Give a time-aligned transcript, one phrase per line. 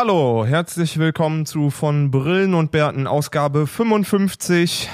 [0.00, 4.88] Hallo, herzlich willkommen zu von Brillen und Bärten Ausgabe 55.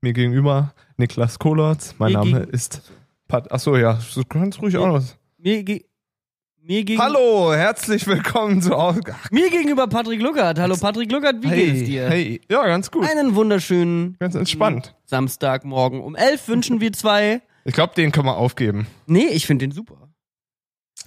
[0.00, 1.94] Mir gegenüber Niklas Kohlertz.
[1.98, 2.90] Mein Mir Name ist
[3.28, 3.52] Pat.
[3.52, 5.18] Achso, ja, du kannst ruhig auch was.
[5.36, 5.84] Mir, ge
[6.62, 9.18] mir, gegen Hallo, herzlich willkommen zu Ausgabe.
[9.30, 10.58] mir gegenüber Patrick Luckert.
[10.58, 12.08] Hallo Patrick Luckert, wie geht's dir?
[12.08, 13.06] Hey, ja, ganz gut.
[13.10, 14.94] Einen wunderschönen Ganz entspannt.
[15.04, 17.42] Samstagmorgen um 11 wünschen wir zwei.
[17.66, 18.86] Ich glaube, den kann man aufgeben.
[19.04, 20.09] Nee, ich finde den super.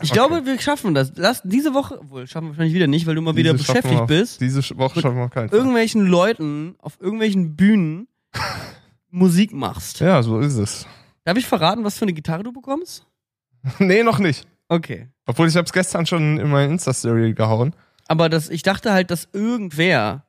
[0.02, 0.14] Ich Okay.
[0.14, 1.14] glaube, wir schaffen das.
[1.16, 3.82] Lass diese Woche, wohl, schaffen wir wahrscheinlich wieder nicht, weil du mal wieder Diese schaffen
[3.84, 8.08] beschäftigt bist, Diese Woche schaffen wir keinen irgendwelchen Leuten auf irgendwelchen Bühnen
[9.12, 10.00] Musik machst.
[10.00, 10.88] Ja, so ist es.
[11.26, 13.06] Darf ich verraten, was für eine Gitarre du bekommst?
[13.80, 14.48] nee, noch nicht.
[14.68, 15.10] Okay.
[15.28, 17.76] Obwohl ich habe es gestern schon in meine Insta-Story gehauen.
[18.08, 20.26] Aber das, ich dachte halt, dass irgendwer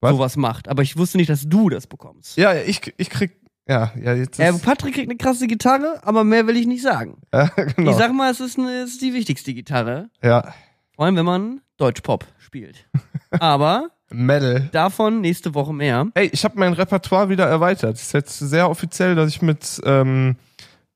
[0.00, 0.12] Was?
[0.12, 0.68] sowas macht.
[0.68, 2.36] Aber ich wusste nicht, dass du das bekommst.
[2.36, 3.36] Ja, ich, ich krieg.
[3.70, 4.62] Ja, ja, jetzt Äh, ist.
[4.64, 7.18] Patrick kriegt eine krasse Gitarre, aber mehr will ich nicht sagen.
[7.32, 7.44] ja,
[7.76, 7.92] genau.
[7.92, 10.10] Ich sag mal, es ist, eine, es ist die wichtigste Gitarre.
[10.24, 10.52] ja,
[10.96, 12.88] Vor allem, wenn man Deutschpop spielt.
[13.38, 14.68] aber Metal.
[14.72, 16.08] davon nächste Woche mehr.
[16.14, 17.94] Ey, ich habe mein Repertoire wieder erweitert.
[17.94, 20.34] Es ist jetzt sehr offiziell, dass ich mit ähm,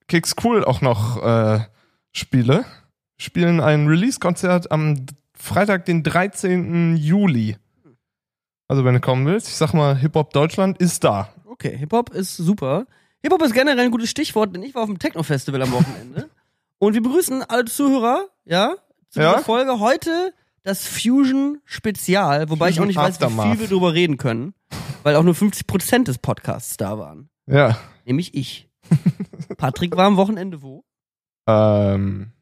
[0.09, 1.61] Kicks Cool auch noch äh,
[2.11, 2.65] spiele.
[3.19, 6.97] Spielen ein Release-Konzert am Freitag, den 13.
[6.97, 7.57] Juli.
[8.67, 11.29] Also wenn du kommen willst, ich sag mal, Hip-Hop Deutschland ist da.
[11.65, 12.87] Okay, Hip-Hop ist super.
[13.23, 16.29] Hip-Hop ist generell ein gutes Stichwort, denn ich war auf dem Techno-Festival am Wochenende.
[16.79, 18.75] Und wir begrüßen alle Zuhörer, ja,
[19.09, 19.33] zu Ja?
[19.33, 19.81] dieser Folge.
[19.81, 23.51] Heute das Fusion-Spezial, wobei ich auch Fusion nicht weiß, wie Aftermath.
[23.53, 24.53] viel wir drüber reden können,
[25.05, 27.31] weil auch nur 50% des Podcasts da waren.
[27.47, 27.79] Ja.
[28.05, 28.69] Nämlich ich.
[29.57, 30.85] Patrick war am Wochenende wo?
[31.47, 32.33] Ähm,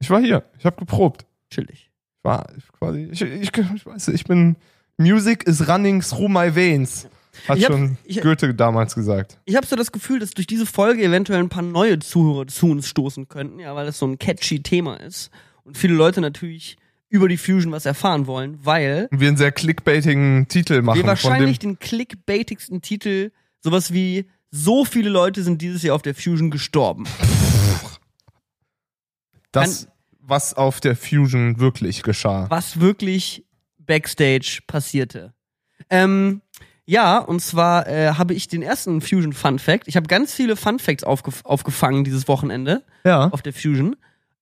[0.00, 0.44] ich war hier.
[0.58, 1.24] Ich habe geprobt.
[1.48, 1.90] Chillig.
[2.18, 2.46] Ich war
[2.78, 3.08] quasi.
[3.10, 4.56] Ich, ich, ich weiß, ich bin.
[4.98, 7.08] Music is running through my veins.
[7.48, 9.38] Hat Ich schon ich- Goethe damals gesagt.
[9.44, 12.66] Ich habe so das Gefühl, dass durch diese Folge eventuell ein paar neue Zuhörer zu
[12.68, 15.30] uns stoßen könnten, ja, weil das so ein catchy Thema ist
[15.64, 16.76] und viele Leute natürlich
[17.08, 20.98] über die Fusion was erfahren wollen, weil wir einen sehr clickbaitigen Titel machen.
[20.98, 23.30] wir wahrscheinlich den clickbaitigsten Titel,
[23.60, 27.04] sowas wie so viele Leute sind dieses Jahr auf der Fusion gestorben.
[29.52, 29.88] das,
[30.20, 32.46] was auf der Fusion wirklich geschah.
[32.50, 33.44] was wirklich
[33.78, 35.34] backstage passierte.
[35.90, 36.40] Ähm,
[36.86, 39.88] ja, und zwar äh, habe ich den ersten Fusion Fun Fact.
[39.88, 43.28] Ich habe ganz viele Fun Facts aufgef aufgefangen dieses Wochenende Ja.
[43.28, 43.96] auf der Fusion.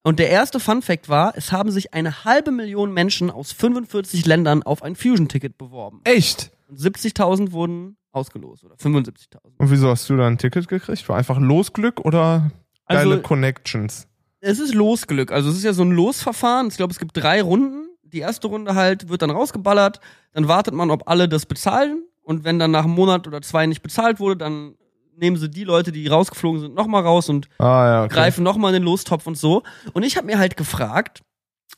[0.05, 4.27] Und der erste Fun Fact war, es haben sich eine halbe Million Menschen aus 45
[4.27, 6.01] Ländern auf ein Fusion-Ticket beworben.
[6.05, 6.51] Echt?
[6.69, 9.37] Und 70.000 wurden ausgelost oder 75.000.
[9.59, 11.09] Und wieso hast du da ein Ticket gekriegt?
[11.09, 12.51] War einfach Losglück oder
[12.87, 14.09] Also- geile Connections?
[14.41, 15.31] Es ist Losglück.
[15.31, 16.67] Also es ist ja so ein Losverfahren.
[16.67, 17.87] Ich glaube, es gibt drei Runden.
[18.03, 20.01] Die erste Runde halt wird dann rausgeballert.
[20.33, 22.03] Dann wartet man, ob alle das bezahlen.
[22.23, 24.75] Und wenn dann nach einem Monat oder zwei nicht bezahlt wurde, dann
[25.17, 28.15] nehmen sie die Leute, die rausgeflogen sind, nochmal raus und Ah ja, okay.
[28.15, 29.63] greifen nochmal in den Lostopf und so.
[29.93, 31.23] Und ich habe mir halt gefragt,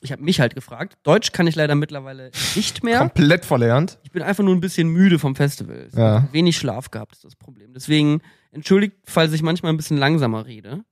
[0.00, 2.98] ich habe mich halt gefragt, Deutsch kann ich leider mittlerweile nicht mehr.
[2.98, 3.98] Komplett verlernt.
[4.02, 5.88] Ich bin einfach nur ein bisschen müde vom Festival.
[5.96, 6.28] Ja.
[6.32, 7.72] Wenig Schlaf gehabt ist das Problem.
[7.74, 8.20] Deswegen
[8.52, 10.84] entschuldigt, falls ich manchmal ein bisschen langsamer rede.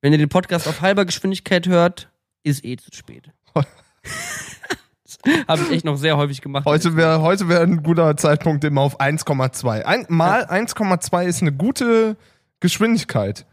[0.00, 2.10] Wenn ihr den Podcast auf halber Geschwindigkeit hört,
[2.42, 3.30] ist eh zu spät.
[5.48, 6.64] Habe ich echt noch sehr häufig gemacht.
[6.64, 9.82] Heute wäre heute wär ein guter Zeitpunkt immer auf 1,2.
[9.82, 12.16] Ein, mal 1,2 ist eine gute
[12.60, 13.46] Geschwindigkeit.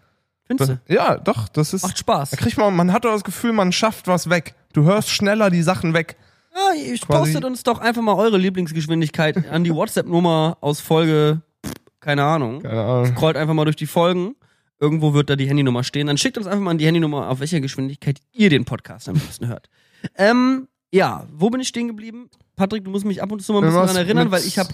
[0.45, 0.93] Findest du?
[0.93, 1.83] Ja, doch, das ist.
[1.83, 2.31] Macht Spaß.
[2.31, 4.55] Da kriegt man, man hat doch das Gefühl, man schafft was weg.
[4.73, 6.15] Du hörst schneller die Sachen weg.
[6.55, 11.41] Ja, ich Quasi- postet uns doch einfach mal eure Lieblingsgeschwindigkeit an die WhatsApp-Nummer aus Folge,
[11.99, 12.63] keine Ahnung.
[12.63, 13.05] Keine Ahnung.
[13.15, 14.35] Scrollt einfach mal durch die Folgen.
[14.79, 16.07] Irgendwo wird da die Handynummer stehen.
[16.07, 19.15] Dann schickt uns einfach mal an die Handynummer, auf welcher Geschwindigkeit ihr den Podcast am
[19.15, 19.69] liebsten hört.
[20.15, 22.29] Ähm, ja, wo bin ich stehen geblieben?
[22.55, 24.69] Patrick, du musst mich ab und zu mal ein bisschen daran erinnern, weil ich habe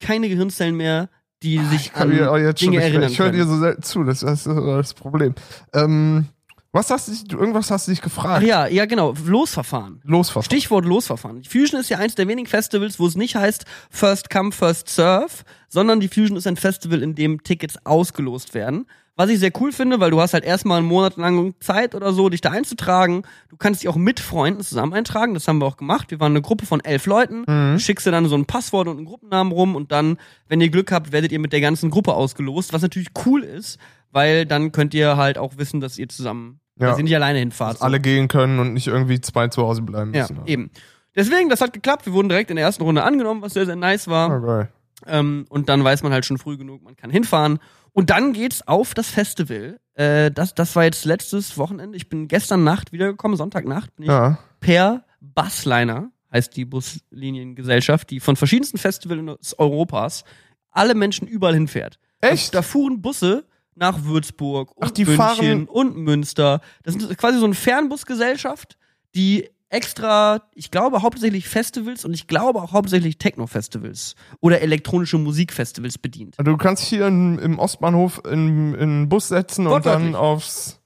[0.00, 1.08] keine Gehirnzellen mehr,
[1.42, 3.02] die sich Ich kann an jetzt schon Dinge nicht mehr.
[3.02, 5.34] erinnern Ich höre dir so selten zu, das ist das Problem.
[5.74, 6.26] Ähm,
[6.74, 8.46] was hast du, dich- irgendwas hast du dich Ach gefragt?
[8.46, 10.00] ja, ja genau, Losverfahren.
[10.04, 10.44] Losverfahren.
[10.46, 11.42] Stichwort Losverfahren.
[11.42, 14.88] Die Fusion ist ja eins der wenigen Festivals, wo es nicht heißt First Come, First
[14.88, 15.32] Serve,
[15.68, 18.86] sondern die Fusion ist ein Festival, in dem Tickets ausgelost werden.
[19.14, 22.14] Was ich sehr cool finde, weil du hast halt erstmal einen Monat lang Zeit oder
[22.14, 23.24] so, dich da einzutragen.
[23.50, 25.34] Du kannst dich auch mit Freunden zusammen eintragen.
[25.34, 26.10] Das haben wir auch gemacht.
[26.10, 27.40] Wir waren eine Gruppe von elf Leuten.
[27.40, 27.74] Mhm.
[27.74, 30.16] Du schickst dir dann so ein Passwort und einen Gruppennamen rum und dann,
[30.48, 33.78] wenn ihr Glück habt, werdet ihr mit der ganzen Gruppe ausgelost, was natürlich cool ist,
[34.10, 36.88] weil dann könnt ihr halt auch wissen, dass ihr zusammen, Ja.
[36.88, 37.78] dass ihr nicht alleine hinfahrt.
[37.78, 37.84] so.
[37.84, 40.38] Alle gehen können und nicht irgendwie zwei zu Hause bleiben Ja, müssen.
[40.46, 40.70] eben.
[41.14, 42.06] Deswegen, das hat geklappt.
[42.06, 44.34] Wir wurden direkt in der ersten Runde angenommen, was sehr, sehr nice war.
[44.42, 44.68] Okay.
[45.06, 47.58] Ähm, und dann weiß man halt schon früh genug, man kann hinfahren.
[47.92, 49.78] Und dann geht's auf das Festival.
[49.94, 51.96] Äh, das, das war jetzt letztes Wochenende.
[51.96, 54.38] Ich bin gestern Nacht wiedergekommen, Sonntagnacht bin ich Ja.
[54.60, 60.24] per Busliner, heißt die Busliniengesellschaft, die von verschiedensten Festivals Europas
[60.70, 61.98] alle Menschen überall hinfährt.
[62.20, 62.54] Echt?
[62.54, 63.44] Da, da fuhren Busse
[63.74, 66.60] nach Würzburg und Ach, München und Münster.
[66.82, 68.78] Das ist quasi so eine Fernbusgesellschaft,
[69.14, 75.98] die extra, ich glaube hauptsächlich Festivals und ich glaube auch hauptsächlich Techno-Festivals oder elektronische Musikfestivals
[75.98, 76.38] bedient.
[76.38, 80.78] Also du kannst hier in, im Ostbahnhof in, in einen Bus setzen und dann aufs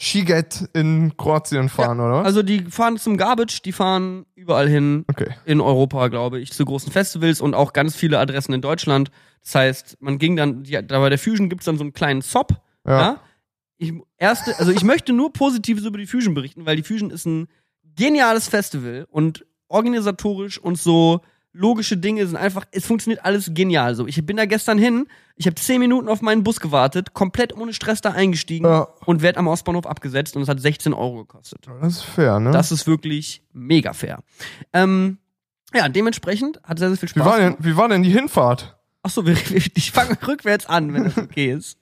[0.00, 2.24] Skiget in Kroatien fahren, oder?
[2.24, 5.34] Also die fahren zum Garbage, die fahren überall hin okay.
[5.44, 9.10] in Europa, glaube ich, zu großen Festivals und auch ganz viele Adressen in Deutschland.
[9.42, 12.22] Das heißt, man ging dann, die, da bei der Fusion gibt's dann so einen kleinen
[12.22, 12.62] Zop.
[12.86, 13.00] Ja.
[13.00, 13.20] Ja.
[13.76, 17.26] Ich, erste, also ich möchte nur Positives über die Fusion berichten, weil die Fusion ist
[17.26, 17.48] ein
[18.00, 21.20] geniales Festival und organisatorisch und so
[21.52, 24.06] logische Dinge sind einfach, es funktioniert alles genial so.
[24.06, 25.06] Ich bin da gestern hin,
[25.36, 28.86] ich habe zehn Minuten auf meinen Bus gewartet, komplett ohne Stress da eingestiegen Ja.
[29.04, 31.66] und werd am Ostbahnhof abgesetzt und es hat 16 Euro gekostet.
[31.80, 32.52] Das ist fair, ne?
[32.52, 34.20] Das ist wirklich mega fair.
[34.72, 35.18] Ähm,
[35.74, 37.26] ja, dementsprechend hat sehr, sehr viel wie, Spaß.
[37.26, 37.64] war denn, gemacht.
[37.64, 38.76] wie war denn die Hinfahrt?
[39.02, 39.24] Achso,
[39.74, 41.78] ich fange rückwärts an, wenn das okay ist.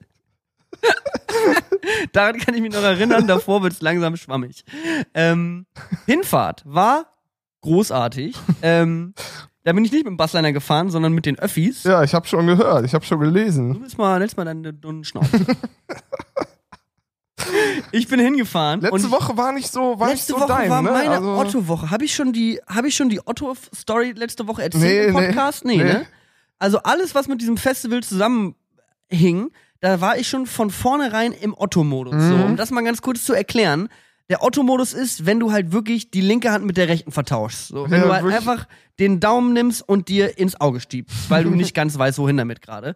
[2.13, 4.65] Daran kann ich mich noch erinnern, davor wird's langsam schwammig.
[5.15, 5.67] Ähm,
[6.07, 7.07] Hinfahrt war
[7.63, 8.37] großartig.
[8.63, 9.15] Ähm,
[9.65, 11.85] da bin ich nicht mit dem Bussliner gefahren, sondern mit den Öffis.
[11.85, 13.81] Ja, ich habe schon gehört, ich habe schon Du gelesen.
[13.81, 15.45] willst mal, letztes mal deine dünnen Schnauze.
[17.93, 18.81] ich bin hingefahren.
[18.81, 20.91] Letzte Woche war nicht so, war letzte nicht so Woche dein, war ne?
[20.91, 21.91] meine also, Otto-Woche.
[21.91, 25.15] Habe ich schon die, habe ich schon die Otto-Story letzte Woche erzählt Nee, im.
[25.15, 25.65] Podcast?
[25.65, 25.85] Nee, Nee.
[25.85, 26.07] ne?
[26.59, 29.51] Also alles, was mit diesem Festival zusammenhing,
[29.81, 32.15] da war ich schon von vornherein im Otto-Modus.
[32.29, 32.43] So, Mhm.
[32.45, 33.89] um das mal ganz kurz zu erklären.
[34.31, 37.69] Der Otto-Modus ist, wenn du halt wirklich die linke Hand mit der rechten vertauschst.
[37.69, 38.37] So, wenn Ja, du halt wirklich.
[38.49, 38.67] einfach
[38.99, 42.61] den Daumen nimmst und dir ins Auge stiebst, weil du nicht ganz weißt, wohin damit
[42.61, 42.95] gerade.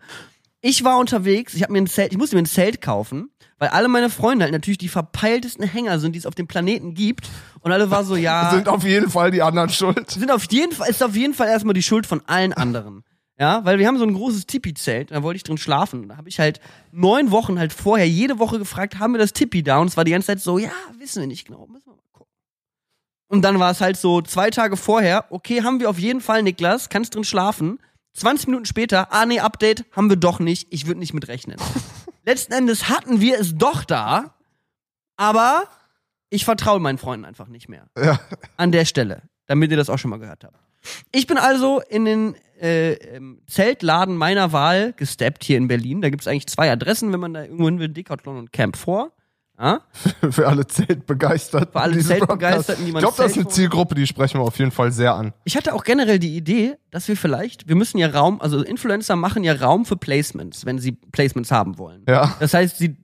[0.61, 3.70] Ich war unterwegs, ich habe mir ein Zelt, ich musste mir ein Zelt kaufen, weil
[3.70, 7.29] alle meine Freunde halt natürlich die verpeiltesten Hänger sind, die es auf dem Planeten gibt.
[7.61, 10.11] Und alle war so, ja, sind auf jeden Fall die anderen schuld.
[10.11, 13.02] sind auf jeden Fall, ist auf jeden Fall erstmal die Schuld von allen anderen.
[13.38, 16.08] Ja, weil wir haben so ein großes Tipi-Zelt, da wollte ich drin schlafen.
[16.08, 16.61] Da habe ich halt
[16.93, 19.79] neun Wochen halt vorher jede Woche gefragt, haben wir das Tipi da?
[19.79, 22.02] Und es war die ganze Zeit so, ja, wissen wir nicht genau, müssen wir mal
[22.12, 22.31] gucken.
[23.29, 26.43] Und dann war es halt so zwei Tage vorher, okay, haben wir auf jeden Fall,
[26.43, 27.79] Niklas, kannst drin schlafen.
[28.14, 31.56] 20 Minuten später, ah nee, Update, haben wir doch nicht, ich würde nicht mitrechnen.
[32.25, 34.34] Letzten Endes hatten wir es doch da,
[35.17, 35.64] aber
[36.29, 38.20] ich vertraue meinen Freunden einfach nicht mehr Ja.
[38.58, 40.58] an der Stelle, damit ihr das auch schon mal gehört habt.
[41.11, 46.00] Ich bin also in den äh, ähm, Zeltladen meiner Wahl gesteppt hier in Berlin.
[46.00, 48.76] Da gibt es eigentlich zwei Adressen, wenn man da irgendwo hin will, Decathlon und Camp
[48.76, 49.10] 4.
[49.58, 49.80] Ja?
[50.30, 51.72] Für alle Zeltbegeisterten.
[51.72, 54.58] Für alle Zeltbegeisterten, die man Ich glaube, das ist eine Zielgruppe, die sprechen wir auf
[54.58, 55.32] jeden Fall sehr an.
[55.44, 59.16] Ich hatte auch generell die Idee, dass wir vielleicht, wir müssen ja Raum, also Influencer
[59.16, 62.02] machen ja Raum für Placements, wenn sie Placements haben wollen.
[62.08, 62.34] Ja.
[62.40, 62.96] Das heißt, sie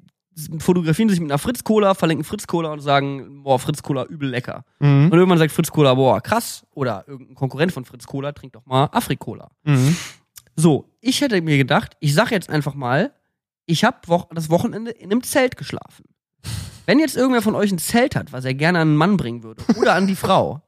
[0.59, 4.65] fotografieren sich mit einer Fritz-Cola, verlinken Fritz-Cola und sagen, boah, Fritz-Cola übel lecker.
[4.79, 5.07] Mhm.
[5.07, 6.67] Und irgendwann sagt Fritz-Cola, boah, krass.
[6.75, 9.51] Oder irgendein Konkurrent von Fritz-Cola trinkt doch mal Afri-Cola.
[9.65, 9.97] Mhm.
[10.57, 13.13] So, ich hätte mir gedacht, ich sag jetzt einfach mal,
[13.67, 16.05] ich habe wo das Wochenende in einem Zelt geschlafen.
[16.87, 19.43] Wenn jetzt irgendwer von euch ein Zelt hat, was er gerne an einen Mann bringen
[19.43, 20.63] würde oder an die Frau,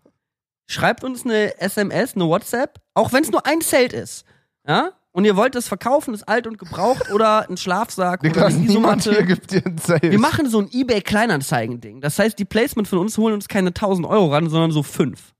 [0.67, 4.25] schreibt uns eine SMS, eine WhatsApp, auch wenn es nur ein Zelt ist.
[4.67, 4.93] Ja?
[5.13, 9.11] Und ihr wollt das verkaufen, ist alt und gebraucht oder ein Schlafsack oder eine Isomatte.
[10.03, 12.01] Wir machen so ein eBay Kleinanzeigen-Ding.
[12.01, 15.35] Das heißt, die Placement von uns holen uns keine 1000 Euro ran, sondern so fünf.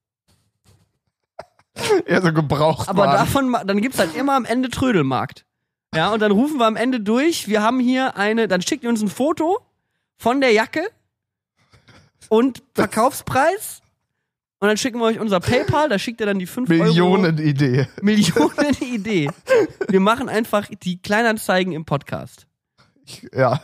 [2.07, 2.89] eher so gebraucht.
[2.89, 3.17] Aber Mann.
[3.17, 5.47] davon, dann gibt's halt immer am Ende Trödelmarkt.
[5.95, 8.91] Ja, und dann rufen wir am Ende durch, wir haben hier eine, dann schickt ihr
[8.91, 9.61] uns ein Foto
[10.19, 10.89] von der Jacke
[12.29, 13.83] und Verkaufspreis.
[14.63, 16.85] Und dann schicken wir euch unser PayPal, da schickt ihr dann die 5 Euro.
[16.85, 17.89] Millionen-Idee.
[18.03, 19.31] Millionen Idee.
[19.89, 22.47] Wir machen einfach die Kleinanzeigen im Podcast.
[23.33, 23.63] Ja.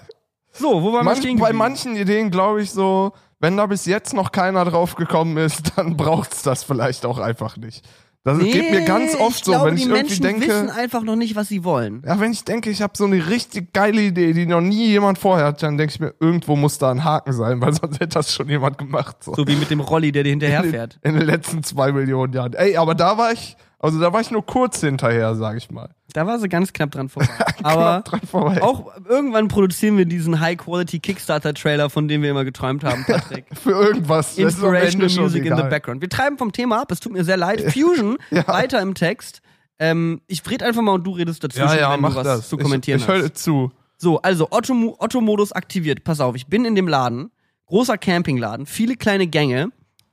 [0.52, 3.84] So, wo waren wir Manch, stehen bei manchen Ideen glaube ich so, wenn da bis
[3.84, 7.86] jetzt noch keiner drauf gekommen ist, dann braucht's das vielleicht auch einfach nicht.
[8.26, 10.74] Das geht mir ganz oft ich so, glaube, wenn ich die irgendwie Menschen wissen denke,
[10.74, 12.02] einfach noch nicht, was sie wollen.
[12.04, 15.16] ja, wenn ich denke, ich habe so eine richtig geile Idee, die noch nie jemand
[15.18, 18.14] vorher hat, dann denke ich mir, irgendwo muss da ein Haken sein, weil sonst hätte
[18.14, 19.22] das schon jemand gemacht.
[19.22, 19.32] So.
[19.32, 20.98] So wie mit dem Rolli, der dir in, hinterherfährt.
[21.04, 22.54] den, in den letzten zwei Millionen Jahren.
[22.54, 25.90] Ey, aber da war ich, also da war ich nur kurz hinterher, sag ich mal.
[26.12, 27.28] Da war sie ganz knapp dran vorbei.
[27.62, 28.62] Aber dran vorbei.
[28.62, 33.44] Auch irgendwann produzieren wir diesen High-Quality Kickstarter-Trailer, von dem wir immer geträumt haben, Patrick.
[33.52, 34.38] Für irgendwas.
[34.38, 35.62] Inspirational Music in the.
[35.64, 36.00] Background.
[36.00, 37.60] Wir treiben vom Thema ab, es tut mir sehr leid.
[37.72, 38.46] Fusion, Ja.
[38.48, 39.42] weiter im Text.
[39.78, 42.24] Ähm, ich rede einfach mal und du redest dazwischen, Ja, ja, wenn mach du was
[42.24, 42.48] das.
[42.48, 43.72] zu kommentieren ich ich höre zu.
[43.98, 46.02] So, also Otto- Otto-Modus aktiviert.
[46.02, 47.30] Pass auf, ich bin in dem Laden,
[47.66, 49.68] großer Campingladen, viele kleine Gänge.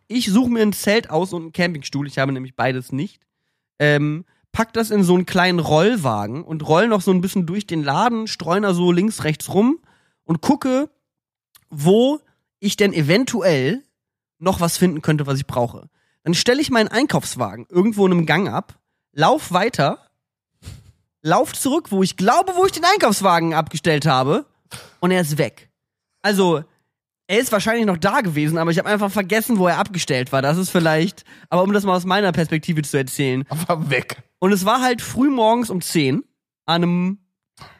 [0.08, 2.08] Ich suche mir ein Zelt aus und einen Campingstuhl.
[2.08, 3.22] Ich habe nämlich beides nicht.
[3.80, 7.66] Ähm, pack das in so einen kleinen Rollwagen und roll noch so ein bisschen durch
[7.66, 9.80] den Laden, streuner so links, rechts rum
[10.24, 10.90] und gucke,
[11.70, 12.20] wo
[12.60, 13.84] ich denn eventuell
[14.40, 15.90] noch was finden könnte, was ich brauche.
[16.24, 18.80] Dann stelle ich meinen Einkaufswagen irgendwo in einem Gang ab,
[19.12, 20.10] lauf weiter,
[21.22, 24.46] lauf zurück, wo ich glaube, wo ich den Einkaufswagen abgestellt habe,
[25.00, 25.70] und er ist weg.
[26.22, 26.64] Also,
[27.34, 30.44] Er ist wahrscheinlich noch da gewesen, aber ich habe einfach vergessen, wo er abgestellt war.
[30.44, 33.44] Das ist vielleicht, aber um das mal aus meiner Perspektive zu erzählen.
[33.50, 34.22] Aber weg.
[34.38, 36.24] Und es war halt früh morgens um 10
[36.68, 37.18] an einem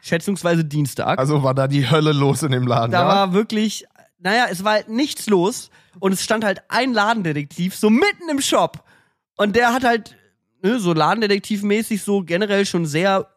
[0.00, 1.20] schätzungsweise Dienstag.
[1.20, 2.90] Also war da die Hölle los in dem Laden.
[2.90, 3.06] da ja?
[3.06, 3.84] war wirklich,
[4.18, 5.70] naja, es war halt nichts los
[6.00, 8.82] und es stand halt ein Ladendetektiv so mitten im Shop.
[9.36, 10.16] Und der hat halt
[10.64, 13.28] ne, so Ladendetektivmäßig so generell schon sehr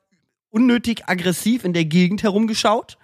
[0.50, 2.98] unnötig aggressiv in der Gegend herumgeschaut.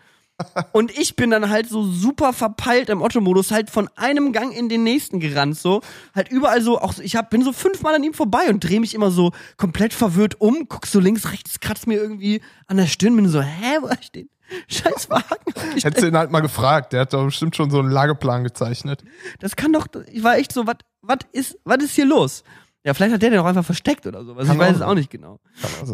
[0.72, 4.70] Und ich bin dann halt so super verpeilt im Otto-Modus, halt von einem Gang in
[4.70, 5.82] den nächsten gerannt, so.
[6.16, 8.94] Halt überall so, auch, ich hab, bin so fünfmal an ihm vorbei und drehe mich
[8.94, 13.16] immer so komplett verwirrt um, guck so links, rechts, kratzt mir irgendwie an der Stirn,
[13.16, 14.30] bin so, hä, wo ist den
[14.68, 15.54] scheiß Wagen?
[15.82, 19.04] Hättest du ihn halt mal gefragt, der hat doch bestimmt schon so einen Lageplan gezeichnet.
[19.40, 22.44] Das kann doch, ich war echt so, was was ist, was ist hier los?
[22.84, 24.48] Ja, vielleicht hat der den auch einfach versteckt oder sowas.
[24.48, 25.40] Kann Ich weiß es auch nicht genau.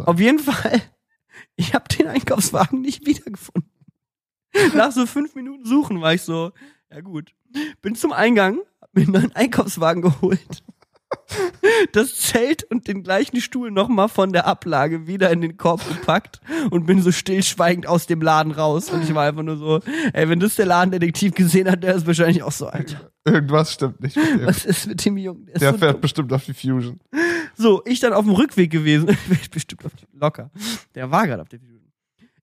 [0.06, 0.80] Auf jeden Fall,
[1.56, 3.69] ich habe den Einkaufswagen nicht wiedergefunden.
[4.74, 6.52] Nach so fünf Minuten Suchen war ich so,
[6.90, 7.32] ja gut.
[7.82, 10.40] Bin zum Eingang, hab mir einen neuen Einkaufswagen geholt.
[11.92, 16.40] Das Zelt und den gleichen Stuhl nochmal von der Ablage wieder in den Korb gepackt
[16.70, 18.90] und bin so stillschweigend aus dem Laden raus.
[18.90, 19.80] Und ich war einfach nur so,
[20.12, 24.00] ey, wenn das der Ladendetektiv gesehen hat, der ist wahrscheinlich auch so, Alter, Irgendwas stimmt
[24.00, 24.46] nicht mit dem.
[24.46, 25.46] was ist mit dem Jungen?
[25.46, 26.00] Der Der so fährt dumm.
[26.00, 27.00] bestimmt auf die Fusion.
[27.56, 29.06] So, ich dann auf dem Rückweg gewesen.
[29.50, 30.50] Bestimmt auf die, locker.
[30.94, 31.79] Der war gerade auf der Fusion.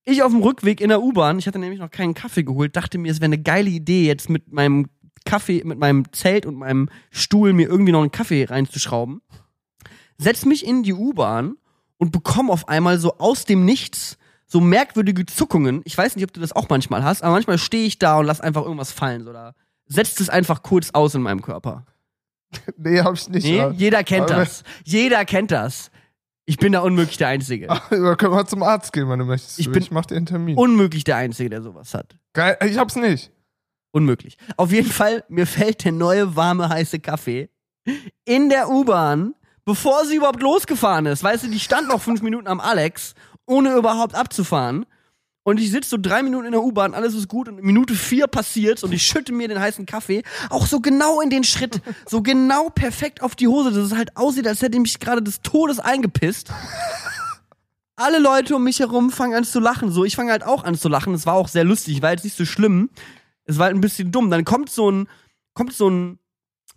[0.09, 1.37] Ich auf dem Rückweg in der U-Bahn.
[1.37, 2.75] Ich hatte nämlich noch keinen Kaffee geholt.
[2.77, 4.87] Dachte mir, es wäre eine geile Idee, jetzt mit meinem
[5.25, 9.21] Kaffee, mit meinem Zelt und meinem Stuhl mir irgendwie noch einen Kaffee reinzuschrauben.
[10.17, 11.55] Setz mich in die U-Bahn
[11.97, 15.81] und bekomme auf einmal so aus dem Nichts so merkwürdige Zuckungen.
[15.83, 18.27] Ich weiß nicht, ob du das auch manchmal hast, aber manchmal stehe ich da und
[18.27, 19.25] lass einfach irgendwas fallen.
[19.25, 19.53] Da
[19.87, 21.85] setzt es einfach kurz aus in meinem Körper.
[22.77, 23.43] Nee, hab ich nicht.
[23.43, 24.63] Nee, jeder kennt Aber- das.
[24.85, 25.91] Jeder kennt das.
[26.50, 27.68] Ich bin da unmöglich der Einzige.
[27.89, 29.60] Wir können mal zum Arzt gehen, wenn du möchtest.
[29.60, 30.58] Ich bin- ich mach dir einen Termin.
[30.58, 32.18] Unmöglich der Einzige, der sowas hat.
[32.34, 33.32] Geil, ich hab's nicht.
[33.92, 34.38] Unmöglich.
[34.56, 37.50] Auf jeden Fall, mir fällt der neue, warme, heiße Kaffee
[38.25, 39.34] in der U-Bahn,
[39.66, 41.24] bevor sie überhaupt losgefahren ist.
[41.24, 43.13] Weißt du, die stand noch fünf Minuten am Alex,
[43.46, 44.86] ohne überhaupt abzufahren.
[45.48, 47.96] Und ich sitze so drei Minuten in der U-Bahn, alles ist gut und in Minute
[47.96, 51.82] vier passiert's und ich schütte mir den heißen Kaffee auch so genau in den Schritt,
[52.06, 55.24] so genau perfekt auf die Hose, dass es halt aussieht, als hätte ich mich gerade
[55.24, 56.51] des Todes eingepisst.
[57.96, 60.75] Alle Leute um mich herum fangen an zu lachen, so ich fange halt auch an
[60.75, 61.13] zu lachen.
[61.13, 62.89] Es war auch sehr lustig, war jetzt nicht so schlimm.
[63.46, 64.30] Es war halt ein bisschen dumm.
[64.30, 65.08] Dann kommt so ein,
[65.54, 66.20] kommt so ein,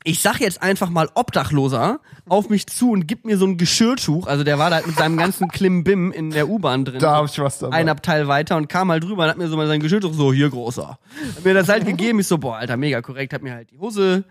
[0.04, 4.26] ich sag jetzt einfach mal Obdachloser auf mich zu und gibt mir so ein Geschirrtuch.
[4.26, 7.00] Also der war da halt mit seinem ganzen Klimbim in der U-Bahn drin.
[7.00, 7.76] Da hab ich was dabei.
[7.76, 10.32] ein Abteil weiter und kam halt drüber und hat mir so mal sein Geschirrtuch so,
[10.32, 10.98] hier großer.
[11.36, 12.20] Hat mir das halt gegeben.
[12.20, 13.32] Ich so, boah, Alter, mega korrekt.
[13.34, 14.24] Hat mir halt die Hose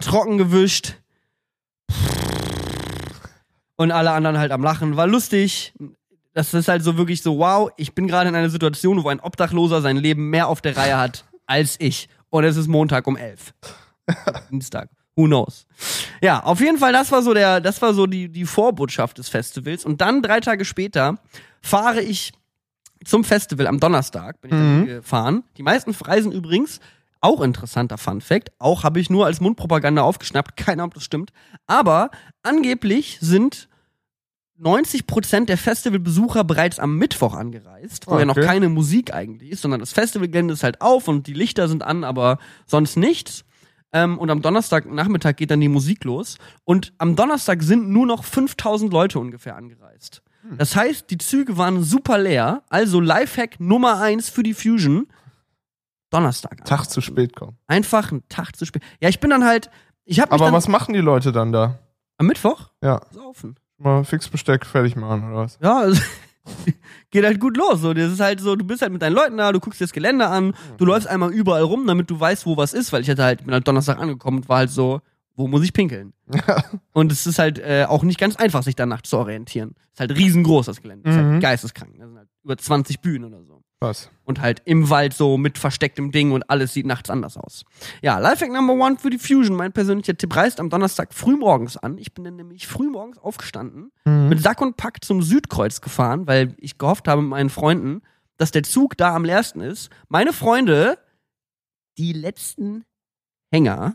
[0.00, 0.94] trocken gewischt.
[3.76, 4.96] Und alle anderen halt am Lachen.
[4.96, 5.72] War lustig.
[6.34, 9.20] Das ist halt so wirklich so, wow, ich bin gerade in einer Situation, wo ein
[9.20, 12.08] Obdachloser sein Leben mehr auf der Reihe hat als ich.
[12.28, 13.52] Und es ist Montag um elf.
[14.50, 14.88] Dienstag.
[15.16, 15.66] Who knows?
[16.22, 19.28] Ja, auf jeden Fall, das war so der, das war so die, die Vorbotschaft des
[19.28, 19.84] Festivals.
[19.84, 21.18] Und dann drei Tage später
[21.60, 22.32] fahre ich
[23.04, 25.42] zum Festival am Donnerstag, bin ich dann gefahren.
[25.56, 26.80] Die meisten Reisen übrigens,
[27.20, 31.04] auch interessanter Fun Fact, auch habe ich nur als Mundpropaganda aufgeschnappt, keine Ahnung, ob das
[31.04, 31.32] stimmt.
[31.66, 32.10] Aber
[32.42, 33.68] angeblich sind
[34.62, 38.46] 90% der Festivalbesucher bereits am Mittwoch angereist, wo ja noch Okay.
[38.46, 42.04] keine Musik eigentlich ist, sondern das Festivalgelände ist halt auf und die Lichter sind an,
[42.04, 43.44] aber sonst nichts.
[43.92, 46.38] Ähm, und am Donnerstagnachmittag geht dann die Musik los.
[46.64, 50.22] Und am Donnerstag sind nur noch 5000 Leute ungefähr angereist.
[50.56, 52.62] Das heißt, die Züge waren super leer.
[52.70, 55.06] Also Lifehack Nummer eins für die Fusion.
[56.10, 56.64] Donnerstag.
[56.64, 57.56] Tag zu spät kommen.
[57.66, 58.82] Einfach einen Tag zu spät.
[59.00, 59.70] Ja, ich bin dann halt,
[60.04, 61.78] ich mich Aber was machen die Leute dann da?
[62.18, 63.56] am Mittwoch Ja, saufen.
[63.78, 65.58] mal Fixbesteck fertig machen oder was?
[65.62, 66.02] Ja, also,
[67.10, 67.80] geht halt gut los.
[67.80, 69.84] So, das ist halt so, du bist halt mit deinen Leuten da, du guckst dir
[69.84, 73.02] das Gelände an, du läufst einmal überall rum, damit du weißt, wo was ist, weil
[73.02, 75.00] ich hatte halt, bin halt Donnerstag angekommen und war halt so,
[75.36, 76.12] wo muss ich pinkeln?
[76.92, 79.74] und es ist halt äh, auch nicht ganz einfach, sich danach zu orientieren.
[79.92, 81.08] ist halt riesengroß, das Gelände.
[81.08, 81.32] ist Mhm.
[81.32, 81.92] halt geisteskrank.
[81.98, 83.59] Da sind halt über 20 Bühnen oder so.
[83.80, 84.10] Was?
[84.24, 87.64] Und halt im Wald so mit verstecktem Ding und alles sieht nachts anders aus.
[88.02, 89.56] Ja, Lifehack Number One für die Fusion.
[89.56, 91.96] Mein persönlicher Tipp reist am Donnerstag frühmorgens an.
[91.96, 96.76] Ich bin dann nämlich frühmorgens aufgestanden, mit Sack und Pack zum Südkreuz gefahren, weil ich
[96.76, 98.02] gehofft habe mit meinen Freunden,
[98.36, 99.90] dass der Zug da am leersten ist.
[100.08, 100.98] Meine Freunde,
[101.96, 102.84] die letzten
[103.50, 103.94] Hänger,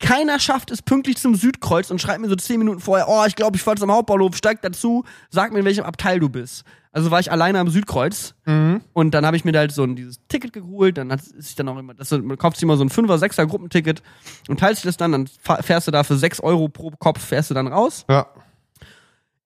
[0.00, 3.36] keiner schafft es pünktlich zum Südkreuz und schreibt mir so zehn Minuten vorher, oh, ich
[3.36, 6.64] glaube, ich fahre zum Hauptbahnhof, steig dazu, sag mir, in welchem Abteil du bist.
[6.92, 8.80] Also war ich alleine am Südkreuz Mhm.
[8.94, 11.54] und dann habe ich mir da halt so ein, dieses Ticket geholt, dann hat sich
[11.54, 14.02] dann auch immer, das, man kauft sich immer so ein 5er, 6er Gruppenticket
[14.48, 15.28] und teilst das dann, dann
[15.60, 18.04] fährst du da für 6 Euro pro Kopf, fährst du dann raus.
[18.08, 18.26] Ja.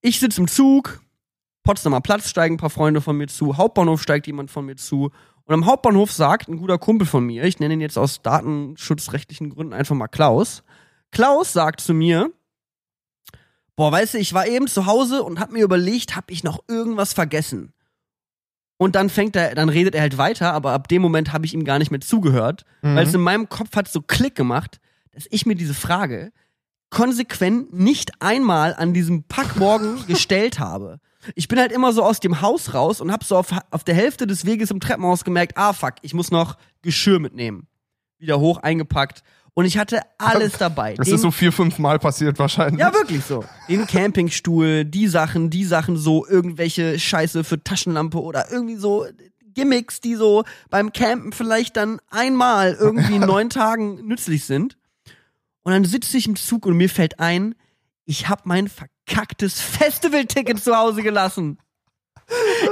[0.00, 1.00] Ich sitze im Zug,
[1.64, 5.10] Potsdamer Platz steigen ein paar Freunde von mir zu, Hauptbahnhof steigt jemand von mir zu
[5.46, 9.50] Und am Hauptbahnhof sagt ein guter Kumpel von mir, ich nenne ihn jetzt aus datenschutzrechtlichen
[9.50, 10.62] Gründen einfach mal Klaus.
[11.10, 12.32] Klaus sagt zu mir,
[13.76, 16.60] boah, weißt du, ich war eben zu Hause und hab mir überlegt, hab ich noch
[16.68, 17.72] irgendwas vergessen?
[18.78, 21.54] Und dann fängt er, dann redet er halt weiter, aber ab dem Moment habe ich
[21.54, 22.96] ihm gar nicht mehr zugehört, Mhm.
[22.96, 24.80] weil es in meinem Kopf hat so Klick gemacht,
[25.12, 26.32] dass ich mir diese Frage
[26.90, 31.00] konsequent nicht einmal an diesem Packmorgen gestellt habe.
[31.34, 33.94] Ich bin halt immer so aus dem Haus raus und hab so auf, auf der
[33.94, 37.66] Hälfte des Weges im Treppenhaus gemerkt, ah fuck, ich muss noch Geschirr mitnehmen.
[38.18, 39.22] Wieder hoch eingepackt.
[39.56, 40.94] Und ich hatte alles dabei.
[40.94, 42.80] Das Den- ist so vier, fünf Mal passiert wahrscheinlich.
[42.80, 43.44] ja, wirklich so.
[43.68, 49.06] Den Campingstuhl, die Sachen, die Sachen so, irgendwelche Scheiße für Taschenlampe oder irgendwie so
[49.54, 54.76] Gimmicks, die so beim Campen vielleicht dann einmal irgendwie in neun Tagen nützlich sind.
[55.62, 57.54] Und dann sitze ich im Zug und mir fällt ein,
[58.04, 61.58] ich habe mein verkacktes Festivalticket zu Hause gelassen.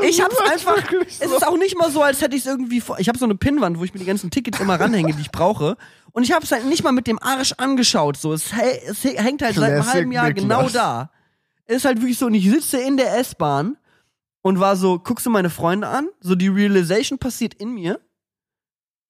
[0.02, 0.76] Ich hab's einfach.
[0.90, 1.36] wirklich Es so.
[1.36, 2.98] ist auch nicht mal so, als hätte ich es irgendwie vor.
[2.98, 5.30] Ich habe so eine Pinnwand, wo ich mir die ganzen Tickets immer ranhänge, die ich
[5.30, 5.76] brauche.
[6.12, 8.16] Und ich habe es halt nicht mal mit dem Arsch angeschaut.
[8.16, 8.46] So, es,
[8.86, 10.42] es hä- hängt halt seit einem Classic halben Jahr Niklas.
[10.42, 11.10] genau da.
[11.66, 13.76] Es ist halt wirklich so, und ich sitze in der S-Bahn
[14.42, 16.08] und war so, guckst du meine Freunde an?
[16.20, 18.00] So die Realization passiert in mir.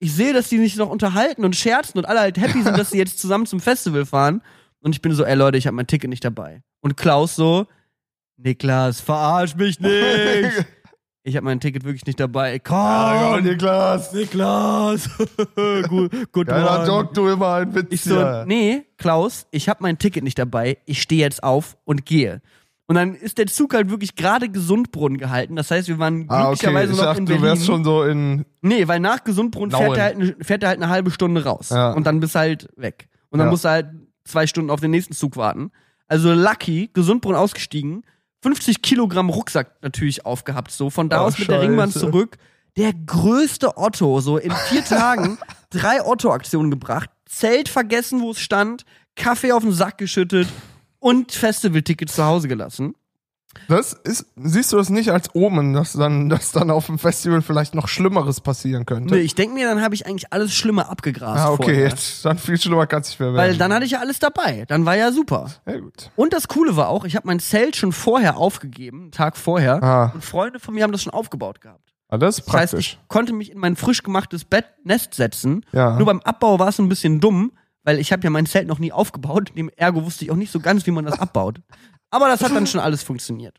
[0.01, 2.91] Ich sehe, dass die sich noch unterhalten und scherzen und alle halt happy sind, dass
[2.91, 4.43] sie jetzt zusammen zum Festival fahren.
[4.83, 6.63] Und ich bin so, ey Leute, ich habe mein Ticket nicht dabei.
[6.81, 7.67] Und Klaus so,
[8.37, 10.67] Niklas, verarsch mich nicht.
[11.25, 12.61] Ich habe mein Ticket wirklich nicht dabei.
[12.69, 14.13] Ah, Komm, Niklas.
[14.13, 15.09] Niklas.
[15.89, 16.87] gut, gut Mann.
[16.89, 17.87] Joke, du immer ein Witz.
[17.91, 18.45] Ich so, hier.
[18.49, 20.79] nee, Klaus, ich habe mein Ticket nicht dabei.
[20.85, 22.43] Ich stehe jetzt auf und gehe.
[22.87, 25.55] Und dann ist der Zug halt wirklich gerade Gesundbrunnen gehalten.
[25.55, 26.57] Das heißt, wir waren Ah, okay.
[26.59, 27.47] glücklicherweise Ich noch dachte, in du Berlin.
[27.47, 28.45] wärst schon so in.
[28.61, 31.69] Nee, weil nach Gesundbrunnen fährt er, halt, eine- fährt er halt eine halbe Stunde raus.
[31.71, 31.93] Ja.
[31.93, 33.09] Und dann bist du halt weg.
[33.31, 33.51] Und dann Ja.
[33.53, 33.87] musst du halt
[34.25, 35.71] zwei Stunden auf den nächsten Zug warten.
[36.09, 38.05] Also Lucky, Gesundbrunnen ausgestiegen,
[38.43, 42.39] 50 Kilogramm Rucksack natürlich aufgehabt, so von da Oh, aus mit der Ringbahn zurück.
[42.77, 45.39] Der größte Otto, so in vier Tagen
[45.71, 48.85] drei Otto-Aktionen gebracht, Zelt vergessen, wo es stand,
[49.17, 50.49] Kaffee auf den Sack geschüttet
[50.99, 52.95] und Festivalticket zu Hause gelassen.
[53.69, 57.43] Das ist, siehst du das nicht als Omen, dass dann, dass dann auf dem Festival
[57.43, 59.15] vielleicht noch Schlimmeres passieren könnte?
[59.15, 61.39] Nee, ich denke mir, dann habe ich eigentlich alles Schlimme abgegrast.
[61.41, 61.85] ah, okay, vorher.
[61.89, 63.37] jetzt, dann viel schlimmer kann es nicht mehr werden.
[63.37, 64.65] Weil dann hatte ich ja alles dabei.
[64.69, 65.51] Dann war ja super.
[65.67, 66.11] Ja, gut.
[66.17, 69.83] Und das Coole war auch, ich habe mein Zelt schon vorher aufgegeben, einen Tag vorher.
[69.83, 71.93] Ah, Und Freunde von mir haben das schon aufgebaut gehabt.
[72.09, 72.99] ah, das ist Das heißt, praktisch.
[73.03, 75.65] ich konnte mich in mein frisch gemachtes Bettnest setzen.
[75.73, 75.97] ja.
[75.97, 77.53] Nur beim Abbau war es ein bisschen dumm,
[77.85, 79.53] weil ich habe ja mein Zelt noch nie aufgebaut.
[79.57, 81.61] Dem Ergo wusste ich auch nicht so ganz, wie man das abbaut.
[82.13, 83.59] Aber das hat dann schon alles funktioniert.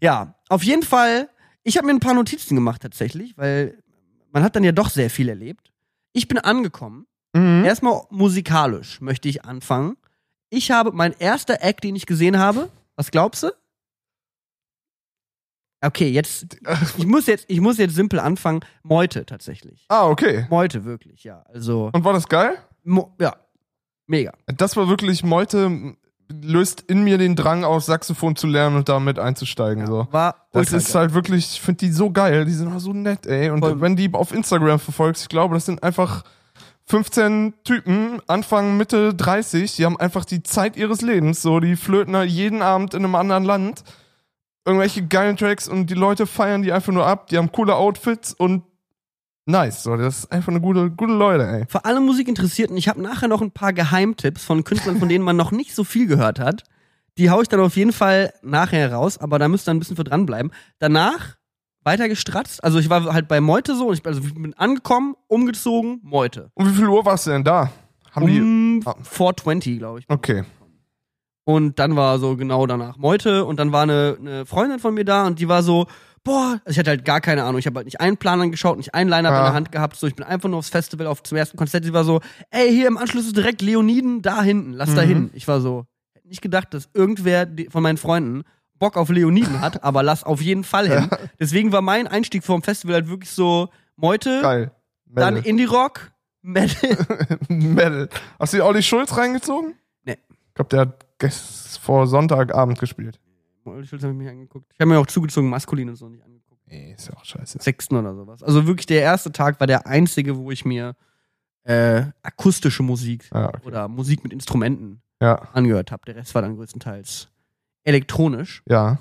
[0.00, 1.28] Ja, auf jeden Fall.
[1.64, 3.82] Ich habe mir ein paar Notizen gemacht tatsächlich, weil
[4.30, 5.72] man hat dann ja doch sehr viel erlebt.
[6.12, 7.06] Ich bin angekommen.
[7.34, 7.64] mhm.
[7.64, 9.96] Erstmal musikalisch möchte ich anfangen.
[10.50, 12.70] Ich habe mein erster Act, den ich gesehen habe.
[12.94, 13.50] Was glaubst du?
[15.84, 16.56] Okay, jetzt
[16.96, 18.60] ich muss jetzt ich muss jetzt simpel anfangen.
[18.82, 19.84] Meute tatsächlich.
[19.88, 20.46] Ah, okay.
[20.50, 21.42] Meute wirklich, ja.
[21.48, 22.58] Also Und war das geil?
[22.84, 23.36] Mo ja,
[24.06, 24.32] mega.
[24.46, 25.94] Das war wirklich Meute,
[26.28, 29.86] löst in mir den Drang aus, Saxophon zu lernen und damit einzusteigen.
[29.86, 30.08] So.
[30.10, 31.02] War Das ist geil.
[31.02, 33.50] halt wirklich, ich finde die so geil, die sind auch so nett, ey.
[33.50, 33.80] Und Voll.
[33.80, 36.24] wenn die auf Instagram verfolgst, ich glaube, das sind einfach
[36.86, 42.12] 15 Typen, Anfang, Mitte 30, die haben einfach die Zeit ihres Lebens, so, die flöten
[42.12, 43.82] da jeden Abend in einem anderen Land.
[44.64, 48.32] Irgendwelche geilen Tracks und die Leute feiern die einfach nur ab, die haben coole Outfits
[48.32, 48.62] und
[49.46, 51.64] nice, so, das ist einfach eine gute, gute Leute, ey.
[51.68, 55.36] Für alle Musikinteressierten, ich habe nachher noch ein paar Geheimtipps von Künstlern, von denen man
[55.36, 56.64] noch nicht so viel gehört hat.
[57.18, 59.96] Die hau ich dann auf jeden Fall nachher raus, aber da müsst ihr ein bisschen
[59.96, 60.52] für dranbleiben.
[60.78, 61.36] Danach
[61.82, 62.62] weiter gestratzt.
[62.62, 66.50] Also ich war halt bei Meute so und ich also ich bin angekommen, umgezogen, Meute.
[66.54, 67.70] Und wie viel Uhr warst du denn da?
[68.12, 68.94] Haben die, Um Ah.
[69.02, 70.04] 420, glaube ich.
[70.08, 70.44] okay.
[71.44, 75.04] Und dann war so genau danach Meute und dann war eine, eine Freundin von mir
[75.04, 75.86] da und die war so,
[76.26, 78.76] boah, also ich hatte halt gar keine Ahnung, ich habe halt nicht einen Plan angeschaut,
[78.76, 79.44] nicht einen Line-Up in Ja.
[79.44, 81.92] der Hand gehabt, so ich bin einfach nur aufs Festival auf zum ersten Konzert, die
[81.94, 85.08] war so, ey, hier im Anschluss ist direkt Leoniden da hinten, lass da Mhm.
[85.08, 85.30] hin.
[85.32, 88.42] Ich war so, hätte nicht gedacht, dass irgendwer von meinen Freunden
[88.78, 91.08] Bock auf Leoniden hat, aber lass auf jeden Fall hin.
[91.40, 94.70] Deswegen war mein Einstieg vom Festival halt wirklich so Meute, Geil.
[95.06, 95.36] dann.
[95.36, 96.10] Indie-Rock,
[96.42, 96.96] Metal.
[97.48, 98.08] Metal.
[98.38, 99.74] Hast du die Olli Schulz reingezogen?
[100.04, 100.18] Nee.
[100.48, 101.02] Ich glaube, der hat
[101.82, 103.18] vor Sonntagabend gespielt.
[103.82, 104.70] Ich habe mich angeguckt.
[104.74, 106.62] Ich habe mir auch zugezogen maskulin und so nicht angeguckt.
[106.66, 107.58] Nee, ist ja auch scheiße.
[107.60, 108.42] sechsten oder sowas.
[108.42, 110.96] Also wirklich der erste Tag war der einzige, wo ich mir
[111.64, 113.60] äh, akustische Musik Ja, okay.
[113.64, 116.02] oder Musik mit Instrumenten ja, angehört habe.
[116.06, 117.28] Der Rest war dann größtenteils
[117.84, 118.62] elektronisch.
[118.68, 118.98] ja.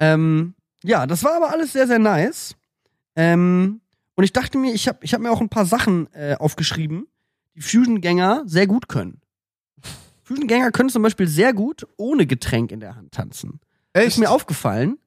[0.00, 2.54] Ähm, ja, das war aber alles sehr, sehr nice.
[3.16, 3.80] Ähm,
[4.14, 7.08] und ich dachte mir, ich habe ich hab mir auch ein paar Sachen äh, aufgeschrieben,
[7.56, 9.20] die Fusion-Gänger sehr gut können.
[10.22, 13.60] Fusion-Gänger können zum Beispiel sehr gut ohne Getränk in der Hand tanzen.
[13.92, 14.08] Echt?
[14.08, 14.98] ist mir aufgefallen,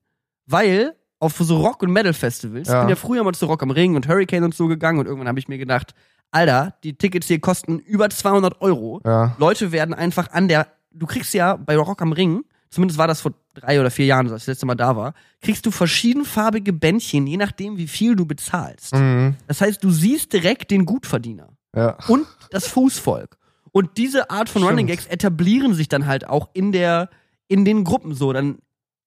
[0.47, 2.67] weil auf so Rock- und Metal-Festivals.
[2.67, 2.81] Ich Ja.
[2.81, 5.27] bin ja früher mal zu Rock am Ring und Hurricane und so gegangen und irgendwann
[5.27, 5.93] habe ich mir gedacht,
[6.31, 9.01] Alter, die Tickets hier kosten über 200 Euro.
[9.05, 9.35] Ja.
[9.37, 13.21] Leute werden einfach an der, du kriegst ja bei Rock am Ring, zumindest war das
[13.21, 16.73] vor drei oder vier Jahren, als ich das letzte Mal da war, kriegst du verschiedenfarbige
[16.73, 18.95] Bändchen, je nachdem, wie viel du bezahlst.
[18.95, 19.35] Mhm.
[19.47, 21.97] Das heißt, du siehst direkt den Gutverdiener Ja.
[22.07, 23.37] und das Fußvolk.
[23.73, 24.71] Und diese Art von Stimmt.
[24.71, 27.09] Running Gags etablieren sich dann halt auch in der,
[27.47, 28.33] in den Gruppen so.
[28.33, 28.59] Dann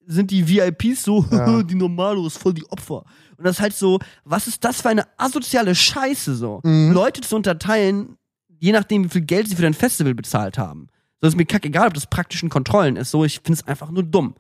[0.07, 1.63] sind die VIPs so, Ja.
[1.63, 3.05] die Normalos, voll die Opfer.
[3.37, 6.61] Und das ist halt so, was ist das für eine asoziale Scheiße so?
[6.65, 6.93] Mhm.
[6.93, 8.17] Leute zu unterteilen,
[8.49, 10.89] je nachdem, wie viel Geld sie für dein Festival bezahlt haben.
[11.21, 13.11] So ist mir kackegal, ob das praktischen Kontrollen ist.
[13.11, 14.35] So, ich finde es einfach nur dumm.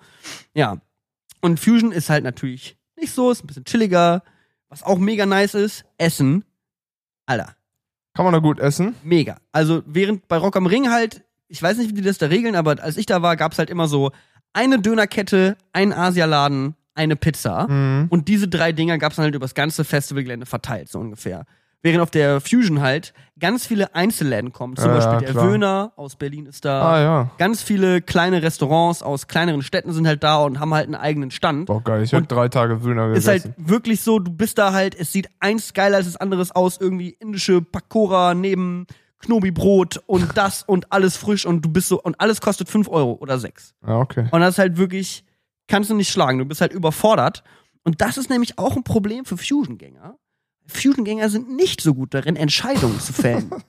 [0.55, 0.79] Ja.
[1.40, 4.22] Und Fusion ist halt natürlich nicht so, ist ein bisschen chilliger.
[4.68, 6.44] Was auch mega nice ist, Essen.
[7.27, 7.55] Alter,
[8.14, 8.94] Kann man da gut essen?
[9.03, 9.38] mega.
[9.53, 12.55] Also während bei Rock am Ring halt, ich weiß nicht, wie die das da regeln,
[12.57, 14.11] aber als ich da war, gab's halt immer so
[14.54, 17.66] eine Dönerkette, einen Asialaden, eine Pizza.
[17.68, 18.06] Mhm.
[18.08, 21.44] Und diese drei Dinger gab's dann halt übers ganze Festivalgelände verteilt, so ungefähr.
[21.82, 24.74] Während auf der Fusion halt ganz viele Einzelläden kommen.
[24.74, 25.50] Zum Ja, Beispiel der klar.
[25.50, 26.80] Wöhner aus Berlin ist da.
[26.80, 27.30] Ah ja.
[27.36, 31.30] Ganz viele kleine Restaurants aus kleineren Städten sind halt da und haben halt einen eigenen
[31.30, 31.68] Stand.
[31.68, 32.02] Doch geil.
[32.02, 33.54] Ich hab Und drei Tage Wöhner Ist gegessen.
[33.58, 36.80] halt wirklich so, du bist da halt, es sieht eins geiler als das anderes aus,
[36.80, 38.86] irgendwie indische Pakora neben
[39.20, 43.18] Knobi-Brot und das und alles frisch und du bist so, und alles kostet 5 Euro
[43.20, 43.74] oder 6.
[43.87, 44.29] ja, okay.
[44.31, 45.24] Und das ist halt wirklich,
[45.68, 47.42] kannst du nicht schlagen, du bist halt überfordert.
[47.85, 50.16] Und das ist nämlich auch ein Problem für Fusion-Gänger.
[50.66, 53.50] Fusion-Gänger sind nicht so gut darin, Entscheidungen zu fällen.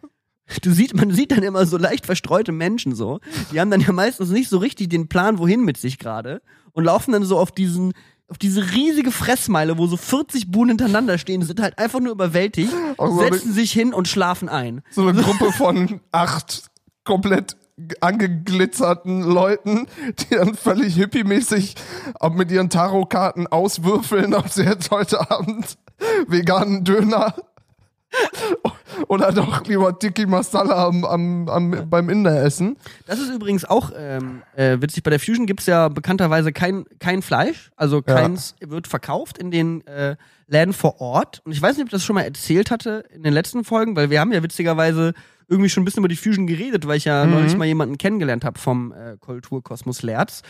[0.62, 3.20] Du siehst, man sieht dann immer so leicht verstreute Menschen so.
[3.52, 6.40] Die haben dann ja meistens nicht so richtig den Plan, wohin mit sich gerade.
[6.72, 7.94] Und laufen dann so auf diesen,
[8.28, 12.74] auf diese riesige Fressmeile, wo so 40 Buhnen hintereinander stehen, sind halt einfach nur überwältigt,
[12.98, 14.82] Auch so setzen sich hin und schlafen ein.
[14.90, 16.70] So eine Gruppe von acht
[17.04, 17.56] komplett
[18.00, 19.88] angeglitzerten Leuten,
[20.20, 21.76] die dann völlig hippie-mäßig
[22.32, 25.78] mit ihren Tarotkarten auswürfeln, ob sie jetzt heute Abend
[26.28, 27.36] veganen Döner
[29.08, 32.78] oder doch lieber Tiki Masala am, am, am, beim Inder essen.
[33.06, 35.04] Das ist übrigens auch ähm, äh, witzig.
[35.04, 37.72] Bei der Fusion gibt's ja bekannterweise kein, kein Fleisch.
[37.76, 38.16] Also Ja.
[38.16, 40.16] keins wird verkauft in den äh,
[40.48, 41.42] Läden vor Ort.
[41.46, 43.96] Und ich weiß nicht, ob ich das schon mal erzählt hatte in den letzten Folgen,
[43.96, 45.14] weil wir haben ja witzigerweise
[45.48, 47.32] irgendwie schon ein bisschen über die Fusion geredet, weil ich ja Mhm.
[47.32, 50.42] neulich mal jemanden kennengelernt habe vom äh, Kulturkosmos Lerz.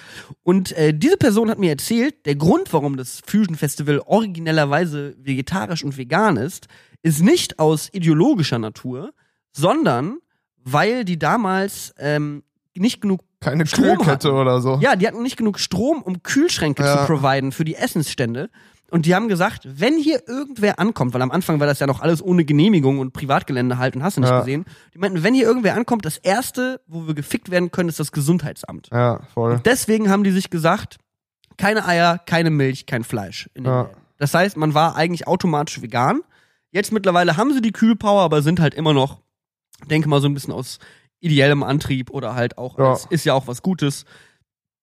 [0.43, 5.83] Und äh, diese Person hat mir erzählt, der Grund, warum das Fusion Festival originellerweise vegetarisch
[5.83, 6.67] und vegan ist,
[7.05, 9.11] ist nicht aus ideologischer Natur,
[9.51, 10.17] sondern
[10.63, 12.43] weil die damals ähm,
[12.75, 14.37] nicht genug Keine Strom Kühlkette hatten.
[14.37, 14.79] oder so.
[14.81, 16.97] ja, die hatten nicht genug Strom, um Kühlschränke Ja.
[16.99, 18.49] zu providen für die Essensstände.
[18.91, 22.01] Und die haben gesagt, wenn hier irgendwer ankommt, weil am Anfang war das ja noch
[22.01, 24.39] alles ohne Genehmigung und Privatgelände halt und hast du nicht Ja.
[24.39, 24.65] gesehen.
[24.93, 28.11] Die meinten, wenn hier irgendwer ankommt, das erste, wo wir gefickt werden können, ist das
[28.11, 28.89] Gesundheitsamt.
[28.91, 29.59] Ja, voll.
[29.65, 30.97] Deswegen haben die sich gesagt,
[31.57, 33.49] keine Eier, keine Milch, kein Fleisch.
[33.59, 33.89] Ja.
[34.17, 36.21] Das heißt, man war eigentlich automatisch vegan.
[36.75, 39.21] Jetzt mittlerweile haben sie die Kühlpower, aber sind halt immer noch,
[39.89, 40.79] denke mal, so ein bisschen aus
[41.21, 42.91] ideellem Antrieb oder halt auch, Ja.
[42.91, 44.03] es ist ja auch was Gutes,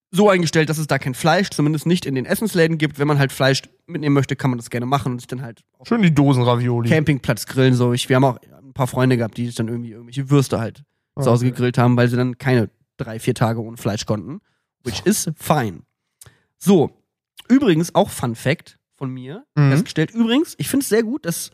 [0.09, 2.97] so eingestellt, dass es da kein Fleisch, zumindest nicht in den Essensläden gibt.
[2.97, 5.63] Wenn man halt Fleisch mitnehmen möchte, kann man das gerne machen und sich dann halt
[5.87, 6.89] Schön die Dosenravioli.
[6.89, 7.75] Campingplatz grillen.
[7.75, 10.59] So, ich, wir haben auch ein paar Freunde gehabt, die sich dann irgendwie irgendwelche Würste
[10.59, 10.83] halt
[11.19, 11.51] zu Hause Okay.
[11.51, 14.41] gegrillt haben, weil sie dann keine drei, vier Tage ohne Fleisch konnten.
[14.83, 15.81] Which is fine.
[16.57, 16.89] So,
[17.49, 19.69] übrigens auch Fun Fact von mir Mhm.
[19.69, 20.09] festgestellt.
[20.11, 21.51] Übrigens, ich finde es sehr gut, dass,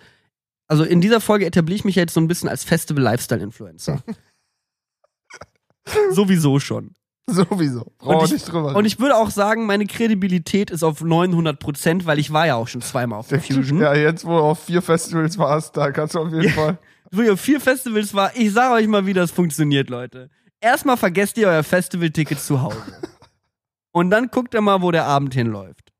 [0.69, 4.01] also in dieser Folge etabliere ich mich jetzt so ein bisschen als Festival-Lifestyle-Influencer.
[6.11, 6.93] Sowieso schon.
[7.27, 7.91] Sowieso.
[7.99, 11.59] Und wir ich- nicht drüber Und ich würde auch sagen, meine Kredibilität ist auf 900
[11.59, 13.79] Prozent, weil ich war ja auch schon zweimal auf der Fusion.
[13.79, 16.51] Ja, jetzt, wo du auf vier Festivals warst, da kannst du auf jeden Ja.
[16.51, 16.77] Fall.
[17.11, 20.29] wo ihr auf vier Festivals war, ich sage euch mal, wie das funktioniert, Leute.
[20.61, 22.81] Erstmal vergesst ihr euer Festivalticket zu Hause.
[23.91, 25.91] Und dann guckt ihr mal, wo der Abend hinläuft.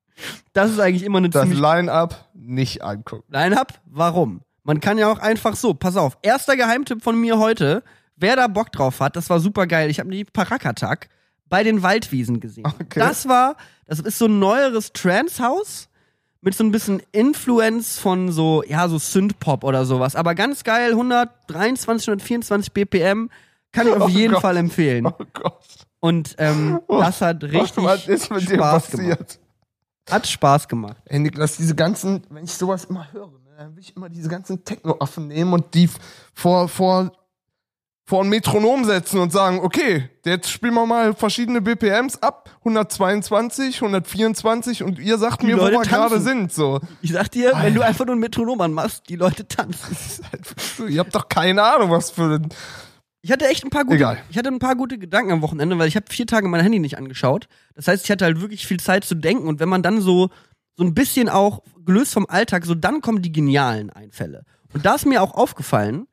[0.53, 3.23] Das ist eigentlich immer eine Das Line-Up nicht angucken.
[3.31, 3.79] Line-Up.
[3.85, 4.41] Warum?
[4.69, 7.81] Man kann ja auch einfach so, pass auf, erster Geheimtipp von mir heute,
[8.17, 9.89] wer da Bock drauf hat, das war super geil.
[9.89, 11.09] Ich habe die Parakatak
[11.47, 12.67] bei den Waldwiesen gesehen.
[12.67, 12.99] Okay.
[12.99, 13.55] Das war,
[13.87, 15.89] das ist so ein neueres Trance-Haus
[16.41, 20.15] mit so ein bisschen Influence von so, ja, so Synth-Pop oder sowas.
[20.15, 23.31] Aber ganz geil, 123, 124 BPM,
[23.71, 24.43] kann ich auf Oh jeden Gott.
[24.43, 25.07] Fall empfehlen.
[25.07, 25.65] Oh Gott.
[25.99, 29.09] Und ähm, das hat richtig Was ist mit dir Spaß gemacht.
[29.09, 29.39] passiert?
[30.11, 30.97] Hat Spaß gemacht.
[31.05, 34.29] Ey, Niklas, diese ganzen, wenn ich sowas immer höre, ne, dann will ich immer diese
[34.29, 35.89] ganzen Techno-Affen nehmen und die
[36.33, 37.11] vor, vor,
[38.05, 43.75] vor ein Metronom setzen und sagen, okay, jetzt spielen wir mal verschiedene BPMs ab, 122,
[43.75, 46.79] 124 und ihr sagt Die mir, wo Leute wir gerade sind, so.
[47.01, 47.89] Ich sag dir, wenn du Alter.
[47.89, 49.97] einfach nur ein Metronom anmachst, die Leute tanzen.
[50.31, 52.47] Halt, ihr habt doch keine Ahnung, was für ein,
[53.19, 54.19] Ich hatte echt ein paar gute, Egal.
[54.29, 56.79] ich hatte ein paar gute Gedanken am Wochenende, weil ich habe vier Tage mein Handy
[56.79, 57.49] nicht angeschaut.
[57.75, 60.29] Das heißt, ich hatte halt wirklich viel Zeit zu denken und wenn man dann so
[60.79, 64.45] so ein bisschen auch gelöst vom Alltag, so dann kommen die genialen Einfälle.
[64.73, 66.07] Und da ist mir auch aufgefallen,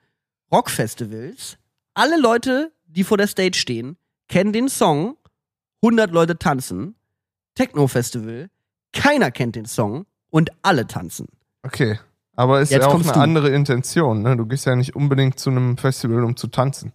[0.51, 1.57] Rockfestivals,
[1.95, 3.97] alle Leute, die vor der Stage stehen,
[4.29, 5.17] kennen den Song,
[5.83, 6.97] 100 Leute tanzen,
[7.55, 8.51] Techno-Festival,
[8.93, 11.29] keiner kennt den Song und alle tanzen.
[11.63, 12.01] Okay.
[12.35, 13.21] Aber ist Jetzt ja auch eine du.
[13.21, 14.37] andere Intention, ne?
[14.37, 16.93] Du gehst ja nicht unbedingt zu einem Festival, um zu tanzen.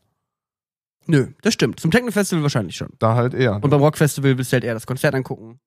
[1.07, 1.79] Nö, das stimmt.
[1.79, 2.89] Zum Techno-Festival wahrscheinlich schon.
[2.99, 3.55] Da halt eher.
[3.55, 5.61] Und beim Rockfestival willst du halt eher das Konzert angucken.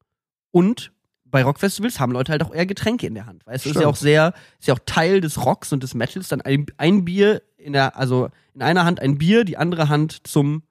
[0.53, 0.93] Und
[1.35, 3.44] bei Rockfestivals haben Leute halt auch eher Getränke in der Hand.
[3.44, 6.29] Weißt du, ist ja auch sehr, ist ja auch Teil des Rocks und des Metals,
[6.29, 10.29] dann ein, ein Bier in der, also in einer Hand ein Bier, die andere Hand
[10.29, 10.62] zum,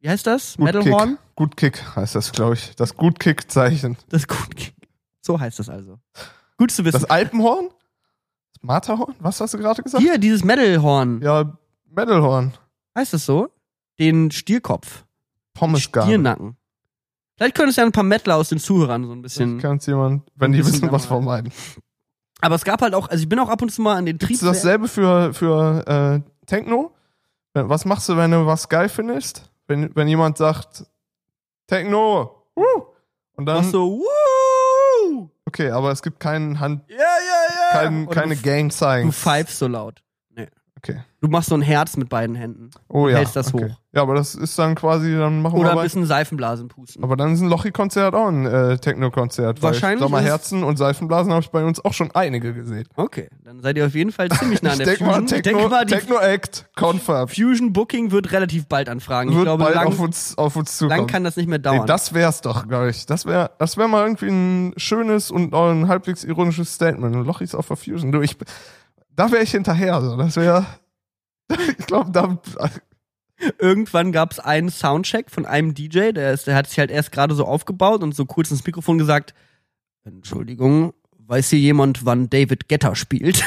[0.00, 0.58] wie heißt das?
[0.58, 1.16] Gut Metalhorn?
[1.56, 1.96] Kick.
[1.96, 2.76] Heißt das, glaube ich.
[2.76, 3.96] Das Gut Kick-Zeichen.
[4.10, 4.74] Das gut.
[5.22, 5.98] So heißt das also.
[6.58, 7.00] Gut zu wissen.
[7.00, 7.70] Das Alpenhorn?
[8.52, 9.14] Das Matterhorn?
[9.18, 10.02] Was hast du gerade gesagt?
[10.02, 11.22] Hier, dieses Metalhorn.
[11.22, 11.56] Ja,
[11.88, 12.52] Metalhorn.
[12.94, 13.48] Heißt das so?
[13.98, 15.06] Den Stierkopf.
[15.54, 16.06] Pommesgarn.
[16.06, 16.58] Stiernacken.
[17.42, 19.58] Vielleicht können es ja ein paar Metaler aus den Zuhörern so ein bisschen.
[19.58, 21.52] Kann es jemand, wenn die wissen, was meinen.
[22.40, 24.16] Aber es gab halt auch, also ich bin auch ab und zu mal an den
[24.16, 24.54] Ist Triebwerken.
[24.54, 26.94] dasselbe für, für äh, Techno?
[27.52, 29.50] Was machst du, wenn du was geil findest?
[29.66, 30.84] Wenn, wenn jemand sagt,
[31.66, 32.62] Techno, uh,
[33.34, 35.28] und dann, Ach so, wuh!
[35.44, 37.80] okay, aber es gibt keinen Hand, Ja, ja, ja!
[37.80, 39.06] kein, keine Gang Signs.
[39.06, 40.00] du pfeifst so laut.
[40.84, 41.00] Okay.
[41.20, 42.70] Du machst so ein Herz mit beiden Händen.
[42.88, 43.18] Oh ja.
[43.18, 43.66] hältst das okay.
[43.70, 43.76] hoch.
[43.94, 45.84] Ja, aber das ist dann quasi, dann machen Oder wir ein weiter.
[45.84, 47.04] bisschen Seifenblasen pusten.
[47.04, 49.62] Aber dann ist ein Lochi-Konzert auch ein äh, Techno-Konzert.
[49.62, 52.88] weil Wahrscheinlich Sommerherzen und Seifenblasen habe ich bei uns auch schon einige gesehen.
[52.96, 55.36] Okay, dann seid ihr auf jeden Fall ziemlich nah an ich der denke mal, Fusion.
[55.36, 57.30] ich Techno, denke mal, Techno-Act, Confirmed.
[57.36, 59.30] Fusion Booking wird relativ bald anfragen.
[59.30, 60.98] ich Wird glaube, bald lang, auf uns, auf uns zukommen.
[61.00, 61.86] lang kann das nicht mehr Nee, dauern.
[61.86, 63.06] das wär's doch, glaube ich.
[63.06, 67.14] Das wäre das wär mal irgendwie ein schönes und auch ein halbwegs ironisches Statement.
[67.26, 68.10] Lochis auf der Fusion.
[68.10, 68.36] Du, ich,
[69.16, 70.00] da wäre ich hinterher.
[70.00, 70.16] So.
[70.16, 70.66] Das wäre,
[71.78, 72.38] ich glaube, da,
[73.58, 77.10] Irgendwann gab es einen Soundcheck von einem DJ, der, ist, der hat sich halt erst
[77.10, 79.34] gerade so aufgebaut und so kurz ins Mikrofon gesagt,
[80.04, 83.42] Entschuldigung, weiß hier jemand, wann David Getter spielt?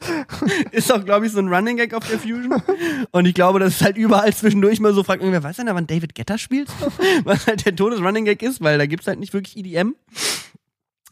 [0.72, 2.62] ist auch, glaube ich, so ein Running Gag auf der Fusion.
[3.10, 5.86] Und ich glaube, das ist halt überall zwischendurch mal so, fragt irgendwer, weiß da, wann
[5.86, 6.68] David Getter spielt?
[7.24, 9.94] Was halt der Todes Running Gag ist, weil da gibt's halt nicht wirklich EDM.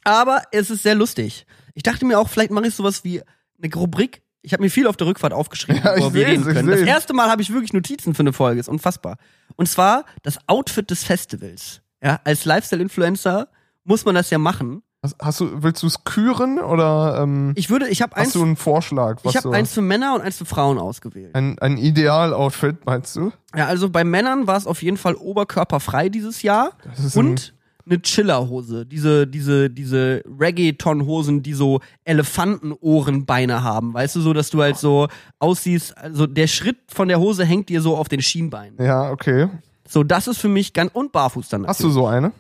[0.04, 1.46] Aber es ist sehr lustig.
[1.74, 3.22] Ich dachte mir auch, vielleicht mache ich sowas wie
[3.62, 4.22] eine Rubrik.
[4.42, 6.68] Ich habe mir viel auf der Rückfahrt aufgeschrieben, Ja, worüber wir reden können.
[6.68, 9.16] Das erste Mal habe ich wirklich Notizen für eine Folge, ist unfassbar.
[9.56, 11.82] Und zwar das Outfit des Festivals.
[12.02, 13.48] Ja, als Lifestyle-Influencer
[13.84, 14.82] muss man das ja machen.
[15.02, 18.34] hast, hast du, willst du es küren oder ähm, Ich würde, ich habe eins, hast
[18.36, 19.18] du einen Vorschlag?
[19.24, 21.34] Ich habe eins für Männer und eins für Frauen ausgewählt.
[21.34, 23.32] ein, ein Ideal-Outfit, meinst du?
[23.54, 27.52] Ja, also bei Männern war es auf jeden Fall oberkörperfrei dieses Jahr Das ist und
[27.90, 34.62] eine Chillerhose, diese diese diese Reggaeton-Hosen, die so Elefantenohrenbeine haben, weißt du, so dass du
[34.62, 38.78] halt so aussiehst, also der Schritt von der Hose hängt dir so auf den Schienbeinen.
[38.78, 39.48] Ein, ja, okay.
[39.88, 41.66] So, das ist für mich ganz und barfuß dann.
[41.66, 41.94] Hast du natürlich.
[41.94, 42.32] so eine?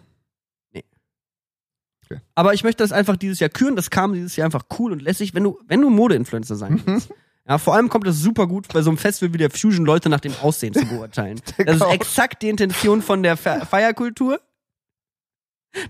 [2.34, 3.76] Aber ich möchte das einfach dieses Jahr küren.
[3.76, 6.82] Das kam dieses Jahr einfach cool und lässig, wenn du, wenn du Modeinfluencer sein Mhm.
[6.86, 7.10] willst.
[7.48, 10.08] Ja, vor allem kommt das super gut bei so einem Festival wie der Fusion Leute
[10.08, 11.40] nach dem Aussehen zu beurteilen.
[11.64, 14.40] Das ist exakt die Intention von der Fe Feierkultur.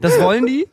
[0.00, 0.68] Das wollen die.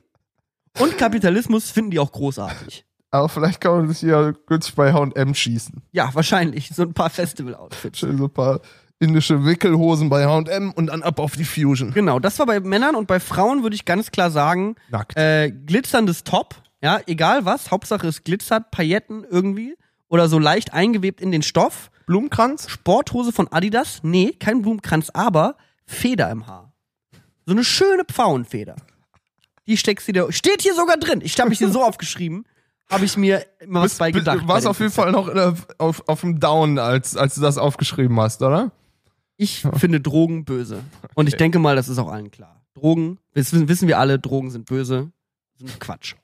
[0.79, 2.85] Und Kapitalismus finden die auch großartig.
[3.09, 5.81] Aber vielleicht kann man sich hier günstig bei H&M schießen.
[5.91, 6.69] Ja, wahrscheinlich.
[6.69, 7.99] So ein paar Festival-Outfits.
[7.99, 8.59] Schön so ein paar
[8.99, 11.93] indische Wickelhosen bei H&M und dann ab auf die Fusion.
[11.93, 15.15] Genau, das war bei Männern und bei Frauen würde ich ganz klar sagen, Nackt.
[15.17, 19.75] äh, glitzerndes Top, ja, egal was, Hauptsache es glitzert, Pailletten irgendwie
[20.09, 21.91] oder so leicht eingewebt in den Stoff.
[22.07, 22.69] Blumenkranz?
[22.69, 26.73] Sporthose von Adidas, nee, kein Blumenkranz, aber Feder im Haar.
[27.45, 28.75] So eine schöne Pfauenfeder.
[29.67, 31.21] Die steckst du dir, steht hier sogar drin.
[31.23, 32.45] Ich habe mich hier so aufgeschrieben,
[32.89, 34.39] habe ich mir immer was bei gedacht.
[34.43, 37.41] Du warst bei auf jeden Fall noch äh, auf, auf dem Down, als, als du
[37.41, 38.71] das aufgeschrieben hast, oder?
[39.35, 40.83] Ich finde Drogen böse.
[41.13, 41.43] Und ich Okay.
[41.43, 42.61] denke mal, das ist auch allen klar.
[42.73, 45.11] Drogen, das wissen, wissen wir alle, Drogen sind böse.
[45.57, 46.15] Sind Quatsch.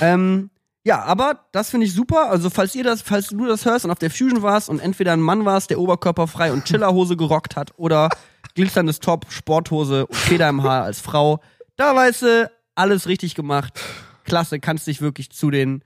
[0.00, 0.50] ähm,
[0.84, 2.28] ja, aber das finde ich super.
[2.30, 5.12] Also, falls ihr das, falls du das hörst und auf der Fusion warst und entweder
[5.12, 8.08] ein Mann warst, der oberkörperfrei und Chillerhose gerockt hat oder
[8.54, 11.40] glitzerndes Top, Sporthose und Feder im Haar als Frau,
[11.76, 13.80] da weißt du, alles richtig gemacht.
[14.24, 15.82] Klasse, kannst dich wirklich zu den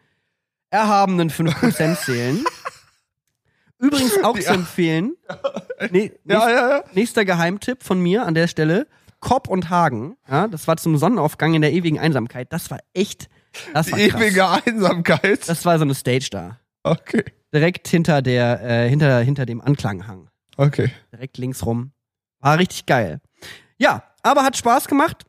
[0.71, 2.45] erhabenen 5% zählen.
[3.79, 5.17] Übrigens auch zu empfehlen.
[5.91, 6.85] Nee, Ja, ja, ja.
[6.95, 8.87] Nächster Geheimtipp von mir an der Stelle.
[9.21, 10.17] Kopp und Hagen.
[10.27, 12.51] Ja, das war zum Sonnenaufgang in der ewigen Einsamkeit.
[12.51, 13.29] Das war echt,
[13.75, 14.23] das war Die krass.
[14.23, 15.47] ewige Einsamkeit.
[15.47, 16.59] Das war so eine Stage da.
[16.83, 17.25] Okay.
[17.53, 20.31] Direkt hinter der, äh, hinter, hinter dem Anklanghang.
[20.57, 20.91] Okay.
[21.13, 21.93] Direkt links rum.
[22.41, 23.21] War richtig geil.
[23.77, 25.26] Ja, aber hat Spaß gemacht.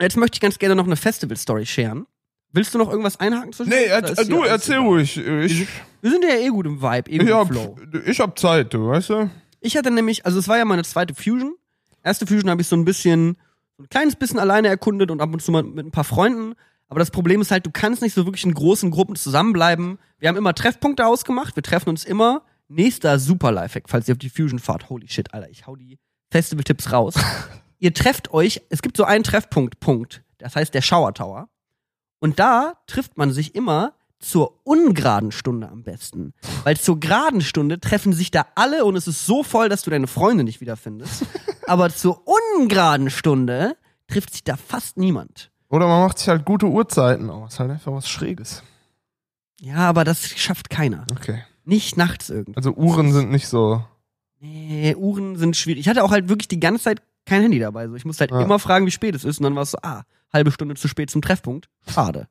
[0.00, 2.06] Jetzt möchte ich ganz gerne noch eine Festival-Story sharen.
[2.52, 3.70] Willst du noch irgendwas einhaken zwischen?
[3.70, 5.16] Nee, er, hier du erzähl ruhig.
[5.16, 5.66] Ich,
[6.00, 7.76] Wir sind ja eh gut im Vibe, eh gut ich, im hab, Flow.
[8.06, 9.30] ich hab Zeit, du, weißt du?
[9.60, 11.56] Ich hatte nämlich, also es war ja meine zweite Fusion.
[12.04, 13.36] Erste Fusion habe ich so ein bisschen,
[13.76, 16.54] so ein kleines bisschen alleine erkundet und ab und zu mal mit ein paar Freunden.
[16.88, 19.98] Aber das Problem ist halt, du kannst nicht so wirklich in großen Gruppen zusammenbleiben.
[20.18, 21.56] Wir haben immer Treffpunkte ausgemacht.
[21.56, 22.42] Wir treffen uns immer.
[22.68, 24.90] Nächster super Lifehack, falls ihr auf die Fusion fahrt.
[24.90, 25.98] Holy shit, Alter, ich hau die
[26.30, 27.14] Festival-Tipps raus.
[27.84, 30.24] ihr trefft euch, es gibt so einen Treffpunkt, Punkt.
[30.38, 31.50] Das heißt der Shower Tower.
[32.18, 36.32] Und da trifft man sich immer zur ungeraden Stunde am besten.
[36.62, 39.90] Weil zur geraden Stunde treffen sich da alle und es ist so voll, dass du
[39.90, 41.26] deine Freunde nicht wiederfindest.
[41.66, 43.76] Aber zur ungeraden Stunde
[44.08, 45.50] trifft sich da fast niemand.
[45.68, 47.60] Oder man macht sich halt gute Uhrzeiten aus.
[47.60, 48.62] Halt einfach was Schräges.
[49.60, 51.06] Ja, aber das schafft keiner.
[51.10, 51.42] Okay.
[51.64, 52.56] Nicht nachts irgendwie.
[52.56, 53.82] Also Uhren sind nicht so.
[54.40, 55.80] Nee, Uhren sind schwierig.
[55.80, 57.88] Ich hatte auch halt wirklich die ganze Zeit kein Handy dabei.
[57.88, 58.42] So, ich musste halt Ja.
[58.42, 59.38] immer fragen, wie spät es ist.
[59.38, 61.68] Und dann war es so, ah, halbe Stunde zu spät zum Treffpunkt.
[61.88, 62.28] Schade.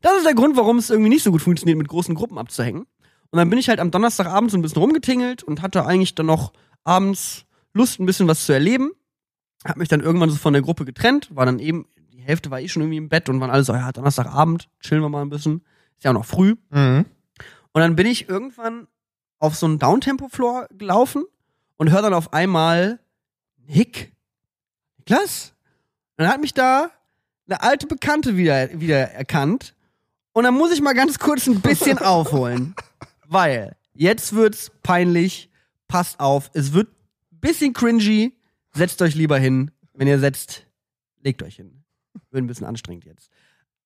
[0.00, 2.82] Das ist der Grund, warum es irgendwie nicht so gut funktioniert, mit großen Gruppen abzuhängen.
[3.30, 6.26] Und dann bin ich halt am Donnerstagabend so ein bisschen rumgetingelt und hatte eigentlich dann
[6.26, 6.52] noch
[6.84, 8.92] abends Lust, ein bisschen was zu erleben.
[9.64, 12.60] Hab mich dann irgendwann so von der Gruppe getrennt, war dann eben, die Hälfte war
[12.60, 15.30] eh schon irgendwie im Bett und waren alle so, ja, Donnerstagabend, chillen wir mal ein
[15.30, 15.62] bisschen.
[15.96, 16.54] Ist ja auch noch früh.
[16.70, 17.06] Mhm.
[17.72, 18.86] Und dann bin ich irgendwann
[19.38, 21.24] auf so einen Downtempo-Floor gelaufen
[21.76, 23.00] und höre dann auf einmal
[23.66, 24.12] Nick.
[26.16, 26.90] Und dann hat mich da
[27.46, 29.74] eine alte Bekannte wieder, wieder erkannt.
[30.32, 32.74] Und dann muss ich mal ganz kurz ein bisschen aufholen.
[33.26, 35.50] Weil jetzt wird's peinlich.
[35.88, 36.50] Passt auf.
[36.54, 36.88] Es wird
[37.32, 38.32] ein bisschen cringy.
[38.72, 39.70] Setzt euch lieber hin.
[39.92, 40.66] Wenn ihr setzt,
[41.22, 41.84] legt euch hin.
[42.30, 43.30] Wird ein bisschen anstrengend jetzt.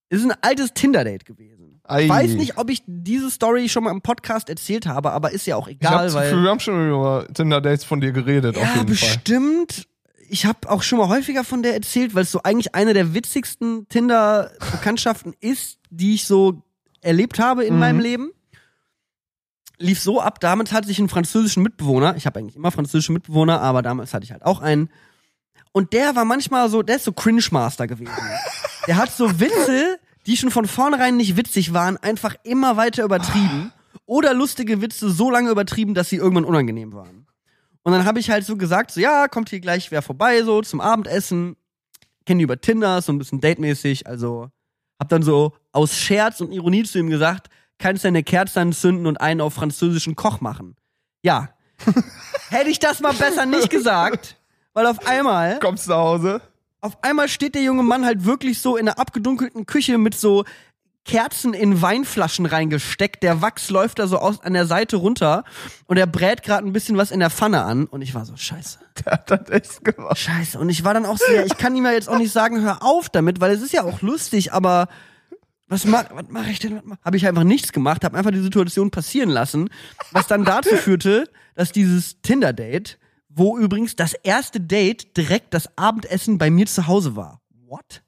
[0.09, 1.81] Es ist ein altes Tinder-Date gewesen.
[1.85, 2.05] Ei.
[2.05, 5.47] Ich weiß nicht, ob ich diese Story schon mal im Podcast erzählt habe, aber ist
[5.47, 6.43] ja auch Ich egal, hab das weil.
[6.43, 9.09] Wir haben schon über Tinder-Dates von dir geredet, auf Ja, jeden Fall.
[10.29, 13.15] Ich habe auch schon mal häufiger von der erzählt, weil es so eigentlich eine der
[13.15, 16.63] witzigsten Tinder-Bekanntschaften ist, die ich so
[17.01, 17.81] erlebt habe in Mhm.
[17.81, 18.31] meinem Leben.
[19.79, 22.17] Lief so ab, damals hatte ich einen französischen Mitbewohner.
[22.17, 24.91] Ich habe eigentlich immer französische Mitbewohner, aber damals hatte ich halt auch einen.
[25.73, 28.13] Und der war manchmal so, der ist so Cringe-Master gewesen.
[28.89, 33.71] Der hat so Witze, die schon von vornherein nicht witzig waren, einfach immer weiter übertrieben.
[34.07, 37.27] Oder lustige Witze so lange übertrieben, dass sie irgendwann unangenehm waren.
[37.89, 40.61] Und dann habe ich halt so gesagt, so ja, kommt hier gleich wer vorbei, so
[40.61, 41.57] zum Abendessen.
[42.27, 44.07] Kennen die über Tinder, so ein bisschen datemäßig.
[44.07, 44.51] Also
[45.01, 47.49] hab dann so aus Scherz und Ironie zu ihm gesagt,
[47.79, 50.77] kannst du eine Kerze anzünden und einen auf französischen Koch machen.
[51.23, 51.49] Ja.
[52.51, 54.37] Hätte ich das mal besser nicht gesagt,
[54.75, 56.43] weil auf einmal Kommst du nach Hause?
[56.83, 60.45] auf einmal steht der junge Mann halt wirklich so in einer abgedunkelten Küche mit so
[61.09, 63.23] Kerzen in Weinflaschen reingesteckt.
[63.23, 65.43] Der Wachs läuft da so aus an der Seite runter
[65.87, 68.37] und er brät gerade ein bisschen was in der Pfanne an und ich war so
[68.37, 68.79] scheiße.
[69.05, 70.19] Der hat das echt gemacht.
[70.19, 72.31] Scheiße und ich war dann auch so, ja, ich kann ihm ja jetzt auch nicht
[72.31, 74.87] sagen, hör auf damit, weil es ist ja auch lustig, aber
[75.67, 76.81] was mach, was mach ich denn?
[77.03, 79.71] Habe ich einfach nichts gemacht, habe einfach die Situation passieren lassen,
[80.13, 82.99] was dann dazu führte, dass dieses Tinder Date,
[83.31, 87.41] wo übrigens das erste Date direkt das Abendessen bei mir zu Hause war.
[87.67, 88.03] What?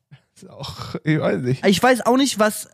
[0.49, 1.67] Auch, ich weiß nicht.
[1.67, 2.69] Ich weiß auch nicht, was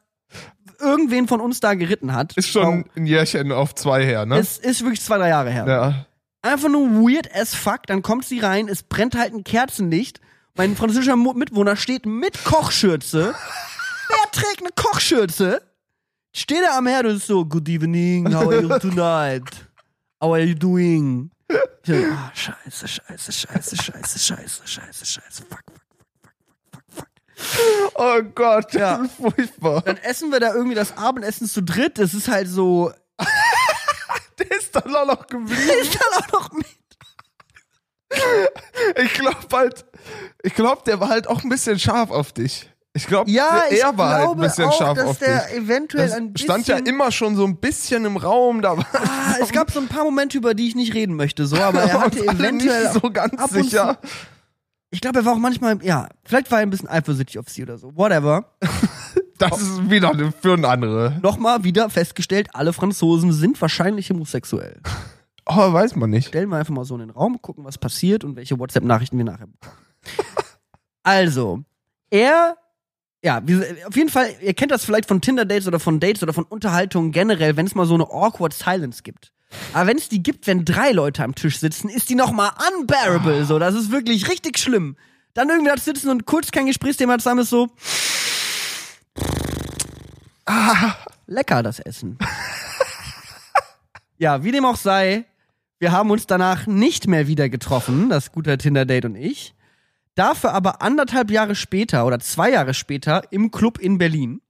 [0.81, 2.37] irgendwen von uns da geritten hat.
[2.37, 4.39] Ist schon ein Jährchen auf zwei her, ne?
[4.39, 5.67] Es ist wirklich zwei, drei Jahre her.
[5.67, 6.07] ja.
[6.43, 7.89] Einfach nur weird as fuck.
[7.89, 10.21] Dann kommt sie rein, es brennt halt ein Kerzenlicht.
[10.55, 13.35] Mein französischer Mitwohner steht mit Kochschürze.
[14.09, 15.61] Wer trägt eine Kochschürze?
[16.33, 19.43] Steht er am Herd und ist so, good evening, how are you tonight?
[20.23, 21.31] How are you doing?
[21.49, 25.86] Ich so, ah, scheiße, scheiße, scheiße, scheiße, scheiße, scheiße, scheiße, fuck, fuck.
[27.95, 28.97] Oh Gott, das Ja.
[29.05, 29.83] ist furchtbar.
[29.83, 31.99] Dann essen wir da irgendwie das Abendessen zu dritt.
[31.99, 32.93] Das ist halt so,
[34.39, 35.61] Der ist dann auch noch geblieben.
[35.81, 36.67] ist dann auch noch mit.
[39.03, 39.85] Ich glaube halt,
[40.43, 42.71] ich glaube, der war halt auch ein bisschen scharf auf dich.
[42.93, 45.45] Ich glaube, Ja, ich er war halt ein glaube bisschen auch, scharf dass auf der
[45.47, 45.57] dich.
[45.57, 48.87] eventuell Das ein bisschen stand ja immer schon so ein bisschen im Raum, da war
[48.95, 51.83] Ah, es gab so ein paar Momente, über die ich nicht reden möchte, so, aber
[51.83, 52.85] er hatte eventuell.
[52.85, 53.99] nicht so ganz sicher.
[54.03, 54.09] Zu,
[54.91, 57.63] ich glaube, er war auch manchmal, ja, vielleicht war er ein bisschen eifersüchtig auf sie
[57.63, 57.97] oder so.
[57.97, 58.53] Whatever.
[59.39, 61.19] Das ist wieder eine- für ein andere.
[61.23, 64.81] Nochmal wieder festgestellt, alle Franzosen sind wahrscheinlich homosexuell.
[65.49, 66.27] Oh, weiß man nicht.
[66.27, 69.25] Stellen wir einfach mal so in den Raum, gucken, was passiert und welche WhatsApp-Nachrichten wir
[69.27, 69.77] nachher bekommen.
[71.05, 71.63] also,
[72.11, 72.57] er,
[73.23, 76.33] ja, wir, auf jeden Fall, ihr kennt das vielleicht von Tinder-Dates oder von Dates oder
[76.33, 79.33] von Unterhaltungen generell, wenn es mal so eine awkward Silence gibt.
[79.73, 82.53] Aber wenn es die gibt, wenn drei Leute am Tisch sitzen, ist die noch mal
[82.79, 83.45] unbearable.
[83.45, 84.97] So, das ist wirklich richtig schlimm.
[85.35, 87.69] Dann irgendwie da sitzen und kurz kein Gesprächsthema zusammen ist so.
[91.27, 92.19] Lecker das Essen.
[94.19, 95.27] ja, wie dem auch sei,
[95.79, 99.55] wir haben uns danach nicht mehr wieder getroffen, das gute Tinder-Date und ich.
[100.15, 104.41] Dafür aber anderthalb Jahre später oder zwei Jahre später im Club in Berlin.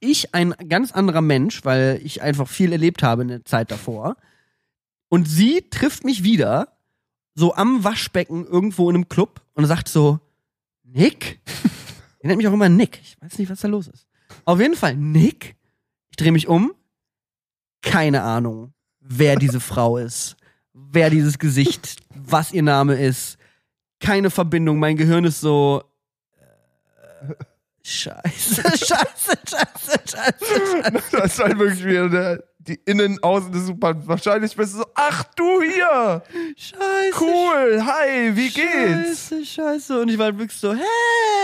[0.00, 4.16] Ich ein ganz anderer Mensch, weil ich einfach viel erlebt habe in der Zeit davor.
[5.08, 6.68] Und sie trifft mich wieder,
[7.34, 10.20] so am Waschbecken irgendwo in einem Club und sagt so,
[10.84, 11.40] Nick?
[12.20, 13.00] Er nennt mich auch immer Nick.
[13.02, 14.06] Ich weiß nicht, was da los ist.
[14.44, 15.56] Auf jeden Fall, Nick,
[16.10, 16.72] ich drehe mich um,
[17.82, 20.36] keine Ahnung, wer diese Frau ist,
[20.72, 23.38] wer dieses Gesicht, was ihr Name ist,
[24.00, 25.82] keine Verbindung, mein Gehirn ist so,
[26.38, 27.34] äh,
[27.92, 30.92] scheiße, scheiße, scheiße, scheiße.
[31.10, 33.96] Das ist halt wirklich wieder der, die Innen, Außen ist super.
[34.06, 36.22] Wahrscheinlich bist du so, ach du hier!
[36.56, 37.18] Scheiße.
[37.18, 39.30] Cool, hi, wie geht's?
[39.30, 40.00] Scheiße, scheiße.
[40.02, 40.72] Und ich war wirklich so,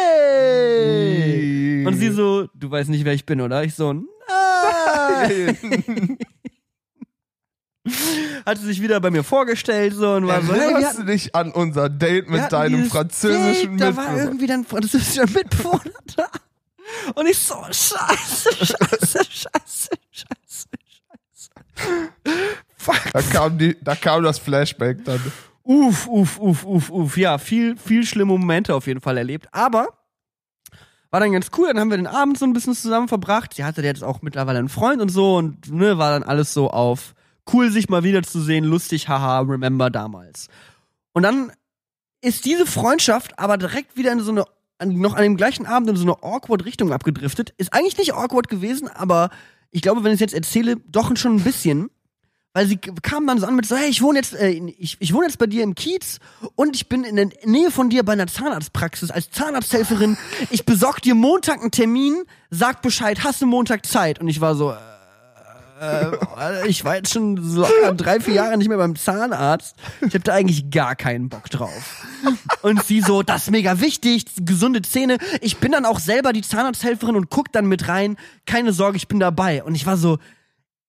[0.09, 1.85] hey!
[1.85, 3.65] Und sie so, du weißt nicht, wer ich bin, oder?
[3.65, 3.93] Ich so,
[4.29, 6.19] nein!
[8.45, 11.07] Hat sie sich wieder bei mir vorgestellt so und war so, hey, wir Erinnerst hatten,
[11.07, 14.25] du dich an unser Date mit deinem französischen Date, Da war Mitbewohner?
[14.25, 16.29] irgendwie dann ein französischer Mitbewohner da.
[17.15, 17.97] Und ich so, scheiße,
[18.67, 20.69] scheiße, scheiße, scheiße, scheiße.
[22.77, 23.13] Fuck.
[23.13, 25.21] Da kam, die, da kam das Flashback dann.
[25.63, 27.17] Uff, uff, uff, uff, uff.
[27.17, 29.49] Ja, viel, viel schlimme Momente auf jeden Fall erlebt.
[29.51, 29.89] Aber
[31.11, 31.67] war dann ganz cool.
[31.69, 33.55] Dann haben wir den Abend so ein bisschen zusammen verbracht.
[33.55, 36.71] Sie hatte jetzt auch mittlerweile einen Freund und so und ne, war dann alles so
[36.71, 37.16] auf
[37.53, 40.49] cool, sich mal wiederzusehen, lustig, haha, remember damals.
[41.13, 41.53] Und dann
[42.21, 44.45] ist diese Freundschaft aber direkt wieder in so eine,
[44.85, 47.55] noch an dem gleichen Abend in so eine awkward Richtung abgedriftet.
[47.57, 49.31] Ist eigentlich nicht awkward gewesen, aber
[49.71, 51.91] ich glaube, wenn ich es jetzt erzähle, doch schon ein bisschen
[52.57, 55.13] weil sie kam dann so an mit so, hey, ich wohne jetzt, äh, ich, ich
[55.13, 56.21] wohne jetzt bei dir im Kiez
[56.55, 60.17] und ich bin in der Nähe von dir bei einer Zahnarztpraxis als Zahnarzthelferin.
[60.49, 64.23] Ich besorg dir Montag einen Termin, sag Bescheid, hast du Montag Zeit?
[64.23, 64.77] Und ich war so, äh,
[65.81, 67.67] äh, ich war jetzt schon so
[67.97, 69.77] drei, vier Jahre nicht mehr beim Zahnarzt.
[70.07, 72.07] Ich hab da eigentlich gar keinen Bock drauf.
[72.63, 75.19] Und sie so, das ist mega wichtig, gesunde Zähne.
[75.41, 78.17] Ich bin dann auch selber die Zahnarzthelferin und guck dann mit rein.
[78.47, 79.63] Keine Sorge, ich bin dabei.
[79.63, 80.19] Und ich war so,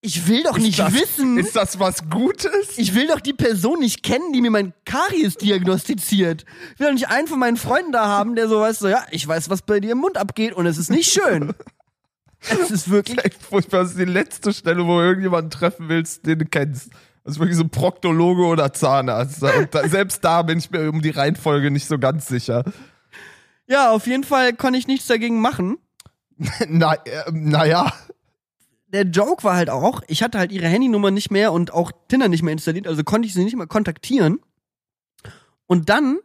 [0.02, 1.38] ich will doch nicht das, wissen.
[1.38, 2.78] Ist das was Gutes?
[2.78, 6.46] Ich will doch die Person nicht kennen, die mir mein Karies diagnostiziert.
[6.74, 9.04] Ich will doch nicht einen von meinen Freunden da haben, der so weiß, so, ja,
[9.12, 11.54] ich weiß, was bei dir im Mund abgeht und es ist nicht schön.
[12.42, 13.24] Es ist wirklich.
[13.24, 13.82] Echt furchtbar.
[13.82, 16.90] Das ist die letzte Stelle, wo du irgendjemanden treffen willst, den du kennst.
[17.24, 19.44] Das ist wirklich so Proktologe oder Zahnarzt.
[19.44, 22.64] Und da, selbst da bin ich mir um die Reihenfolge nicht so ganz sicher.
[23.68, 25.78] Ja, auf jeden Fall konnte ich nichts dagegen machen.
[26.68, 27.92] Na, äh, naja.
[28.94, 32.30] Der Joke war halt auch, ich hatte halt ihre Handynummer nicht mehr und auch Tinder
[32.30, 34.40] nicht mehr installiert, also konnte ich sie nicht mehr kontaktieren.
[35.66, 36.20] Und dann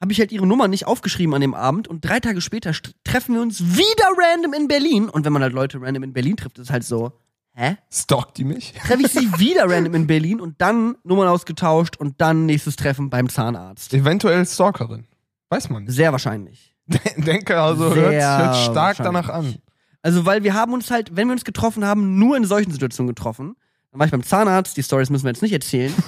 [0.00, 2.72] habe ich halt ihre Nummer nicht aufgeschrieben an dem Abend und drei Tage später
[3.04, 5.08] treffen wir uns wieder random in Berlin.
[5.08, 7.12] Und wenn man halt Leute random in Berlin trifft, ist es halt so,
[7.54, 7.76] hä?
[7.90, 8.74] Stalkt die mich?
[8.86, 13.08] treffe ich sie wieder random in Berlin und dann Nummern ausgetauscht und dann nächstes Treffen
[13.10, 13.94] beim Zahnarzt.
[13.94, 15.06] Eventuell Stalkerin.
[15.48, 15.94] Weiß man nicht.
[15.94, 16.74] Sehr wahrscheinlich.
[17.16, 19.56] Denke also, Sehr hört, hört stark danach an.
[20.02, 23.08] Also, weil wir haben uns halt, wenn wir uns getroffen haben, nur in solchen Situationen
[23.08, 23.56] getroffen.
[23.90, 25.92] Dann war ich beim Zahnarzt, die Stories müssen wir jetzt nicht erzählen.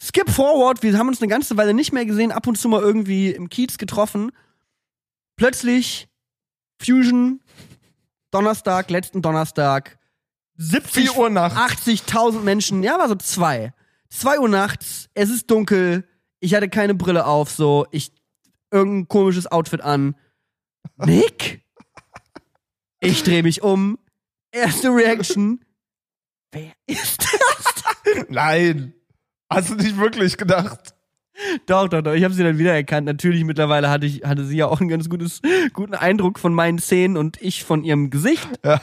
[0.00, 2.80] Skip forward, wir haben uns eine ganze Weile nicht mehr gesehen, ab und zu mal
[2.80, 4.30] irgendwie im Kiez getroffen.
[5.36, 6.08] Plötzlich
[6.80, 7.40] Fusion,
[8.30, 9.98] Donnerstag, letzten Donnerstag,
[10.56, 11.86] 70 4 Uhr nachts.
[11.86, 13.72] 80.000 Menschen, ja, war so zwei.
[14.08, 16.08] Zwei Uhr nachts, es ist dunkel,
[16.40, 18.12] ich hatte keine Brille auf, so, ich,
[18.70, 20.14] irgendein komisches Outfit an.
[20.96, 21.64] Nick?
[23.00, 23.98] Ich drehe mich um.
[24.50, 25.64] Erste Reaction.
[26.50, 28.24] Wer ist das?
[28.28, 28.94] Nein.
[29.50, 30.94] Hast du nicht wirklich gedacht?
[31.66, 32.14] Doch, doch, doch.
[32.14, 33.06] Ich habe sie dann wiedererkannt.
[33.06, 35.40] Natürlich, mittlerweile hatte, ich, hatte sie ja auch einen ganz gutes,
[35.72, 38.48] guten Eindruck von meinen Szenen und ich von ihrem Gesicht.
[38.64, 38.80] Ja.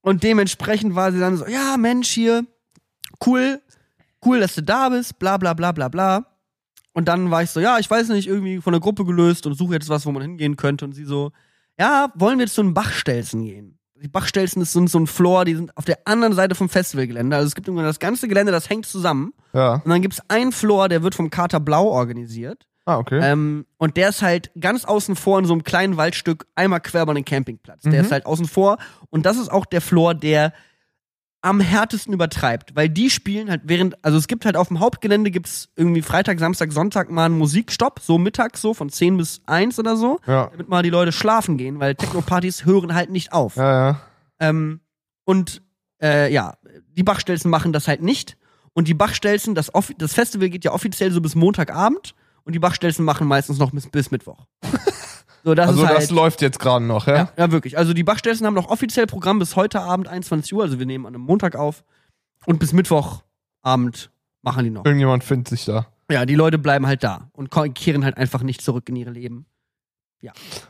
[0.00, 2.46] Und dementsprechend war sie dann so, ja, Mensch, hier,
[3.26, 3.60] cool,
[4.24, 6.26] cool, dass du da bist, bla bla bla bla bla.
[6.92, 9.54] Und dann war ich so, ja, ich weiß nicht, irgendwie von der Gruppe gelöst und
[9.54, 10.84] suche jetzt was, wo man hingehen könnte.
[10.84, 11.32] Und sie so,
[11.78, 13.75] ja, wollen wir jetzt zu den Bachstelzen gehen?
[14.02, 17.34] Die Bachstelzen ist so, so ein Floor, die sind auf der anderen Seite vom Festivalgelände.
[17.36, 19.32] Also es gibt irgendwann das ganze Gelände, das hängt zusammen.
[19.54, 19.74] Ja.
[19.84, 22.66] Und dann gibt's einen Floor, der wird vom Kater Blau organisiert.
[22.84, 23.18] Ah, okay.
[23.22, 27.02] Ähm, und der ist halt ganz außen vor in so einem kleinen Waldstück, einmal quer
[27.02, 27.82] über den Campingplatz.
[27.82, 28.00] Der Mhm.
[28.00, 28.76] ist halt außen vor.
[29.10, 30.52] Und das ist auch der Floor, der
[31.42, 32.74] am härtesten übertreibt.
[32.74, 36.38] Weil die spielen halt während, also es gibt halt auf dem Hauptgelände gibt's irgendwie Freitag,
[36.38, 40.48] Samstag, Sonntag mal einen Musikstopp, so mittags so, von 10 bis 1 oder so, ja.
[40.50, 43.56] damit mal die Leute schlafen gehen, weil Techno-Partys hören halt nicht auf.
[43.56, 44.00] Ja, ja.
[44.40, 44.80] Ähm,
[45.24, 45.62] und
[46.02, 46.54] äh, ja,
[46.96, 48.36] die Bachstelzen machen das halt nicht.
[48.72, 52.14] Und die Bachstelzen, das, das Festival geht ja offiziell so bis Montagabend
[52.44, 54.46] und die Bachstelzen machen meistens noch bis, bis Mittwoch.
[55.46, 57.14] So, das Also ist halt, das läuft jetzt gerade noch, ja?
[57.14, 57.78] ja, ja, wirklich.
[57.78, 61.06] Also die Bachstelzen haben noch offiziell Programm bis heute Abend 21 Uhr, also wir nehmen
[61.06, 61.84] an einem Montag auf.
[62.46, 64.10] Und bis Mittwochabend
[64.42, 64.84] machen die noch.
[64.84, 65.86] Irgendjemand findet sich da.
[66.10, 69.46] Ja, die Leute bleiben halt da und kehren halt einfach nicht zurück in ihre Leben.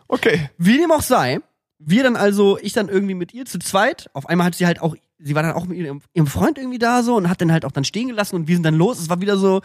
[0.08, 0.50] Okay.
[0.58, 1.40] Wie dem auch sei,
[1.78, 4.82] wir dann also, ich dann irgendwie mit ihr zu zweit, auf einmal hat sie halt
[4.82, 7.50] auch, sie war dann auch mit ihrem, ihrem Freund irgendwie da so und hat dann
[7.50, 8.98] halt auch dann stehen gelassen und wir sind dann los.
[8.98, 9.62] Es war wieder so,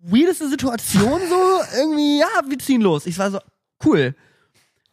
[0.00, 3.06] weirdeste Situation so, irgendwie, ja, wir ziehen los.
[3.06, 3.38] Ich war so,
[3.84, 4.16] cool.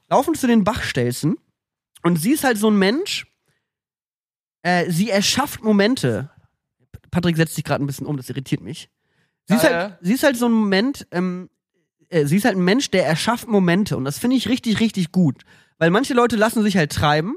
[0.09, 1.37] Laufen zu den Bachstelzen
[2.03, 3.27] Und sie ist halt so ein Mensch,
[4.61, 6.29] äh, sie erschafft Momente.
[7.11, 8.89] Patrick setzt sich gerade ein bisschen um, das irritiert mich.
[9.45, 9.97] Sie, Ja, ist, halt, ja.
[10.01, 11.49] sie ist halt so ein Moment, ähm,
[12.09, 13.97] äh, sie ist halt ein Mensch, der erschafft Momente.
[13.97, 15.43] Und das finde ich richtig, richtig gut.
[15.77, 17.35] Weil manche Leute lassen sich halt treiben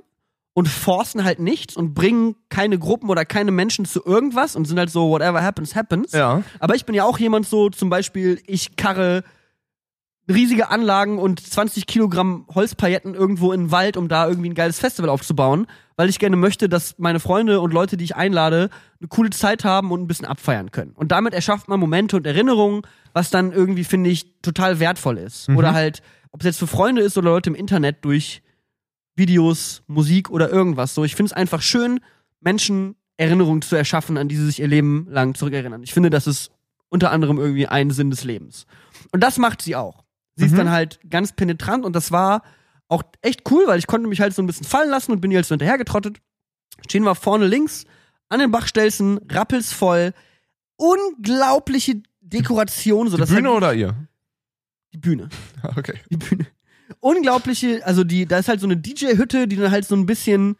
[0.54, 4.78] und forcen halt nichts und bringen keine Gruppen oder keine Menschen zu irgendwas und sind
[4.78, 6.12] halt so, whatever happens, happens.
[6.12, 6.42] Ja.
[6.58, 9.22] Aber ich bin ja auch jemand so, zum Beispiel, ich karre
[10.30, 14.78] riesige Anlagen und 20 Kilogramm Holzpailletten irgendwo in den Wald, um da irgendwie ein geiles
[14.78, 15.66] Festival aufzubauen,
[15.96, 18.70] weil ich gerne möchte, dass meine Freunde und Leute, die ich einlade,
[19.00, 20.92] eine coole Zeit haben und ein bisschen abfeiern können.
[20.92, 25.48] Und damit erschafft man Momente und Erinnerungen, was dann irgendwie, finde ich, total wertvoll ist.
[25.50, 26.02] Oder halt,
[26.32, 28.42] ob es jetzt für Freunde ist oder Leute im Internet durch
[29.16, 30.94] Videos, Musik oder irgendwas.
[30.94, 32.00] So, ich finde es einfach schön,
[32.40, 35.82] Menschen Erinnerungen zu erschaffen, an die sie sich ihr Leben lang zurückerinnern.
[35.82, 36.50] Ich finde, das ist
[36.88, 38.66] unter anderem irgendwie ein Sinn des Lebens.
[39.12, 39.99] Und das macht sie auch.
[40.40, 42.42] Sie ist dann halt ganz penetrant und das war
[42.88, 45.30] auch echt cool, weil ich konnte mich halt so ein bisschen fallen lassen und bin
[45.30, 46.18] ihr halt so hinterhergetrottet.
[46.86, 47.84] Stehen wir vorne links
[48.28, 50.12] an den Bachstelzen, rappelsvoll,
[50.76, 53.94] unglaubliche Dekoration, so Die Bühne halt, oder ihr?
[54.92, 55.28] die Bühne
[55.76, 55.94] Okay.
[56.10, 56.46] die Bühne.
[56.98, 60.56] Unglaubliche, also die, da ist halt so eine DJ-Hütte, die dann halt so ein bisschen,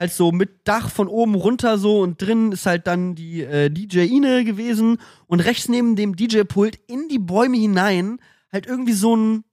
[0.00, 3.68] halt so mit Dach von oben runter so und drin ist halt dann die äh,
[3.70, 8.18] DJ-Ine gewesen und rechts neben dem DJ-Pult in die Bäume hinein
[8.54, 9.44] halt irgendwie so ein,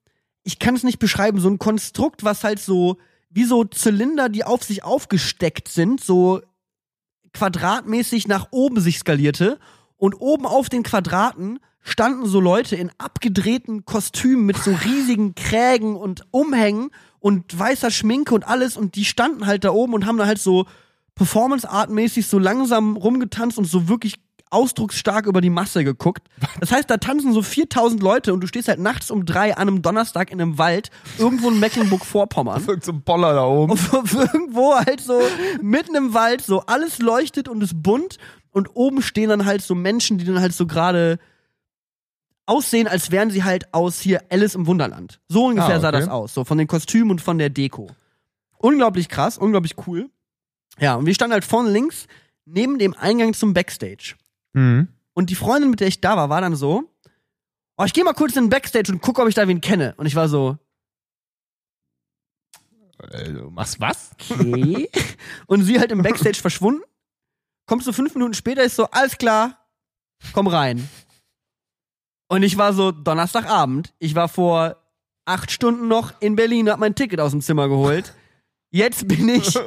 [0.44, 2.98] ich kann es nicht beschreiben, so ein Konstrukt, was halt so,
[3.30, 6.42] wie so Zylinder, die auf sich aufgesteckt sind, so
[7.34, 9.60] quadratmäßig nach oben sich skalierte.
[9.98, 15.96] Und oben auf den Quadraten standen so Leute in abgedrehten Kostümen mit so riesigen Krägen
[15.96, 18.78] und Umhängen und weißer Schminke und alles.
[18.78, 20.66] Und die standen halt da oben und haben da halt so
[21.16, 24.20] Performance-Art-mäßig so langsam rumgetanzt und so wirklich
[24.52, 26.28] ausdrucksstark über die Masse geguckt.
[26.60, 29.68] Das heißt, da tanzen so 4000 Leute und du stehst halt nachts um drei an
[29.68, 33.72] einem Donnerstag in einem Wald irgendwo in Mecklenburg-Vorpommern Irgend so ein Boller da oben.
[33.72, 35.20] und irgendwo halt so
[35.62, 38.18] mitten im Wald so alles leuchtet und ist bunt
[38.52, 41.18] und oben stehen dann halt so Menschen, die dann halt so gerade
[42.46, 45.22] aussehen, als wären sie halt aus hier Alice im Wunderland.
[45.30, 46.00] So ungefähr Ah, sah okay.
[46.00, 47.90] das aus, so von den Kostümen und von der Deko.
[48.58, 50.10] Unglaublich krass, unglaublich cool.
[50.80, 52.08] Ja, und wir standen halt vorne links
[52.46, 54.16] neben dem Eingang zum Backstage.
[54.54, 54.88] Mhm.
[55.14, 56.90] Und die Freundin, mit der ich da war, war dann so,
[57.78, 59.94] oh, ich gehe mal kurz in den Backstage und gucke, ob ich da wen kenne.
[59.98, 60.58] Und ich war so,
[63.12, 64.12] Äh, du machst was?
[64.30, 64.90] okay.
[65.48, 66.84] und sie halt im Backstage verschwunden.
[67.68, 69.58] Kommst du fünf Minuten später, ist so, alles klar,
[70.34, 70.88] komm rein.
[72.30, 73.94] Und ich war so, Donnerstagabend.
[74.00, 74.78] Ich war vor
[75.26, 78.14] acht Stunden noch in Berlin, hab mein Ticket aus dem Zimmer geholt.
[78.74, 79.58] Jetzt bin ich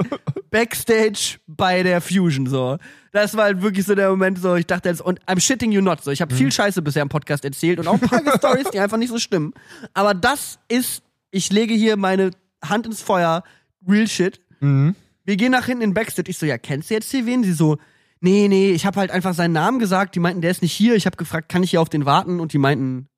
[0.54, 2.78] Backstage bei der Fusion, so.
[3.10, 5.80] Das war halt wirklich so der Moment, so, ich dachte jetzt, und I'm shitting you
[5.80, 6.12] not, so.
[6.12, 8.96] Ich habe viel Scheiße bisher im Podcast erzählt und auch ein paar Stories, die einfach
[8.96, 9.52] nicht so stimmen.
[9.94, 11.02] Aber das ist,
[11.32, 12.30] ich lege hier meine
[12.64, 13.42] Hand ins Feuer,
[13.84, 14.40] real shit.
[14.60, 14.94] Mhm.
[15.24, 16.30] Wir gehen nach hinten in Backstage.
[16.30, 17.42] Ich so, ja, kennst du jetzt hier wen?
[17.42, 17.78] Sie so,
[18.20, 20.14] nee, nee, ich habe halt einfach seinen Namen gesagt.
[20.14, 20.94] Die meinten, der ist nicht hier.
[20.94, 22.38] Ich habe gefragt, kann ich hier auf den warten?
[22.38, 23.08] Und die meinten,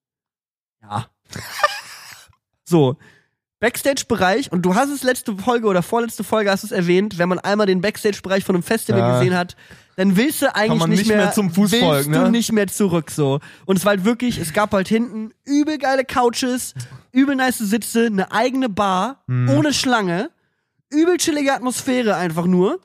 [0.80, 1.06] ja.
[2.64, 2.96] so,
[3.60, 4.52] Backstage-Bereich.
[4.52, 7.66] Und du hast es letzte Folge oder vorletzte Folge hast es erwähnt, wenn man einmal
[7.66, 9.18] den Backstage-Bereich von einem Festival Ja.
[9.18, 9.56] gesehen hat,
[9.96, 12.30] dann willst du eigentlich nicht, nicht mehr, mehr zum Fuß willst folgen, du ne?
[12.30, 13.40] nicht mehr zurück so.
[13.64, 16.74] Und es war halt wirklich, es gab halt hinten übel geile Couches,
[17.12, 19.48] übel nice Sitze, eine eigene Bar, Mhm.
[19.50, 20.30] ohne Schlange,
[20.92, 22.80] übel chillige Atmosphäre einfach nur.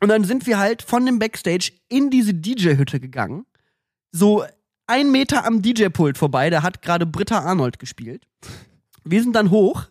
[0.00, 3.44] Und dann sind wir halt von dem Backstage in diese DJ-Hütte gegangen.
[4.10, 4.42] So
[4.86, 8.26] ein Meter am DJ-Pult vorbei, da hat gerade Britta Arnold gespielt.
[9.04, 9.84] Wir sind dann hoch.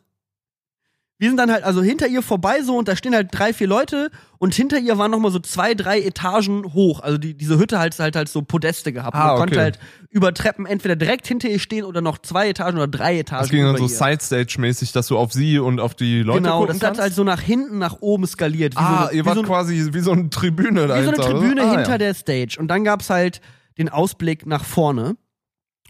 [1.20, 3.66] Wir sind dann halt also hinter ihr vorbei so und da stehen halt drei, vier
[3.66, 7.00] Leute und hinter ihr waren nochmal so zwei, drei Etagen hoch.
[7.00, 9.16] Also die, diese Hütte halt, halt halt so Podeste gehabt.
[9.16, 9.64] Ah, Man konnte okay.
[9.64, 9.80] halt
[10.12, 13.50] über Treppen entweder direkt hinter ihr stehen oder noch zwei Etagen oder drei Etagen Das
[13.50, 13.88] ging dann so.
[13.88, 17.02] Side-Stage-mäßig, dass du auf sie und auf die Leute Genau, gucken das hat kannst?
[17.02, 18.76] halt so nach hinten, nach oben skaliert.
[18.76, 21.18] Wie Ah, so, ihr wart so, ein- quasi wie so eine Tribüne wie so eine
[21.18, 21.64] Tribüne?
[21.64, 21.98] Ah, hinter ja.
[21.98, 22.58] der Stage.
[22.60, 23.42] Und dann gab's halt
[23.80, 25.16] den Ausblick nach vorne.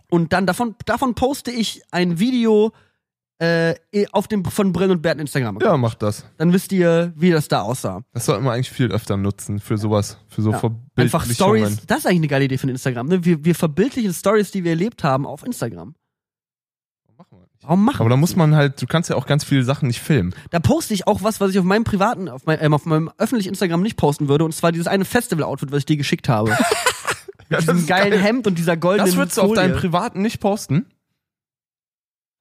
[0.09, 2.71] Und dann davon, davon poste ich ein Video
[3.39, 3.75] äh,
[4.11, 5.59] auf dem von Brillen und Bert Instagram.
[5.61, 6.25] Ja, macht das.
[6.37, 8.01] Dann wisst ihr, wie das da aussah.
[8.13, 10.61] Das sollten wir eigentlich viel öfter nutzen für sowas, für so Ja.
[10.95, 11.85] Einfach Stories.
[11.85, 13.07] Das ist eigentlich eine geile Idee von Instagram.
[13.07, 13.25] Ne?
[13.25, 15.93] Wir, wir verbildlichen Stories, die wir erlebt haben, auf Instagram.
[17.15, 17.63] Machen wir nicht.
[17.63, 19.99] Warum machen Aber da muss man halt, du kannst ja auch ganz viele Sachen nicht
[20.01, 20.33] filmen.
[20.49, 23.11] Da poste ich auch was, was ich auf meinem privaten, auf, mein, ähm, auf meinem
[23.19, 24.45] öffentlichen Instagram nicht posten würde.
[24.45, 26.51] Und zwar dieses eine Festival-Outfit, was ich dir geschickt habe.
[27.49, 28.19] Mit das diesem geilen geil.
[28.19, 30.87] Hemd und dieser goldenen Das würdest du auf deinem privaten nicht posten?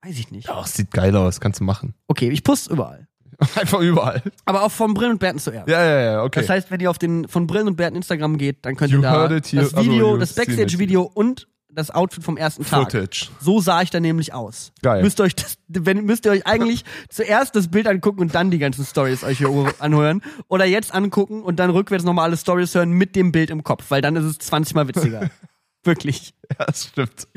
[0.07, 0.48] Weiß ich nicht.
[0.48, 1.94] Es sieht geil aus, kannst du machen.
[2.09, 3.09] Okay, ich poste überall.
[3.57, 4.22] Einfach überall.
[4.46, 5.68] Aber auch von Brillen und Bärten zuerst.
[5.68, 6.40] Ja, ja, ja, okay.
[6.40, 8.98] Das heißt, wenn ihr auf den von Brillen und Bärten Instagram geht, dann könnt You
[8.98, 10.34] ihr da it here- das also Video, das.
[10.34, 12.90] Backstage-Video und das Outfit vom ersten Tag.
[12.90, 13.28] Footage.
[13.40, 14.72] So sah ich dann nämlich aus.
[14.80, 15.02] Geil.
[15.02, 18.50] Müsst ihr euch das, wenn, müsst ihr euch eigentlich zuerst das Bild angucken und dann
[18.50, 19.50] die ganzen Stories euch hier
[19.80, 20.22] anhören.
[20.48, 23.84] Oder jetzt angucken und dann rückwärts nochmal alle Stories hören mit dem Bild im Kopf,
[23.90, 25.28] weil dann ist es 20 mal witziger.
[25.84, 26.32] Wirklich.
[26.59, 27.28] Ja, das stimmt.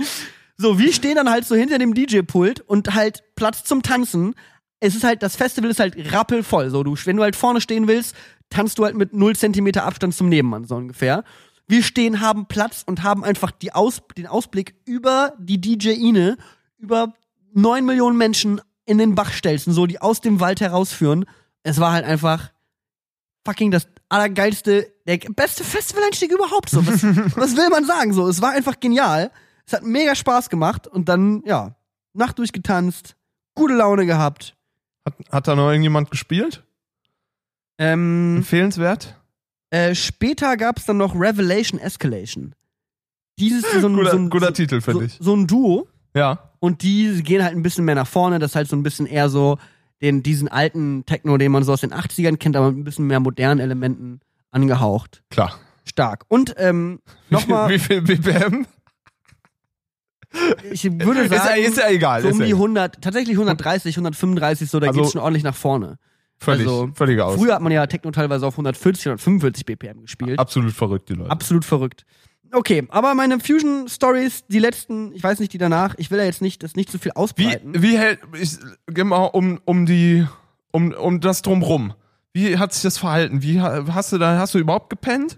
[0.61, 4.35] So, wir stehen dann halt so hinter dem DJ-Pult und halt Platz zum Tanzen.
[4.81, 6.69] Es ist halt, das Festival ist halt rappelvoll.
[6.69, 8.13] So, du, wenn du halt vorne stehen willst,
[8.49, 11.23] tanzt du halt mit 0 Zentimeter Abstand zum Nebenmann, so ungefähr.
[11.65, 16.35] Wir stehen, haben Platz und haben einfach die Aus, den Ausblick über die DJ-Ine,
[16.77, 17.13] über
[17.53, 21.25] 9 Millionen Menschen in den Bachstelzen, so, die aus dem Wald herausführen.
[21.63, 22.51] Es war halt einfach
[23.45, 26.69] fucking das allergeilste, der beste Festivaleinstieg überhaupt.
[26.69, 27.01] So, was,
[27.37, 28.11] was will man sagen?
[28.11, 29.31] So, es war einfach genial.
[29.69, 31.75] Es hat mega Spaß gemacht und dann, ja,
[32.13, 33.15] Nacht durchgetanzt,
[33.53, 34.55] gute Laune gehabt.
[35.05, 36.63] Hat, hat da noch irgendjemand gespielt?
[37.77, 39.15] Ähm, Empfehlenswert?
[39.69, 42.55] äh, später gab's dann noch Revelation Escalation.
[43.37, 45.17] Dieses so ein, Guter, so ein, guter so, Titel, finde so, ich.
[45.21, 46.49] so ein Duo Ja.
[46.59, 48.39] und die gehen halt ein bisschen mehr nach vorne.
[48.39, 49.59] Das ist halt so ein bisschen eher so
[50.01, 53.05] den, diesen alten Techno, den man so aus den 80ern kennt, aber mit ein bisschen
[53.05, 55.21] mehr modernen Elementen angehaucht.
[55.29, 55.59] Klar.
[55.85, 56.25] Stark.
[56.27, 58.65] Und ähm, nochmal, Wie viel BPM?
[60.71, 62.21] Ich würde Ist ja, sagen, ist ja egal.
[62.21, 62.55] so um die egal.
[62.57, 65.97] 100, tatsächlich 130, 135, so, da Also- geht's schon ordentlich nach vorne.
[66.41, 67.35] Völlig, also, völliger aus.
[67.37, 70.39] Früher hat man ja Techno teilweise auf 140, 145 BPM gespielt.
[70.39, 71.29] Absolut verrückt, die Leute.
[71.31, 72.05] Absolut verrückt.
[72.51, 76.41] Okay, aber meine Fusion-Stories, die letzten, ich weiß nicht, die danach, ich will ja jetzt
[76.41, 77.81] nicht, das nicht zu viel Wie, ausbreiten.
[77.81, 78.57] wie hält, ich,
[78.87, 80.25] geh mal um, um die,
[80.71, 81.93] um, um das drumrum.
[82.31, 83.41] Wie hat sich das verhalten?
[83.43, 85.37] Wie ha- hast du da, hast du überhaupt gepennt?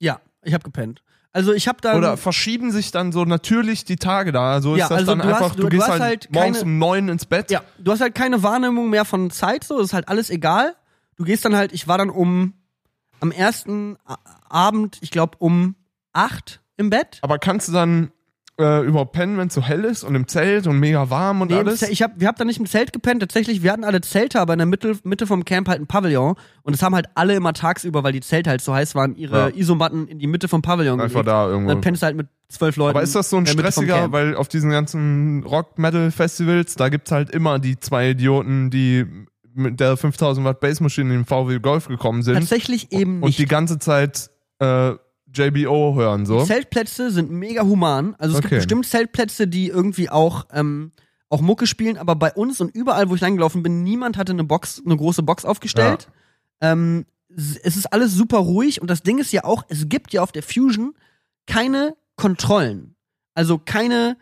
[0.00, 1.02] Ja, ich habe gepennt.
[1.34, 4.52] Also ich habe dann Oder verschieben sich dann so natürlich die Tage da?
[4.52, 6.02] Also ist Ja, das also dann du hast- einfach, du- du, du gehst hast halt,
[6.02, 7.50] halt morgens keine- um neun ins Bett?
[7.50, 10.76] Ja, du hast halt keine Wahrnehmung mehr von Zeit, so, das ist halt alles egal.
[11.16, 12.52] Du gehst dann halt, ich war dann um,
[13.20, 13.96] am ersten
[14.48, 15.74] Abend, ich glaube um
[16.12, 17.18] acht im Bett.
[17.22, 18.10] Aber kannst du dann
[18.62, 21.50] äh, überhaupt pennen, wenn es so hell ist und im Zelt und mega warm und
[21.50, 21.82] Nee, alles?
[21.82, 24.52] Ich hab, wir haben da nicht im Zelt gepennt, tatsächlich, wir hatten alle Zelte, aber
[24.54, 27.52] in der Mitte, Mitte vom Camp halt ein Pavillon und es haben halt alle immer
[27.52, 29.56] tagsüber, weil die Zelte halt so heiß waren, ihre Ja.
[29.56, 31.28] Isomatten in die Mitte vom Pavillon Einfach gelegt.
[31.28, 31.68] da Und irgendwo.
[31.72, 32.90] dann pennst du halt mit zwölf Leuten.
[32.96, 37.30] Aber ist das so ein in stressiger, weil auf diesen ganzen Rock-Metal-Festivals, da gibt's halt
[37.30, 39.06] immer die zwei Idioten, die
[39.54, 43.38] mit der 5000 Watt Bassmaschine im VW Golf gekommen sind Tatsächlich eben und nicht.
[43.38, 44.92] die ganze Zeit äh,
[45.34, 46.44] JBO hören so.
[46.44, 48.14] Zeltplätze sind mega human.
[48.18, 48.56] Also es gibt Okay.
[48.60, 50.92] bestimmt Zeltplätze, die irgendwie auch, ähm,
[51.28, 54.44] auch Mucke spielen, aber bei uns und überall, wo ich langgelaufen bin, niemand hatte eine
[54.44, 56.08] Box, eine große Box aufgestellt.
[56.60, 60.12] Ähm, s- es ist alles super ruhig und das Ding ist ja auch, es gibt
[60.12, 60.94] ja auf der Fusion
[61.46, 62.94] keine Kontrollen.
[63.34, 64.16] Also keine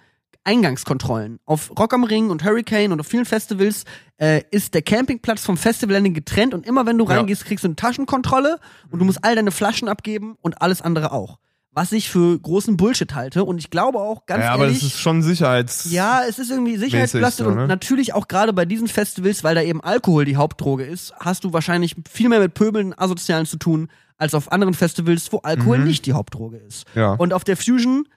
[0.44, 1.38] Eingangskontrollen.
[1.44, 3.84] Auf Rock am Ring und Hurricane und auf vielen Festivals
[4.18, 7.16] äh, ist der Campingplatz vom Festivalende getrennt und immer wenn du Ja.
[7.16, 8.58] reingehst, kriegst du eine Taschenkontrolle
[8.90, 11.38] und du musst all deine Flaschen abgeben und alles andere auch.
[11.72, 14.88] Was ich für großen Bullshit halte und ich glaube auch ganz ja, aber ehrlich, das
[14.92, 15.90] ist schon Sicherheits.
[15.92, 17.62] ja, es ist irgendwie sicherheitsbelastet so, ne?
[17.62, 21.44] und natürlich auch gerade bei diesen Festivals, weil da eben Alkohol die Hauptdroge ist, hast
[21.44, 23.88] du wahrscheinlich viel mehr mit Pöbeln, Asozialen zu tun,
[24.18, 25.84] als auf anderen Festivals, wo Alkohol Mhm.
[25.84, 26.86] nicht die Hauptdroge ist.
[26.96, 27.12] Ja.
[27.12, 28.08] Und auf der Fusion,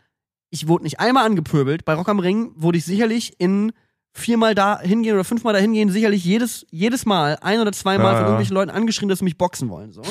[0.54, 3.72] ich wurde nicht einmal angepöbelt, bei Rock am Ring wurde ich sicherlich in
[4.14, 8.12] viermal da hingehen oder fünfmal da hingehen, sicherlich jedes, jedes Mal, ein oder zweimal Ja,
[8.12, 8.26] von ja.
[8.28, 9.92] irgendwelchen Leuten angeschrien, dass sie mich boxen wollen.
[9.92, 10.04] So.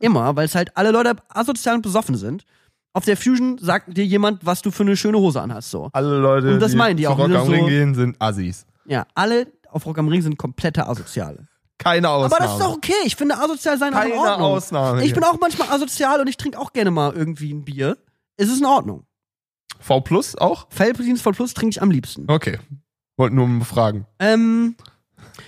[0.00, 2.44] Immer, weil es halt alle Leute asozial und besoffen sind.
[2.92, 5.70] Auf der Fusion sagt dir jemand, was du für eine schöne Hose anhast.
[5.70, 5.90] So.
[5.92, 8.66] Alle Leute, Und das meinen die auch Rock am so- Ring gehen, sind Assis.
[8.86, 11.46] Ja, alle auf Rock am Ring sind komplette Asoziale.
[11.78, 12.34] Keine Ausnahme.
[12.34, 12.94] Aber das ist doch okay.
[13.04, 14.46] Ich finde asozial sein auch in Keine Ordnung.
[14.48, 15.04] Ausnahme.
[15.04, 17.96] Ich bin auch manchmal asozial und ich trinke auch gerne mal irgendwie ein Bier.
[18.38, 19.04] Es ist in Ordnung.
[19.80, 20.66] V Plus auch?
[20.70, 22.24] Felddienst voll Plus trinke ich am liebsten.
[22.28, 22.58] Okay.
[23.16, 24.06] Wollte nur fragen.
[24.18, 24.76] Ähm,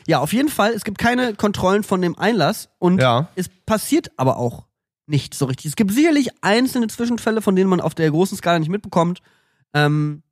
[0.06, 0.72] ja, auf jeden Fall.
[0.72, 3.28] Es gibt keine Kontrollen von dem Einlass und Ja.
[3.34, 4.66] es passiert aber auch
[5.06, 5.66] nicht so richtig.
[5.66, 9.20] Es gibt sicherlich einzelne Zwischenfälle, von denen man auf der großen Skala nicht mitbekommt.
[9.74, 10.22] Ähm,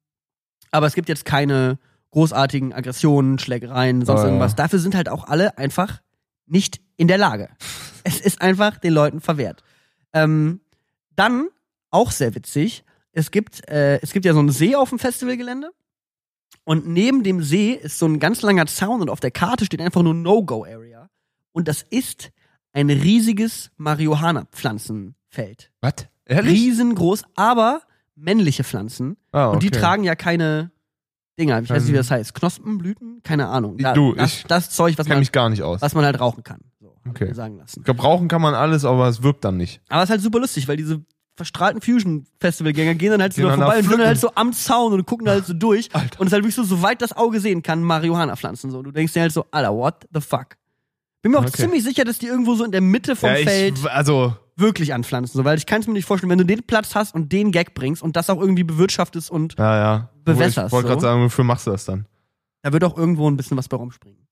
[0.70, 1.78] aber es gibt jetzt keine
[2.10, 4.26] großartigen Aggressionen, Schlägereien, sonst ja.
[4.26, 4.54] irgendwas.
[4.54, 6.00] Dafür sind halt auch alle einfach
[6.46, 7.48] nicht in der Lage.
[8.04, 9.62] es ist einfach den Leuten verwehrt.
[10.12, 10.60] Ähm,
[11.14, 11.48] dann,
[11.90, 12.84] auch sehr witzig,
[13.16, 15.70] es gibt, äh, es gibt ja so einen See auf dem Festivalgelände.
[16.64, 19.80] Und neben dem See ist so ein ganz langer Zaun und auf der Karte steht
[19.80, 21.08] einfach nur No-Go-Area.
[21.52, 22.30] Und das ist
[22.72, 25.70] ein riesiges Marihuana-Pflanzenfeld.
[25.80, 25.94] Was?
[26.26, 26.52] Ehrlich?
[26.54, 27.82] Riesengroß, aber
[28.14, 29.16] männliche Pflanzen.
[29.32, 29.78] Ah, Und die okay.
[29.78, 30.70] tragen ja keine
[31.38, 31.60] Dinger.
[31.62, 32.00] Ich weiß nicht, wie Ähm.
[32.00, 32.34] das heißt.
[32.34, 33.22] Knospen, Blüten?
[33.22, 33.78] Keine Ahnung.
[33.78, 35.80] Da, Du, das, ich das Zeug, was man, mich gar nicht aus.
[35.82, 36.60] was man halt rauchen kann.
[36.80, 37.28] So, Okay.
[37.30, 37.84] ich sagen lassen.
[37.84, 39.80] Gebrauchen kann man alles, aber es wirkt dann nicht.
[39.88, 41.04] Aber es ist halt super lustig, weil diese
[41.36, 43.98] verstrahlten Fusion-Festivalgänger gehen dann halt so vorbei und sind pflücken.
[43.98, 45.88] dann halt so am Zaun und gucken da halt so durch.
[45.94, 46.18] Alter.
[46.20, 48.82] Und es ist halt wirklich so, soweit das Auge sehen kann, Marihuana-Pflanzen so.
[48.82, 50.56] Du denkst dir halt so, Alter, what the fuck?
[51.22, 51.62] Bin mir auch Okay.
[51.62, 53.78] ziemlich sicher, dass die irgendwo so in der Mitte vom ja, Feld.
[53.78, 56.62] ich, also wirklich anpflanzen, so, weil ich kann es mir nicht vorstellen, wenn du den
[56.62, 60.10] Platz hast und den Gag bringst und das auch irgendwie bewirtschaftest und Ja, ja.
[60.24, 60.92] Bewässerst Ich wollte so.
[60.94, 62.06] gerade sagen, wofür machst du das dann?
[62.62, 64.26] da wird auch irgendwo ein bisschen was bei rumspringen.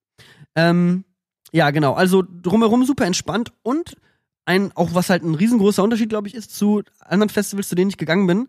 [0.57, 1.05] Ähm,
[1.53, 1.93] ja, genau.
[1.93, 3.97] Also drumherum super entspannt und
[4.45, 7.91] ein, auch was halt ein riesengroßer Unterschied, glaube ich, ist zu anderen Festivals, zu denen
[7.91, 8.49] ich gegangen bin.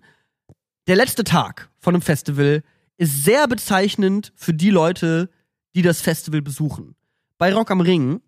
[0.88, 2.64] Der letzte Tag von einem Festival
[2.98, 5.30] ist sehr bezeichnend für die Leute,
[5.74, 6.96] die das Festival besuchen.
[7.38, 8.22] Bei Rock am Ring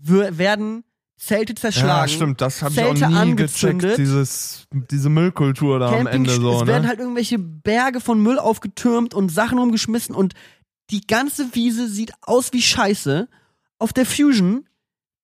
[0.00, 0.84] werden
[1.20, 2.08] Zelte zerschlagen.
[2.08, 3.96] Ja, stimmt, das habe ich auch nie angezündet.
[3.96, 6.88] gecheckt, dieses, diese Müllkultur da am Camping, Ende so, es werden ne?
[6.88, 10.32] halt irgendwelche Berge von Müll aufgetürmt und Sachen umgeschmissen und
[10.88, 13.28] die ganze Wiese sieht aus wie Scheiße.
[13.78, 14.66] Auf der Fusion,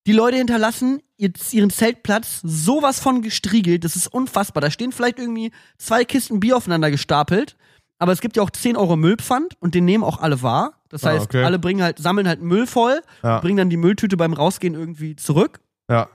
[0.07, 4.61] die Leute hinterlassen ihren Zeltplatz sowas von gestriegelt, das ist unfassbar.
[4.61, 7.57] Da stehen vielleicht irgendwie zwei Kisten Bier aufeinander gestapelt,
[7.99, 10.75] aber es gibt ja auch 10 Euro Müllpfand und den nehmen auch alle wahr.
[10.91, 11.43] Das Ah, heißt, okay.
[11.45, 13.41] alle bringen halt, sammeln halt Müll voll, Ja.
[13.41, 15.61] bringen dann die Mülltüte beim Rausgehen irgendwie zurück.
[15.91, 16.09] Ja.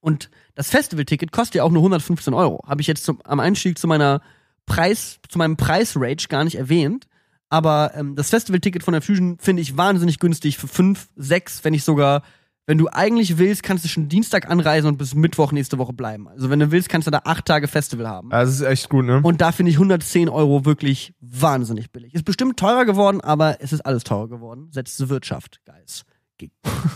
[0.00, 2.62] Und das Festivalticket kostet ja auch nur 115 Euro.
[2.66, 4.22] Habe ich jetzt zum, am Einstieg zu meiner
[4.64, 7.06] Preis, zu meinem Preis-Rage gar nicht erwähnt.
[7.48, 11.72] Aber ähm, das Festivalticket von der Fusion finde ich wahnsinnig günstig für 5, 6, wenn
[11.72, 12.22] nicht sogar,
[12.66, 16.28] wenn du eigentlich willst, kannst du schon Dienstag anreisen und bis Mittwoch nächste Woche bleiben.
[16.28, 18.30] Also wenn du willst, kannst du da acht Tage Festival haben.
[18.30, 19.20] Das ist echt gut, ne?
[19.22, 22.12] Und da finde ich 110 Euro wirklich wahnsinnig billig.
[22.14, 24.68] Ist bestimmt teurer geworden, aber es ist alles teurer geworden.
[24.72, 26.04] Setzt die Wirtschaft, guys.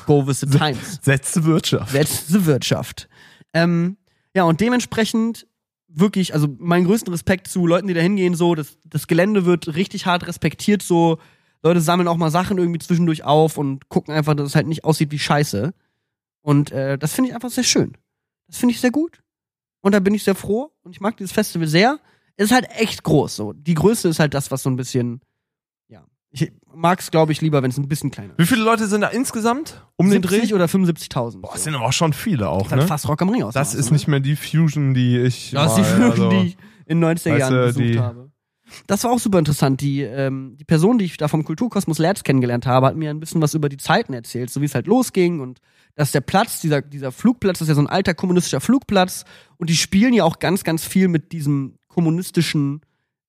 [0.07, 0.99] Go with the times.
[1.03, 1.93] Setzte Wirtschaft.
[1.93, 3.09] letzte Wirtschaft.
[3.55, 3.97] Ähm,
[4.35, 5.47] ja, und dementsprechend
[5.89, 9.75] wirklich, also meinen größten Respekt zu Leuten, die da hingehen, so, das, das Gelände wird
[9.75, 11.18] richtig hart respektiert, so,
[11.63, 14.85] Leute sammeln auch mal Sachen irgendwie zwischendurch auf und gucken einfach, dass es halt nicht
[14.85, 15.73] aussieht wie Scheiße.
[16.43, 17.97] Und äh, das finde ich einfach sehr schön.
[18.47, 19.23] Das finde ich sehr gut.
[19.83, 21.99] Und da bin ich sehr froh und ich mag dieses Festival sehr.
[22.37, 23.53] Es ist halt echt groß, so.
[23.53, 25.21] Die Größe ist halt das, was so ein bisschen,
[25.89, 26.03] ja.
[26.31, 28.39] Ich mag es, glaube ich, lieber, wenn es ein bisschen kleiner ist.
[28.39, 30.37] Wie viele Leute sind da insgesamt um den Dreh?
[30.37, 31.13] 70 oder 75.000.
[31.15, 31.53] Boah, so.
[31.53, 32.89] das sind aber auch schon viele auch, Das ist halt ne?
[32.89, 33.53] fast Rock am Ring aus.
[33.55, 36.47] Das ist nicht mehr die Fusion, die ich Das ist die mal, Führung, also- die
[36.49, 36.57] ich
[36.87, 38.31] in den 90er weißt Jahren besucht die- habe.
[38.87, 39.81] Das war auch super interessant.
[39.81, 43.21] Die, ähm, die Person, die ich da vom Kulturkosmos Lerz kennengelernt habe, hat mir ein
[43.21, 45.61] bisschen was über die Zeiten erzählt, so wie es halt losging und
[45.95, 49.25] dass der Platz, dieser, dieser Flugplatz, das ist ja so ein alter kommunistischer Flugplatz
[49.59, 52.81] und die spielen ja auch ganz, ganz viel mit diesem kommunistischen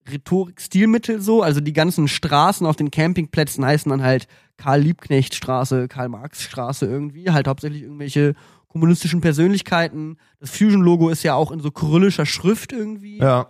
[0.09, 1.41] Rhetorik-Stilmittel so.
[1.41, 4.27] Also die ganzen Straßen auf den Campingplätzen heißen dann halt
[4.57, 8.35] Karl-Liebknecht-Straße, Karl-Marx-Straße irgendwie, halt hauptsächlich irgendwelche
[8.67, 10.17] kommunistischen Persönlichkeiten.
[10.39, 13.17] Das Fusion-Logo ist ja auch in so kyrillischer Schrift irgendwie.
[13.17, 13.47] Ja.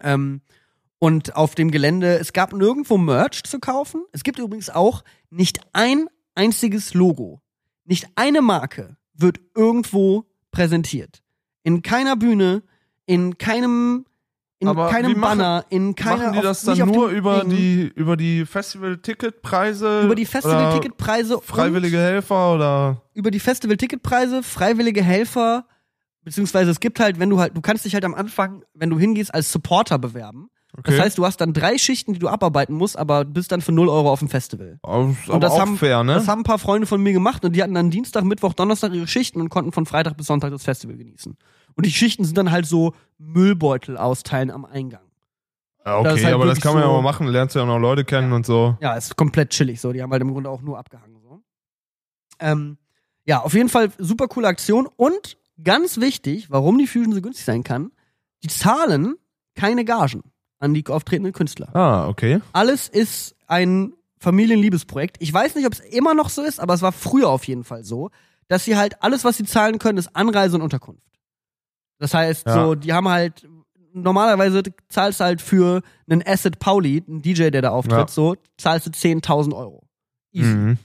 [0.00, 0.40] Ähm,
[0.98, 4.04] und auf dem Gelände, es gab nirgendwo Merch zu kaufen.
[4.12, 7.40] Es gibt übrigens auch nicht ein einziges Logo.
[7.84, 11.22] Nicht eine Marke wird irgendwo präsentiert.
[11.62, 12.62] In keiner Bühne,
[13.06, 14.06] in keinem,
[14.58, 16.16] in Aber keinem machen- Banner, in keiner.
[16.16, 20.02] Machen die auf- das dann nur über die, über die Festival-Ticketpreise?
[20.02, 23.02] über die Festival-Ticketpreise Freiwillige Helfer oder?
[23.12, 25.66] über die Festival-Ticketpreise, freiwillige Helfer,
[26.22, 28.98] beziehungsweise es gibt halt, wenn du halt, du kannst dich halt am Anfang, wenn du
[28.98, 30.48] hingehst, als Supporter bewerben.
[30.76, 30.90] Okay.
[30.90, 33.70] Das heißt, du hast dann drei Schichten, die du abarbeiten musst, aber bist dann für
[33.70, 34.80] 0 Euro auf dem Festival.
[34.82, 36.14] aber Und das auch haben, fair, ne?
[36.14, 38.92] das haben ein paar Freunde von mir gemacht und die hatten dann Dienstag, Mittwoch, Donnerstag
[38.92, 41.36] ihre Schichten und konnten von Freitag bis Sonntag das Festival genießen.
[41.76, 45.02] Und die Schichten sind dann halt so Müllbeutel austeilen am Eingang.
[45.86, 47.62] Ja, das okay, ist halt aber das kann man ja so- mal machen, lernst ja
[47.62, 48.76] auch noch Leute kennen und so.
[48.80, 49.92] Ja, ist komplett chillig so.
[49.92, 51.40] Die haben halt im Grunde auch nur abgehangen so.
[52.40, 52.78] Ähm,
[53.26, 57.44] ja, auf jeden Fall super coole Aktion und ganz wichtig, warum die Fusion so günstig
[57.44, 57.92] sein kann,
[58.42, 59.14] die zahlen
[59.54, 60.22] keine Gagen
[60.64, 61.74] an die auftretenden Künstler.
[61.76, 62.40] Ah, okay.
[62.52, 65.16] Alles ist ein Familienliebesprojekt.
[65.20, 67.62] Ich weiß nicht, ob es immer noch so ist, aber es war früher auf jeden
[67.64, 68.10] Fall so,
[68.48, 71.02] dass sie halt alles, was sie zahlen können, ist Anreise und Unterkunft.
[71.98, 72.54] Das heißt, Ja.
[72.54, 73.46] so, die haben halt,
[73.92, 78.08] normalerweise zahlst du halt für einen Acid Pauli, einen DJ, der da auftritt, Ja.
[78.08, 79.86] so, zahlst du 10.000 Euro.
[80.32, 80.54] Easy.
[80.54, 80.78] Mhm.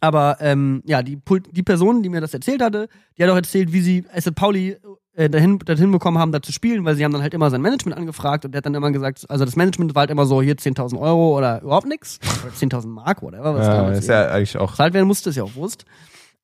[0.00, 1.18] Aber ähm, ja, die,
[1.50, 4.76] die Person, die mir das erzählt hatte, die hat auch erzählt, wie sie Acid Pauli
[5.18, 7.60] äh, dahin, dahin bekommen haben, da zu spielen, weil sie haben dann halt immer sein
[7.60, 10.40] Management angefragt und der hat dann immer gesagt, also das Management war halt immer so,
[10.40, 12.20] hier 10.000 Euro oder überhaupt nix.
[12.44, 13.52] Oder 10.000 Mark, whatever.
[13.54, 14.70] Was Ja, damals ist ja eigentlich auch.
[14.70, 15.84] bezahlt werden musste, ist ja auch Wurst.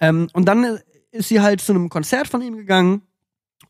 [0.00, 0.80] Ähm, und dann
[1.12, 3.02] ist sie halt zu einem Konzert von ihm gegangen.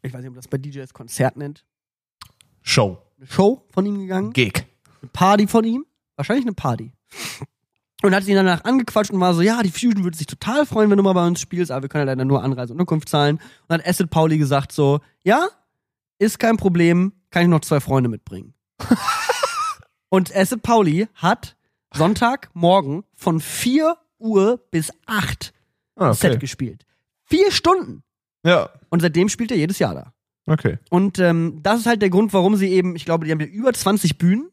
[0.01, 1.65] Ich weiß nicht, ob das bei DJs Konzert nennt.
[2.63, 2.97] Show.
[3.19, 4.33] Eine Show von ihm gegangen.
[4.33, 4.65] Gig.
[5.03, 5.85] Eine Party von ihm.
[6.17, 6.93] Wahrscheinlich eine Party.
[8.05, 10.91] Und hat ihn danach angequatscht und war so, ja, die Fusion würde sich total freuen,
[10.91, 13.09] wenn du mal bei uns spielst, aber wir können ja leider nur Anreise und Unterkunft
[13.09, 13.37] zahlen.
[13.37, 15.49] Und dann hat Acid Pauli gesagt so, ja,
[16.19, 18.53] ist kein Problem, kann ich noch zwei Freunde mitbringen.
[20.11, 21.57] und Acid Pauli hat
[21.95, 25.53] Sonntagmorgen von 4 Uhr bis 8
[25.97, 26.41] Ah, Set okay.
[26.41, 26.85] gespielt.
[27.25, 28.03] Vier Stunden.
[28.45, 30.13] Ja, Und seitdem spielt er jedes Jahr da.
[30.53, 30.79] okay.
[30.91, 33.47] Und ähm, das ist halt der Grund, warum sie eben, ich glaube, die haben ja
[33.47, 34.51] über 20 Bühnen.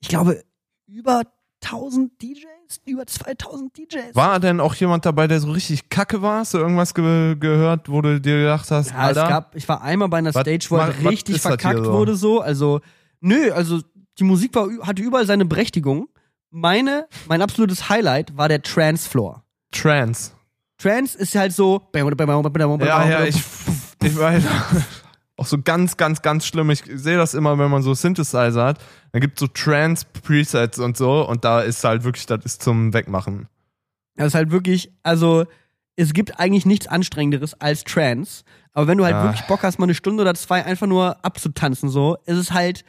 [0.00, 0.42] Ich glaube,
[0.86, 1.24] über
[1.62, 4.14] 2000 DJs, über 2000 DJs.
[4.14, 6.40] War denn auch jemand dabei, der so richtig kacke war?
[6.40, 9.22] Hast du irgendwas ge gehört, wo du dir gedacht hast, Ja, Alter?
[9.24, 11.92] es gab, ich war einmal bei einer Was- Stage, wo halt was richtig verkackt so?
[11.92, 12.40] wurde so.
[12.40, 12.80] Also,
[13.20, 13.80] nö, also
[14.18, 16.08] die Musik war, hatte überall seine Berechtigung.
[16.50, 19.42] Meine, mein absolutes Highlight war der Trance Floor.
[19.72, 20.30] Trance.
[20.78, 21.82] Trance ist halt so.
[21.94, 23.36] Ja, ja, ich,
[24.02, 24.42] ich weiß.
[25.38, 26.70] Auch so ganz, ganz, ganz schlimm.
[26.70, 28.78] Ich sehe das immer, wenn man so Synthesizer hat.
[29.12, 31.28] Dann gibt so Trance-Presets und so.
[31.28, 33.48] Und da ist halt wirklich, das ist zum Wegmachen.
[34.16, 35.44] Das ist halt wirklich, also
[35.96, 38.44] es gibt eigentlich nichts Anstrengenderes als Trance.
[38.72, 39.24] Aber wenn du halt Ja.
[39.24, 42.84] wirklich Bock hast, mal eine Stunde oder zwei einfach nur abzutanzen, so, ist es halt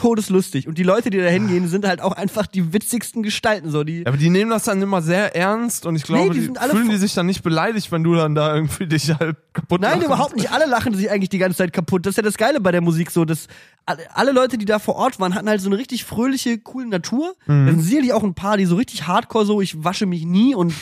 [0.00, 0.66] todeslustig.
[0.66, 4.06] Und die Leute, die da hingehen, sind halt auch einfach die witzigsten Gestalten, so, die.
[4.06, 6.88] Aber die nehmen das dann immer sehr ernst und ich glaube, die die alle fühlen
[6.88, 10.06] die sich dann nicht beleidigt, wenn du dann da irgendwie dich halt kaputt Nein, lachst.
[10.06, 10.50] überhaupt nicht.
[10.52, 12.06] Alle lachen sich eigentlich die ganze Zeit kaputt.
[12.06, 13.26] Das ist ja das Geile bei der Musik so.
[13.26, 13.46] Dass
[13.84, 16.86] alle, alle Leute, die da vor Ort waren, hatten halt so eine richtig fröhliche, coole
[16.88, 17.34] Natur.
[17.46, 17.66] Mhm.
[17.66, 20.54] Da sind sicherlich auch ein paar, die so richtig hardcore so, ich wasche mich nie
[20.54, 20.72] und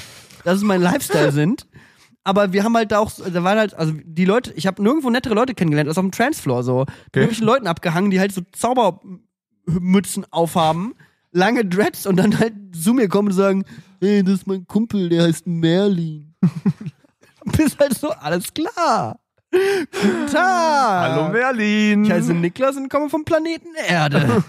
[0.45, 1.67] das ist mein Lifestyle sind.
[2.29, 5.09] Aber wir haben halt da auch, da waren halt, also die Leute, ich habe nirgendwo
[5.09, 6.81] nettere Leute kennengelernt, als auf dem Transfloor so.
[6.81, 10.95] Mit irgendwelchen Leuten abgehangen, die halt so Zaubermützen aufhaben,
[11.33, 13.65] lange Dreads und dann halt zu mir kommen und sagen,
[14.03, 16.35] hey, das ist mein Kumpel, der heißt Merlin.
[16.43, 19.19] Du bist halt so, alles klar.
[19.51, 21.11] Guten Tag.
[21.11, 22.05] Hallo Merlin.
[22.05, 24.45] Ich heiße Niklas und komme vom Planeten Erde.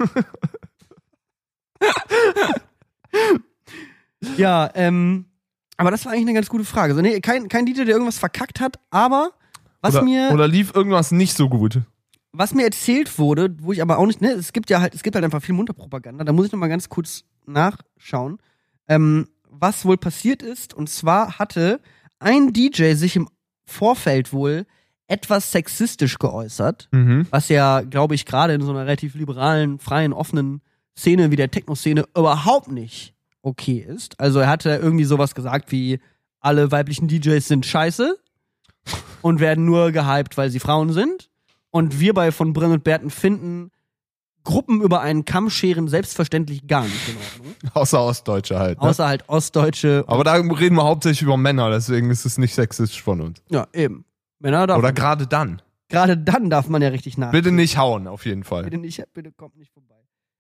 [4.36, 5.30] ja, ähm,
[5.80, 6.94] aber das war eigentlich eine ganz gute Frage.
[6.94, 9.32] So, nee, kein, kein DJ, der irgendwas verkackt hat, aber
[9.82, 11.82] was oder, mir, oder lief irgendwas nicht so gut?
[12.32, 15.02] was mir erzählt wurde, wo ich aber auch nicht, ne, es gibt ja halt, es
[15.02, 18.38] gibt halt einfach viel Munterpropaganda, da muss ich noch mal ganz kurz nachschauen,
[18.88, 20.76] ähm, was wohl passiert ist.
[20.76, 21.80] Und zwar hatte
[22.20, 23.28] ein DJ sich im
[23.66, 24.66] Vorfeld wohl
[25.08, 27.26] etwas sexistisch geäußert, Mhm.
[27.32, 30.62] was ja, glaube ich, gerade in so einer relativ liberalen, freien, offenen
[30.96, 34.20] Szene wie der Techno-Szene überhaupt nicht okay ist.
[34.20, 36.00] Also er hatte irgendwie sowas gesagt wie,
[36.40, 38.18] alle weiblichen DJs sind scheiße
[39.22, 41.30] und werden nur gehypt, weil sie Frauen sind.
[41.72, 43.72] Und wir bei von Brenn und Berten finden
[44.44, 47.56] Gruppen über einen Kamm scheren selbstverständlich gar nicht in Ordnung.
[47.74, 48.82] Außer Ostdeutsche halt.
[48.82, 48.88] Ne?
[48.88, 50.04] Außer halt Ostdeutsche.
[50.08, 53.44] Aber da reden wir hauptsächlich über Männer, deswegen ist es nicht sexistisch von uns.
[53.50, 54.06] Ja, eben.
[54.40, 55.62] Männer darf Oder gerade dann.
[55.90, 57.32] gerade dann darf man ja richtig nach.
[57.32, 58.64] Bitte nicht hauen, auf jeden Fall.
[58.64, 59.89] Bitte nicht, bitte kommt nicht vorbei.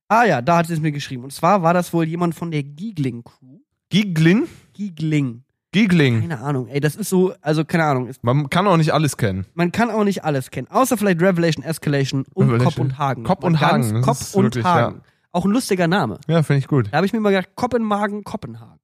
[0.10, 1.24] Ah ja, da hat sie es mir geschrieben.
[1.24, 3.60] Und zwar war das wohl jemand von der Giegling Crew.
[3.90, 4.48] Giegling?
[4.74, 5.44] Giegling.
[5.72, 6.22] Giegling.
[6.22, 8.10] Keine Ahnung, ey, das ist so, also keine Ahnung.
[8.24, 9.46] Man kann auch nicht alles kennen.
[9.54, 10.68] man kann auch nicht alles kennen.
[10.68, 12.74] Außer vielleicht Revelation, Escalation und Revelation.
[12.74, 13.24] Kopp und Hagen.
[13.24, 15.02] Kopp und ganz- Hagen, das Kopp und wirklich, Hagen.
[15.32, 16.20] Auch ein lustiger Name.
[16.28, 16.88] Ja, finde ich gut.
[16.92, 18.80] Da habe ich mir mal gedacht, Kopenhagen, Kopenhagen.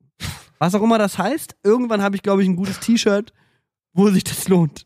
[0.60, 1.56] Was auch immer das heißt.
[1.64, 3.34] Irgendwann habe ich, glaube ich, ein gutes T-Shirt,
[3.94, 4.86] wo sich das lohnt.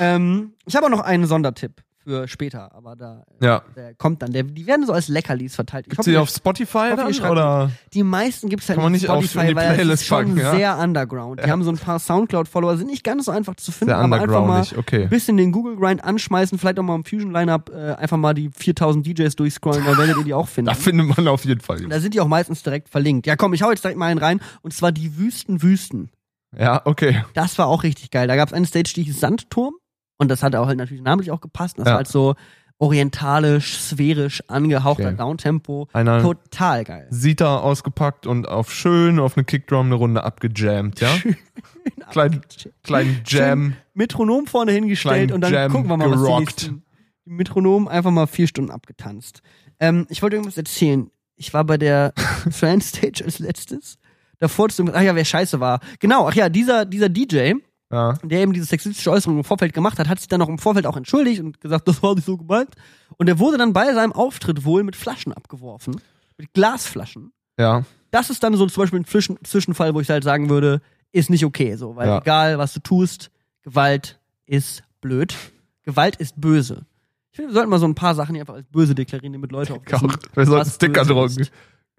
[0.00, 3.62] ähm, ich habe auch noch einen Sondertipp für später, aber da Ja.
[3.76, 4.32] der kommt dann.
[4.32, 5.86] Der, die werden so als Leckerlis verteilt.
[5.96, 7.70] Hoffe, die auf Spotify dann, oder?
[7.92, 10.08] die meisten gibt's halt Kann man nicht auf auf Spotify, in die weil Playlist ist
[10.08, 10.54] schon ja?
[10.54, 11.40] sehr underground.
[11.44, 14.20] Die haben so ein paar Soundcloud-Follower, sind nicht ganz so einfach zu finden, Sehr aber
[14.20, 15.04] einfach mal okay.
[15.04, 19.06] ein bisschen den Google-Grind anschmeißen, vielleicht auch mal im Fusion-Lineup äh, einfach mal die 4000
[19.06, 20.62] DJs durchscrollen, dann werdet ihr die auch finden.
[20.72, 21.80] Da findet man auf jeden Fall.
[21.88, 23.26] Da sind die auch meistens direkt verlinkt.
[23.26, 24.40] Ja, komm, ich hau jetzt direkt mal einen rein.
[24.62, 26.10] Und zwar die Wüsten Wüsten.
[26.56, 27.24] Ja, okay.
[27.34, 28.28] Das war auch richtig geil.
[28.28, 29.74] Da gab's eine Stage, die hieß Sandturm.
[30.22, 31.78] Und das hat auch halt natürlich namentlich auch gepasst.
[31.78, 31.90] Das Ja.
[31.92, 32.34] war halt so
[32.78, 35.16] orientalisch, sphärisch angehauchter Okay.
[35.16, 35.88] Downtempo.
[35.92, 37.06] Einer Total geil.
[37.10, 41.08] Sita ausgepackt und auf schön auf eine Kickdrum eine Runde abgejammt, ja?
[42.10, 42.40] Klein,
[42.82, 43.74] kleinen Jam.
[43.94, 46.40] Metronom vorne hingestellt und dann Jam gucken wir mal, was die gerockt.
[46.62, 46.82] nächsten.
[47.24, 49.42] Metronom einfach mal vier Stunden abgetanzt.
[49.78, 51.10] Ähm, ich wollte irgendwas erzählen.
[51.36, 52.12] Ich war bei der
[52.58, 53.98] Trans Stage als letztes.
[54.38, 55.78] Davor, zu- ach ja, wer scheiße war.
[56.00, 57.54] Genau, ach ja, dieser, dieser DJ,
[57.92, 58.14] Ja.
[58.24, 60.86] der eben diese sexistische Äußerung im Vorfeld gemacht hat, hat sich dann noch im Vorfeld
[60.86, 62.70] auch entschuldigt und gesagt, das war nicht so gemeint.
[63.18, 66.00] Und er wurde dann bei seinem Auftritt wohl mit Flaschen abgeworfen.
[66.38, 67.32] Mit Glasflaschen.
[67.58, 67.84] Ja.
[68.10, 70.80] Das ist dann so zum Beispiel ein Zwischen Zwischenfall, wo ich halt sagen würde,
[71.12, 72.18] ist nicht okay, so, weil Ja.
[72.18, 73.30] egal, was du tust,
[73.62, 75.34] Gewalt ist blöd.
[75.82, 76.86] Gewalt ist böse.
[77.30, 79.52] Ich finde, wir sollten mal so ein paar Sachen hier einfach als böse deklarieren, damit
[79.52, 81.46] Leute auch wissen, Auch, wir sollten Sticker drucken.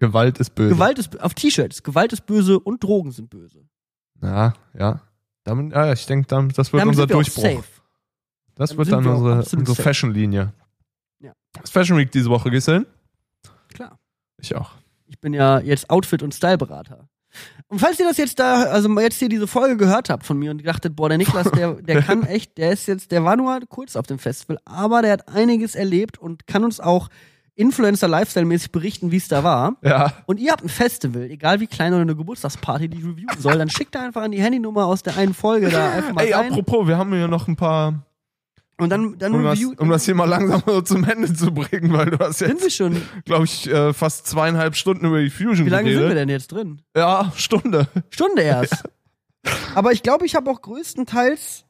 [0.00, 0.74] Gewalt ist böse.
[0.74, 3.64] Gewalt ist auf T-Shirts, Gewalt ist böse und Drogen sind böse.
[4.22, 5.00] Ja, ja.
[5.44, 7.62] Damit, ja, ich denke, das wird Damit unser wir Durchbruch.
[8.54, 9.82] Das wird dann wir unsere, unsere.
[9.82, 10.52] Fashion-Linie.
[11.20, 11.32] Ja.
[11.60, 12.86] Das Fashion Week diese Woche, gehst du hin?
[13.72, 13.98] Klar.
[14.38, 14.72] Ich auch.
[15.06, 17.08] Ich bin ja jetzt Outfit- und Styleberater.
[17.68, 20.50] Und falls ihr das jetzt da, also jetzt hier diese Folge gehört habt von mir
[20.50, 23.58] und dachtet, boah, der Niklas, der, der kann echt, der ist jetzt, der war nur
[23.68, 27.08] kurz auf dem Festival, aber der hat einiges erlebt und kann uns auch
[27.56, 29.76] Influencer-Lifestyle-mäßig berichten, wie es da war.
[29.82, 30.12] Ja.
[30.26, 33.58] Und ihr habt ein Festival, egal wie klein oder eine Geburtstagsparty, die ich reviewen soll,
[33.58, 36.32] dann schickt da einfach an die Handynummer aus der einen Folge da einfach mal Ey,
[36.32, 36.50] rein.
[36.50, 38.02] apropos, wir haben hier noch ein paar
[38.78, 41.92] Und dann, dann Um das, um das hier mal langsam so zum Ende zu bringen,
[41.92, 45.70] weil du hast sind jetzt, glaube ich, äh, fast zweieinhalb Stunden über die Fusion Wie
[45.70, 46.00] lange geredet.
[46.02, 46.82] sind wir denn jetzt drin?
[46.96, 47.86] Ja, Stunde.
[48.10, 48.82] Stunde erst.
[49.74, 51.66] Aber ich glaube, ich habe auch größtenteils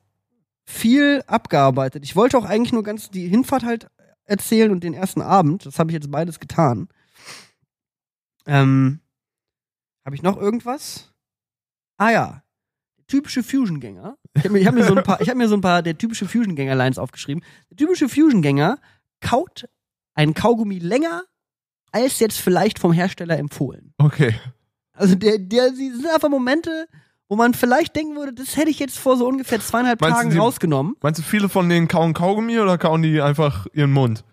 [0.65, 2.05] viel abgearbeitet.
[2.05, 3.89] Ich wollte auch eigentlich nur ganz die Hinfahrt halt
[4.25, 5.67] erzählen und den ersten Abend.
[5.67, 6.89] Das habe ich jetzt beides getan.
[8.47, 9.01] Ähm,
[10.05, 11.13] habe ich noch irgendwas?
[11.97, 12.43] Ah ja,
[13.07, 14.17] typische Fusion-Gänger.
[14.35, 15.97] Ich habe mir, hab mir so ein paar, ich habe mir so ein paar der
[15.97, 17.45] typische Fusion-Gänger-Lines aufgeschrieben.
[17.71, 18.79] Der typische Fusion-Gänger
[19.21, 19.69] kaut
[20.15, 21.25] einen Kaugummi länger
[21.93, 23.95] als jetzt vielleicht vom Hersteller empfohlen.
[23.99, 24.35] Okay.
[24.93, 26.89] Also der, der, die sind einfach Momente,
[27.29, 30.31] wo man vielleicht denken würde, das hätte ich jetzt vor so ungefähr zweieinhalb Meinst Tagen
[30.31, 30.95] die- rausgenommen.
[31.03, 34.25] Meinst du, viele von denen kauen Kaugummi oder kauen die einfach ihren Mund?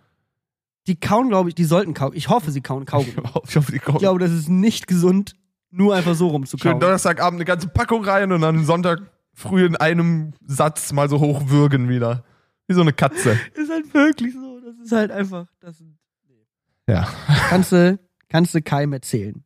[0.87, 2.11] Die kauen, glaube ich, die sollten kauen.
[2.15, 3.15] Ich hoffe, sie kauen Kaugummi.
[3.47, 3.95] Ich hoffe, die kauen.
[3.95, 5.35] Ich glaube, das ist nicht gesund,
[5.69, 6.79] nur einfach so Schön rumzukauen.
[6.79, 8.99] Donnerstagabend eine ganze Packung rein und dann Sonntag
[9.33, 12.23] früh in einem Satz mal so hochwürgen wieder.
[12.67, 13.39] Wie so eine Katze.
[13.53, 14.59] ist halt wirklich so.
[14.59, 15.45] Das ist halt einfach.
[15.59, 15.81] Das
[16.89, 17.07] Ja.
[17.49, 19.43] kannst du, kannst du keinem erzählen.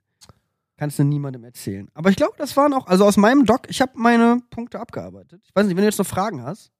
[0.78, 1.90] Kannst du niemandem erzählen.
[1.94, 5.42] Aber ich glaube, das waren auch, also aus meinem Doc, ich habe meine Punkte abgearbeitet.
[5.46, 6.72] Ich weiß nicht, wenn du jetzt noch Fragen hast.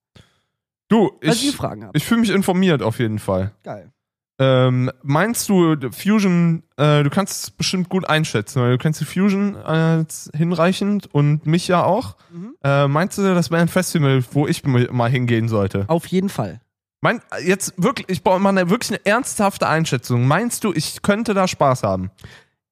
[0.88, 1.96] Du, ich, Fragen habt.
[1.96, 3.52] ich fühle mich informiert auf jeden Fall.
[3.64, 3.92] Geil.
[4.38, 9.06] Ähm, meinst du, Fusion, äh, du kannst es bestimmt gut einschätzen, weil du kennst die
[9.06, 10.04] Fusion äh,
[10.36, 12.18] hinreichend und mich ja auch.
[12.32, 12.56] Mhm.
[12.62, 15.86] Äh, meinst du, das wäre ein Festival, wo ich mal hingehen sollte?
[15.88, 16.60] Auf jeden Fall.
[17.00, 20.28] Mein, jetzt wirklich, ich brauche mal eine, wirklich eine ernsthafte Einschätzung.
[20.28, 22.12] Meinst du, ich könnte da Spaß haben?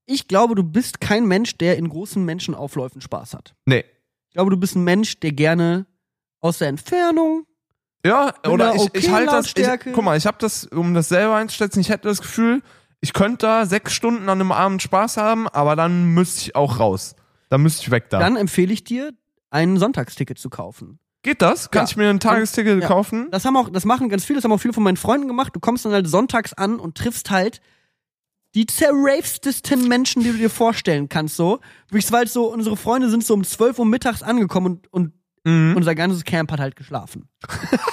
[0.05, 3.55] Ich glaube, du bist kein Mensch, der in großen Menschenaufläufen Spaß hat.
[3.65, 3.85] Nee.
[4.29, 5.85] Ich glaube, du bist ein Mensch, der gerne
[6.41, 7.45] aus der Entfernung.
[8.05, 9.85] Ja, oder ich, ich okayen halte das.
[9.85, 12.61] Ich, guck mal, ich habe das, um das selber einzuschätzen, ich hätte das Gefühl,
[12.99, 16.79] ich könnte da sechs Stunden an einem Abend Spaß haben, aber dann müsste ich auch
[16.79, 17.15] raus.
[17.49, 18.19] Dann müsste ich weg da.
[18.19, 19.13] Dann empfehle ich dir,
[19.51, 20.99] ein Sonntagsticket zu kaufen.
[21.21, 21.71] Geht das?
[21.71, 21.89] Kann Ja.
[21.89, 22.87] ich mir ein Tagesticket Ja.
[22.87, 23.29] kaufen?
[23.31, 25.55] Das haben auch, das machen ganz viele, das haben auch viele von meinen Freunden gemacht.
[25.55, 27.61] Du kommst dann halt sonntags an und triffst halt
[28.55, 31.59] die zerravestesten Menschen, die du dir vorstellen kannst, so.
[31.89, 35.13] Wirklich, weil so, unsere Freunde sind so um 12 Uhr mittags angekommen und, und
[35.45, 35.73] Mhm.
[35.75, 37.27] unser ganzes Camp hat halt geschlafen.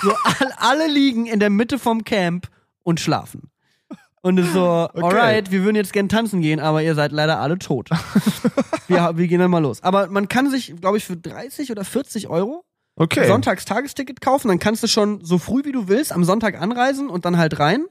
[0.03, 2.47] so, all, alle liegen in der Mitte vom Camp
[2.85, 3.51] und schlafen.
[4.23, 7.41] Und es ist so, alright, wir würden jetzt gern tanzen gehen, aber ihr seid leider
[7.41, 7.91] alle tot.
[8.87, 9.83] wir, wir gehen dann mal los.
[9.83, 13.27] Aber man kann sich, glaube ich, für 30 oder 40 Euro Okay.
[13.27, 17.25] Sonntagstagesticket kaufen, dann kannst du schon so früh wie du willst am Sonntag anreisen und
[17.25, 17.87] dann halt rein.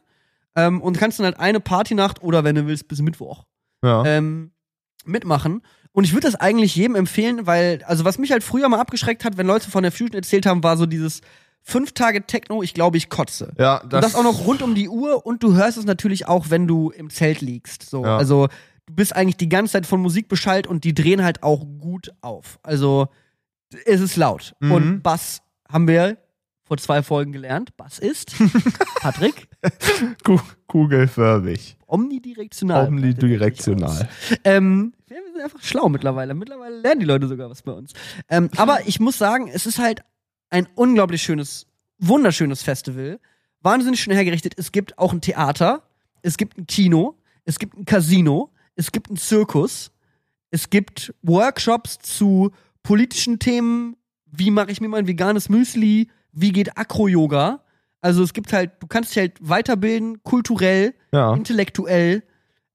[0.55, 3.45] Ähm, und kannst dann halt eine Partynacht oder wenn du willst bis Mittwoch
[3.83, 4.03] Ja.
[4.05, 4.51] ähm,
[5.05, 5.61] mitmachen.
[5.91, 9.25] Und ich würde das eigentlich jedem empfehlen, weil, also was mich halt früher mal abgeschreckt
[9.25, 11.21] hat, wenn Leute von der Fusion erzählt haben, war so dieses
[11.61, 13.53] fünf Tage Techno, ich glaube, ich kotze.
[13.57, 16.49] ja, und das auch noch rund um die Uhr und du hörst es natürlich auch,
[16.49, 17.89] wenn du im Zelt liegst.
[17.89, 18.17] So, Ja.
[18.17, 18.47] also
[18.85, 22.11] du bist eigentlich die ganze Zeit von Musik beschallt und die drehen halt auch gut
[22.21, 22.59] auf.
[22.63, 23.07] Also
[23.85, 24.55] es ist laut.
[24.59, 24.71] Mhm.
[24.71, 26.17] Und Bass haben wir
[26.69, 27.75] vor zwei Folgen gelernt.
[27.77, 28.31] Bass ist
[29.01, 29.47] Patrick
[30.23, 31.75] Ku- Kugelförmig.
[31.87, 32.87] omnidirektional.
[32.87, 34.07] Omnidirektional.
[34.43, 36.33] Ähm, wir sind einfach schlau mittlerweile.
[36.35, 37.93] Mittlerweile lernen die Leute sogar was bei uns.
[38.29, 40.01] Ähm, aber ich muss sagen, es ist halt
[40.51, 41.65] ein unglaublich schönes,
[41.97, 43.19] wunderschönes Festival.
[43.61, 44.53] Wahnsinnig schön hergerichtet.
[44.55, 45.81] Es gibt auch ein Theater,
[46.21, 47.15] es gibt ein Kino,
[47.45, 49.91] es gibt ein Casino, es gibt einen Zirkus,
[50.51, 52.51] es gibt Workshops zu
[52.83, 53.95] politischen Themen.
[54.31, 56.09] Wie mache ich mir mein veganes Müsli?
[56.31, 57.61] Wie geht Akro-Yoga?
[58.01, 61.33] Also es gibt halt, du kannst dich halt weiterbilden, kulturell, Ja.
[61.33, 62.23] intellektuell.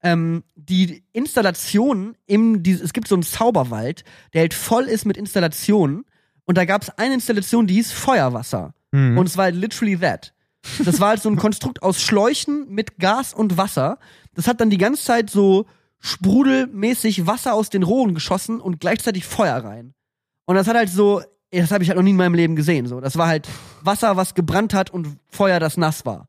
[0.03, 4.03] Ähm, die Installationen im, die, es gibt so einen Zauberwald,
[4.33, 6.05] der halt voll ist mit Installationen.
[6.45, 8.75] Und da gab es eine Installation, die hieß Feuerwasser.
[8.91, 9.17] Mhm.
[9.17, 10.33] Und es war halt literally that.
[10.83, 13.97] Das war halt so ein Konstrukt aus Schläuchen mit Gas und Wasser.
[14.35, 15.65] Das hat dann die ganze Zeit so
[16.29, 19.93] sprudelmäßig Wasser aus den Rohren geschossen und gleichzeitig Feuer rein.
[20.45, 22.87] Und das hat halt so, das habe ich halt noch nie in meinem Leben gesehen.
[22.87, 23.47] So, das war halt
[23.81, 26.27] Wasser, was gebrannt hat und Feuer, das nass war.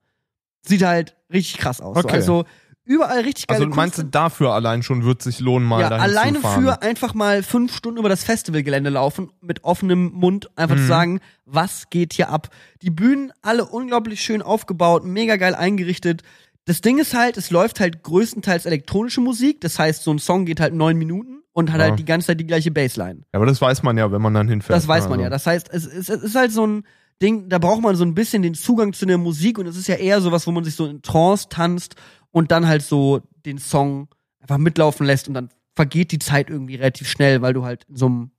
[0.63, 1.95] Sieht halt richtig krass aus.
[1.95, 2.05] So.
[2.05, 2.15] Okay.
[2.17, 2.45] Also
[2.85, 6.05] überall richtig geile also meinst du, dafür allein schon wird sich lohnen, mal ja, dahin
[6.05, 6.63] alleine zu fahren?
[6.63, 10.81] für einfach mal fünf Stunden über das Festivalgelände laufen, mit offenem Mund einfach Mhm.
[10.81, 12.49] zu sagen, was geht hier ab.
[12.83, 16.23] Die Bühnen alle unglaublich schön aufgebaut, mega geil eingerichtet.
[16.67, 19.61] Das Ding ist halt, es läuft halt größtenteils elektronische Musik.
[19.63, 21.87] Das heißt, so ein Song geht halt neun Minuten und hat Ja.
[21.89, 23.21] halt die ganze Zeit die gleiche Bassline.
[23.21, 24.77] Ja, aber das weiß man ja, wenn man dann hinfährt.
[24.77, 25.23] Das weiß man Also.
[25.23, 25.31] ja.
[25.31, 26.85] Das heißt, es, es, es ist halt so ein
[27.23, 29.87] Ding, da braucht man so ein bisschen den Zugang zu der Musik und es ist
[29.87, 31.95] ja eher sowas, wo man sich so in Trance tanzt
[32.31, 34.09] und dann halt so den Song
[34.41, 37.97] einfach mitlaufen lässt und dann vergeht die Zeit irgendwie relativ schnell, weil du halt in
[37.97, 38.31] so einem,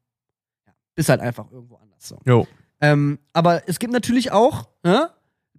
[0.67, 2.19] ja, bist halt einfach irgendwo anders so.
[2.25, 2.45] Jo.
[2.81, 5.09] Ähm, aber es gibt natürlich auch ne,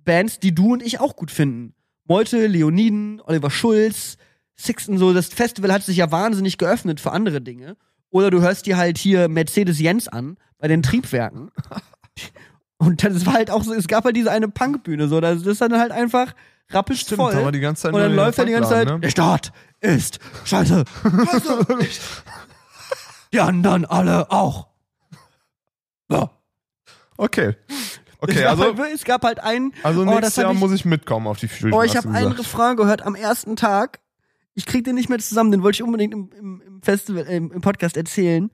[0.04, 1.74] Bands, die du und ich auch gut finden.
[2.08, 4.16] Meute, Leoniden, Oliver Schulz,
[4.56, 7.76] Sixten, so, das Festival hat sich ja wahnsinnig geöffnet für andere Dinge.
[8.10, 11.50] Oder du hörst dir halt hier Mercedes Jens an bei den Triebwerken.
[12.78, 15.60] Und das war halt auch so, es gab halt diese eine Punkbühne, so, das ist
[15.60, 16.34] dann halt einfach
[16.70, 17.52] rappisch Stimmt, voll.
[17.52, 20.84] die ganze Zeit und dann läuft er die ganze Zeit, Punkladen, der Staat ist scheiße.
[21.04, 21.66] scheiße.
[23.32, 24.68] die anderen alle auch.
[26.10, 26.30] Ja.
[27.16, 27.56] Okay.
[28.20, 29.72] Okay, also es gab halt einen.
[29.82, 31.72] Also oh, nächstes Jahr ich, muss ich mitkommen auf die Fusion.
[31.72, 34.00] Oh, ich habe einen Refrain gehört am ersten Tag.
[34.54, 35.52] Ich krieg den nicht mehr zusammen.
[35.52, 38.50] Den wollte ich unbedingt im, im, im Festival, äh, im, Podcast erzählen.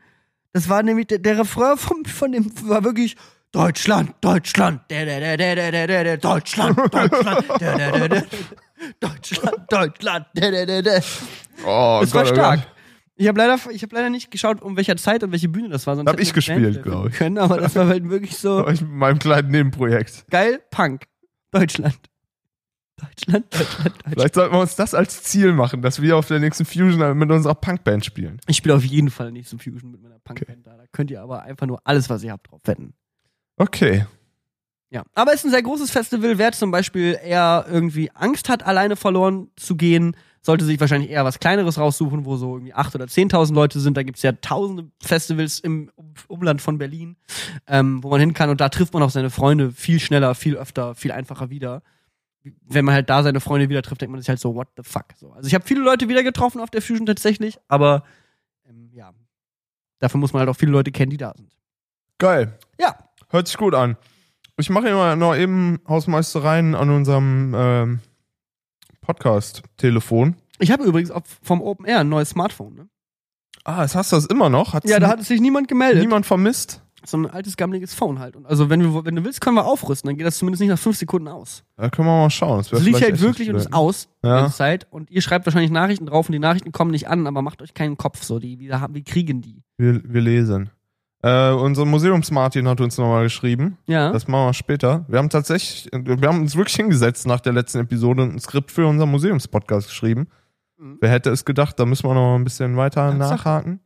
[0.52, 3.16] Das war nämlich der, der Refrain von, von dem war wirklich
[3.52, 8.24] Deutschland, Deutschland, der, der, der, der, der, der, der, Deutschland, Deutschland, der, der, der, der,
[9.00, 11.02] Deutschland, Deutschland, der, der, der, der.
[11.64, 12.73] Oh, das Gott, war stark.
[13.16, 15.86] Ich habe leider, ich hab leider nicht geschaut, um welcher Zeit und welche Bühne das
[15.86, 15.94] war.
[15.96, 17.14] Sonst Hab ich gespielt, finden glaub ich.
[17.14, 20.26] Können, aber das war halt wirklich so Ich mit meinem kleinen Nebenprojekt.
[20.30, 21.06] geil, Punk,
[21.52, 21.96] Deutschland.
[22.96, 24.04] Deutschland, Deutschland, Deutschland.
[24.08, 27.30] Vielleicht sollten wir uns das als Ziel machen, dass wir auf der nächsten Fusion mit
[27.30, 28.40] unserer Punkband spielen.
[28.46, 30.76] Ich spiele auf jeden Fall nicht zum Fusion mit meiner Punkband da.
[30.76, 32.94] Da könnt ihr aber einfach nur alles, was ihr habt, drauf wetten.
[33.56, 34.06] Okay.
[34.90, 35.02] Ja.
[35.14, 36.38] Aber es ist ein sehr großes Festival.
[36.38, 41.24] Wer zum Beispiel eher irgendwie Angst hat, alleine verloren zu gehen, sollte sich wahrscheinlich eher
[41.24, 43.96] was Kleineres raussuchen, wo so irgendwie 8.000 oder 10.000 Leute sind.
[43.96, 47.16] Da gibt's ja tausende Festivals im Um- Umland von Berlin,
[47.66, 48.50] ähm, wo man hin kann.
[48.50, 51.82] Und da trifft man auch seine Freunde viel schneller, viel öfter, viel einfacher wieder.
[52.62, 54.82] Wenn man halt da seine Freunde wieder trifft, denkt man sich halt so, what the
[54.82, 55.06] fuck.
[55.16, 55.32] So.
[55.32, 58.04] Also ich habe viele Leute wieder getroffen auf der Fusion tatsächlich, aber
[58.68, 59.12] ähm, ja,
[59.98, 61.50] dafür muss man halt auch viele Leute kennen, die da sind.
[62.18, 62.58] Geil.
[62.78, 62.96] Ja,
[63.30, 63.96] Hört sich gut an.
[64.58, 68.00] Ich mache immer noch eben Hausmeistereien an unserem ähm,
[69.04, 70.36] Podcast-Telefon.
[70.58, 72.74] ich habe übrigens auch vom Open Air ein neues Smartphone.
[72.74, 72.88] Ne?
[73.64, 74.72] Ah, jetzt hast du das immer noch?
[74.74, 76.02] Hat's Ja, da hat sich niemand gemeldet.
[76.02, 76.80] niemand vermisst?
[77.06, 78.34] So ein altes, gammeliges Phone halt.
[78.34, 80.08] Und also, wenn du, wenn du willst, können wir aufrüsten.
[80.08, 81.62] Dann geht das zumindest nicht nach fünf Sekunden aus.
[81.76, 82.58] Da können wir mal schauen.
[82.58, 84.40] Das, Es liegt halt wirklich und ist aus die Ja.
[84.40, 84.86] ganze Zeit.
[84.90, 87.74] Und ihr schreibt wahrscheinlich Nachrichten drauf und die Nachrichten kommen nicht an, aber macht euch
[87.74, 88.38] keinen Kopf so.
[88.38, 89.62] Die, wie, wie kriegen die?
[89.76, 90.70] Wir, wir lesen.
[91.24, 93.78] Äh, unser Museums-Martin hat uns nochmal geschrieben.
[93.86, 94.12] Ja.
[94.12, 95.06] Das machen wir später.
[95.08, 98.70] Wir haben tatsächlich, wir haben uns wirklich hingesetzt nach der letzten Episode und ein Skript
[98.70, 100.28] für unseren Museumspodcast geschrieben.
[100.76, 100.98] Mhm.
[101.00, 101.80] Wer hätte es gedacht?
[101.80, 103.30] Da müssen wir noch ein bisschen weiter Ernsthaft?
[103.30, 103.80] nachhaken.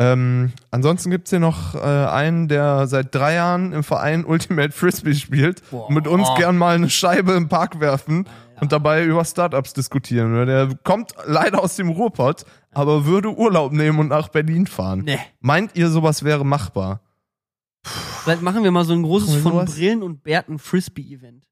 [0.00, 5.14] Ähm, ansonsten gibt's hier noch äh, einen, der seit drei Jahren im Verein Ultimate Frisbee
[5.14, 5.88] spielt Boah.
[5.88, 8.26] und mit uns gern mal eine Scheibe im Park werfen
[8.60, 10.46] und dabei über Startups diskutieren.
[10.46, 15.02] Der kommt leider aus dem Ruhrpott, aber würde Urlaub nehmen und nach Berlin fahren.
[15.04, 15.18] Nee.
[15.40, 17.00] Meint ihr, sowas wäre machbar?
[17.82, 19.74] Vielleicht machen wir mal so ein großes von sowas?
[19.74, 21.44] Brillen und Bärten Frisbee-Event.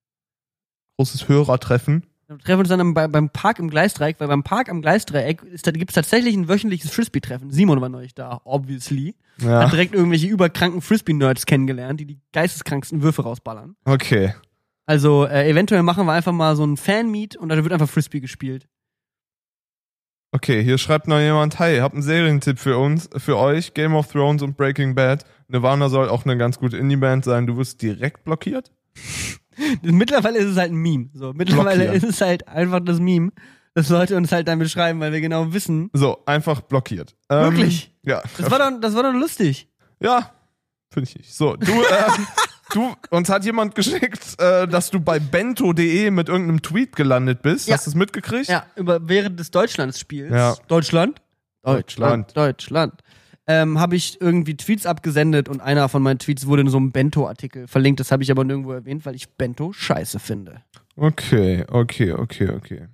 [0.98, 2.04] Großes Hörertreffen.
[2.28, 5.70] Wir treffen uns dann bei, beim Park im Gleisdreieck, weil beim Park am Gleisdreieck da
[5.70, 7.52] gibt's tatsächlich ein wöchentliches Frisbee-Treffen.
[7.52, 9.14] Simon war neulich da, obviously.
[9.40, 9.68] Hat Ja.
[9.68, 13.76] direkt irgendwelche überkranken Frisbee-Nerds kennengelernt, die die geisteskranksten Würfe rausballern.
[13.84, 14.34] Okay.
[14.86, 18.20] Also äh, eventuell machen wir einfach mal so ein Fan-Meet und da wird einfach Frisbee
[18.20, 18.66] gespielt.
[20.36, 24.08] Okay, hier schreibt noch jemand, hi, habt einen Serientipp für uns, für euch, Game of
[24.08, 25.24] Thrones und Breaking Bad.
[25.48, 27.46] Nirvana soll auch eine ganz gute Indie-Band sein.
[27.46, 28.70] Du wirst direkt blockiert?
[29.82, 31.08] Mittlerweile ist es halt ein Meme.
[31.14, 31.94] So, mittlerweile Blockieren.
[31.94, 33.32] ist es halt einfach das Meme,
[33.72, 35.88] dass Leute uns halt dann beschreiben, weil wir genau wissen.
[35.94, 37.16] So, einfach blockiert.
[37.30, 37.94] Ähm, Wirklich?
[38.02, 38.22] Ja.
[38.36, 39.70] Das war doch, das war doch lustig.
[40.02, 40.32] Ja,
[40.92, 41.32] finde ich nicht.
[41.32, 42.26] So, du, ähm,
[42.76, 47.68] du, uns hat jemand geschickt, äh, dass du bei bento.de mit irgendeinem Tweet gelandet bist.
[47.68, 47.74] Ja.
[47.74, 48.48] Hast du es mitgekriegt?
[48.48, 50.32] Ja, über während des Deutschlandspiels.
[50.32, 50.54] Ja.
[50.68, 51.20] Deutschland?
[51.62, 52.36] Deutschland.
[52.36, 53.02] Deutschland.
[53.48, 56.90] Ähm, habe ich irgendwie Tweets abgesendet und einer von meinen Tweets wurde in so einem
[56.90, 58.00] Bento-Artikel verlinkt.
[58.00, 60.62] Das habe ich aber nirgendwo erwähnt, weil ich Bento scheiße finde.
[60.96, 62.88] Okay, okay, okay, okay.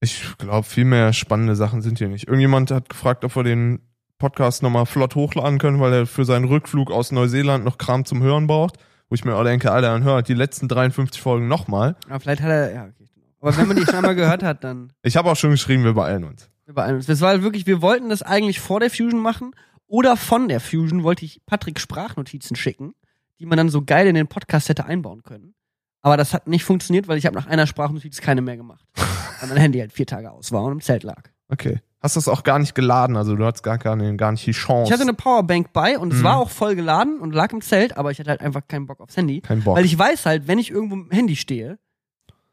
[0.00, 2.26] Ich glaube, viel mehr spannende Sachen sind hier nicht.
[2.26, 3.80] Irgendjemand hat gefragt, ob wir den
[4.20, 8.22] Podcast nochmal flott hochladen können, weil er für seinen Rückflug aus Neuseeland noch Kram zum
[8.22, 8.76] Hören braucht.
[9.08, 11.96] Wo ich mir auch denke, Alter, dann hört die letzten 53 Folgen nochmal.
[12.08, 13.08] Aber vielleicht hat er, ja, okay.
[13.40, 15.94] Aber wenn man die schon einmal gehört hat, dann Ich habe auch schon geschrieben, wir
[15.94, 16.48] beeilen uns.
[16.66, 17.06] wir beeilen uns.
[17.06, 19.52] Das war halt wirklich, wir wollten das eigentlich vor der Fusion machen
[19.86, 22.92] oder von der Fusion wollte ich Patrick Sprachnotizen schicken,
[23.40, 25.54] die man dann so geil in den Podcast hätte einbauen können.
[26.02, 28.84] Aber das hat nicht funktioniert, weil ich habe nach einer Sprachnotiz keine mehr gemacht.
[29.40, 31.30] weil mein Handy halt vier Tage aus war und im Zelt lag.
[31.48, 31.80] Okay.
[32.02, 34.88] Hast das auch gar nicht geladen, also du hattest gar, keine, gar nicht die Chance.
[34.88, 36.24] Ich hatte eine Powerbank bei und es Mhm.
[36.24, 39.00] war auch voll geladen und lag im Zelt, aber ich hatte halt einfach keinen Bock
[39.00, 39.42] aufs Handy.
[39.42, 39.76] Kein Bock.
[39.76, 41.78] Weil ich weiß halt, wenn ich irgendwo im Handy stehe,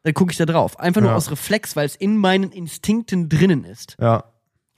[0.04, 0.78] dann gucke ich da drauf.
[0.80, 1.16] Einfach nur Ja.
[1.16, 3.96] aus Reflex, weil es in meinen Instinkten drinnen ist.
[4.00, 4.24] ja.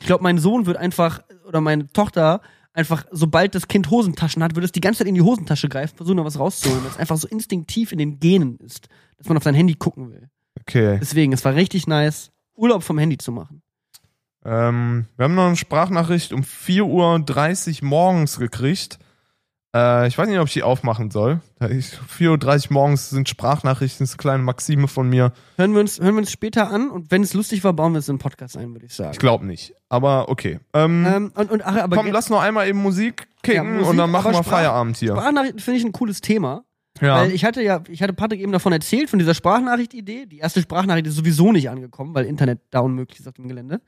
[0.01, 2.39] Ich glaube, mein Sohn wird einfach, oder meine Tochter,
[2.71, 5.97] einfach, sobald das Kind Hosentaschen hat, wird es die ganze Zeit in die Hosentasche greifen,
[5.97, 8.87] versuchen da was rauszuholen, weil es einfach so instinktiv in den Genen ist,
[9.17, 10.29] dass man auf sein Handy gucken will.
[10.61, 10.97] Okay.
[11.01, 13.61] Deswegen, es war richtig nice, Urlaub vom Handy zu machen.
[14.45, 18.99] Ähm, wir haben noch eine Sprachnachricht um 4.30 Uhr morgens gekriegt.
[19.75, 21.41] Äh, ich weiß nicht, ob ich die aufmachen soll.
[21.59, 25.31] 4.30 Uhr morgens sind Sprachnachrichten, das ist eine kleine Maxime von mir.
[25.57, 27.99] Hören wir uns, hören wir uns später an und wenn es lustig war, bauen wir
[27.99, 29.11] es in den Podcast ein, würde ich sagen.
[29.11, 29.73] Ich glaube nicht.
[29.89, 30.59] Aber okay.
[30.73, 33.89] Ähm, Ähm, und, und, ach, aber komm, lass noch einmal eben Musik kicken Ja, Musik,
[33.89, 35.11] und dann machen wir Feierabend hier.
[35.15, 36.63] Sprachnachrichten finde ich ein cooles Thema.
[37.01, 37.17] Ja.
[37.17, 40.25] Weil ich hatte ja, ich hatte Patrick eben davon erzählt, von dieser Sprachnachricht-Idee.
[40.25, 43.81] Die erste Sprachnachricht ist sowieso nicht angekommen, weil Internet da unmöglich ist auf dem Gelände.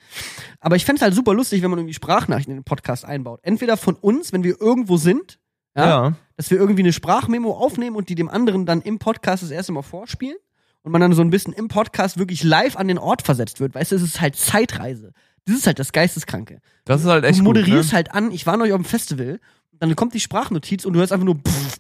[0.60, 3.40] Aber ich fände es halt super lustig, wenn man irgendwie Sprachnachrichten in den Podcast einbaut.
[3.44, 5.40] Entweder von uns, wenn wir irgendwo sind,
[5.76, 6.14] ja, ja.
[6.38, 9.72] dass wir irgendwie eine Sprachmemo aufnehmen und die dem anderen dann im Podcast das erste
[9.72, 10.38] Mal vorspielen
[10.84, 13.76] und man dann so ein bisschen im Podcast wirklich live an den Ort versetzt wird.
[13.76, 15.14] Weißt du, es ist halt Zeitreise.
[15.46, 16.60] Das ist halt das Geisteskranke.
[16.86, 17.58] Das ist halt echt du gut.
[17.58, 17.96] moderierst Ne?
[17.96, 19.40] halt an, ich war neulich auf dem Festival,
[19.80, 21.71] dann kommt die Sprachnotiz und du hörst einfach nur pff,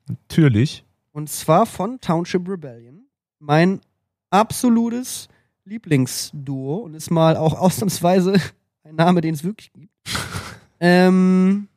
[0.08, 0.86] Natürlich.
[1.14, 3.08] Und zwar von Township Rebellion.
[3.40, 3.82] Mein
[4.30, 5.30] absolutes
[5.66, 8.40] Lieblingsduo und ist mal auch ausnahmsweise
[8.84, 9.92] ein Name, den es wirklich gibt.
[10.80, 11.70] ähm,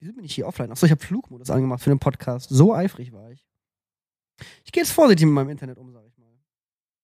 [0.00, 0.72] wieso bin ich hier offline?
[0.72, 2.48] Achso, ich habe Flugmodus angemacht für den Podcast.
[2.50, 3.44] So eifrig war ich.
[4.64, 6.30] Ich gehe jetzt vorsichtig mit meinem Internet um, sag ich mal.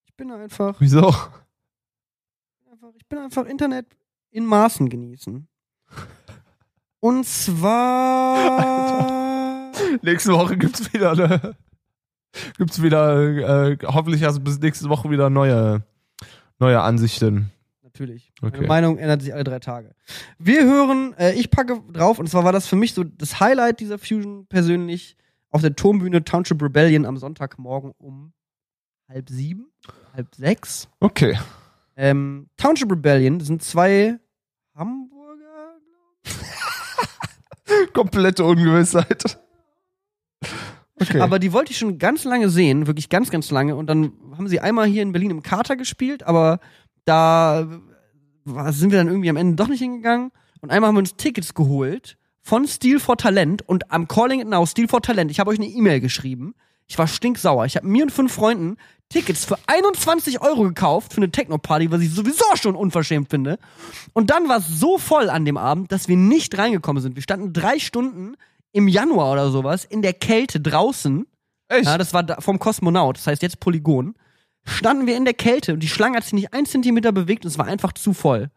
[0.06, 1.14] Ich bin einfach, Wieso?
[2.96, 3.86] ich bin einfach Internet
[4.30, 5.46] in Maßen genießen.
[7.00, 8.62] Und zwar.
[10.02, 11.54] Nächste Woche gibt's wieder eine,
[12.56, 15.82] gibt's wieder, äh, hoffentlich hast du bis nächste Woche wieder neue,
[16.58, 17.52] neue Ansichten.
[17.98, 18.30] Natürlich.
[18.42, 18.56] Okay.
[18.56, 19.94] Meine Meinung ändert sich alle drei Tage.
[20.38, 23.80] Wir hören, äh, ich packe drauf, und zwar war das für mich so das Highlight
[23.80, 25.16] dieser Fusion persönlich
[25.50, 28.34] auf der Turmbühne Township Rebellion am Sonntagmorgen um
[29.08, 29.70] halb sieben,
[30.12, 30.88] halb sechs.
[31.00, 31.38] Okay.
[31.96, 34.18] Ähm, Township Rebellion sind zwei
[34.74, 35.78] Hamburger,
[37.94, 39.38] Komplette Ungewissheit.
[41.00, 41.20] Okay.
[41.20, 43.74] Aber die wollte ich schon ganz lange sehen, wirklich ganz, ganz lange.
[43.76, 46.60] Und dann haben sie einmal hier in Berlin im Kater gespielt, aber
[47.06, 47.66] da
[48.46, 50.30] sind wir dann irgendwie am Ende doch nicht hingegangen.
[50.60, 54.48] Und einmal haben wir uns Tickets geholt von Steel for Talent und am Calling It
[54.48, 55.30] Now, Steel for Talent.
[55.30, 56.54] Ich habe euch eine E-Mail geschrieben.
[56.86, 57.66] Ich war stinksauer.
[57.66, 58.76] Ich habe mir und fünf Freunden
[59.08, 63.58] Tickets für 21 Euro gekauft für eine Techno-Party, was ich sowieso schon unverschämt finde.
[64.12, 67.14] Und dann war es so voll an dem Abend, dass wir nicht reingekommen sind.
[67.14, 68.36] Wir standen drei Stunden
[68.72, 71.26] im Januar oder sowas in der Kälte draußen.
[71.68, 71.86] Echt?
[71.86, 74.14] Ja, das war vom Kosmonaut, das heißt jetzt Polygon.
[74.66, 77.50] Standen wir in der Kälte und die Schlange hat sich nicht ein Zentimeter bewegt und
[77.50, 78.50] es war einfach zu voll.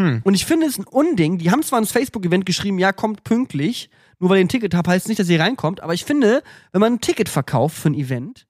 [0.00, 0.20] Hm.
[0.24, 1.38] Und ich finde es ein Unding.
[1.38, 3.90] Die haben zwar ins Facebook-Event geschrieben, ja, kommt pünktlich.
[4.18, 5.80] Nur weil ihr ein Ticket habt, heißt nicht, dass ihr reinkommt.
[5.80, 8.46] Aber ich finde, wenn man ein Ticket verkauft für ein Event,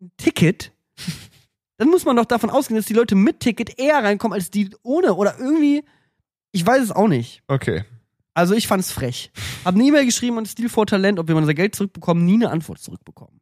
[0.00, 0.72] ein Ticket,
[1.76, 4.70] dann muss man doch davon ausgehen, dass die Leute mit Ticket eher reinkommen als die
[4.82, 5.14] ohne.
[5.14, 5.84] Oder irgendwie,
[6.52, 7.42] ich weiß es auch nicht.
[7.46, 7.84] Okay.
[8.32, 9.30] Also ich fand's frech.
[9.64, 12.50] Hab eine E-Mail geschrieben an Stil for Talent, ob wir unser Geld zurückbekommen, nie eine
[12.50, 13.40] Antwort zurückbekommen.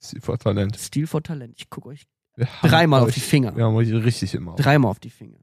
[0.00, 0.76] Sie vor Talent.
[0.76, 1.54] Stil for Talent.
[1.58, 2.06] Ich gucke euch
[2.38, 3.56] haben dreimal auf die Finger.
[3.56, 4.52] Wir haben euch richtig immer.
[4.52, 4.60] auf.
[4.60, 5.38] Dreimal auf die Finger.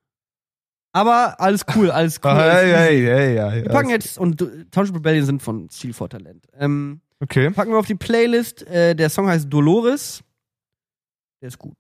[0.94, 2.32] Aber alles cool, alles cool.
[2.32, 4.38] Ah, hey, hey, hey, hey, Wir packen jetzt, und
[4.72, 6.48] Township Rebellion sind von Stil for Talent.
[6.54, 7.50] Ähm, Okay.
[7.50, 8.66] packen wir auf die Playlist.
[8.68, 10.24] Äh, der Song heißt Dolores.
[11.42, 11.78] Der ist gut.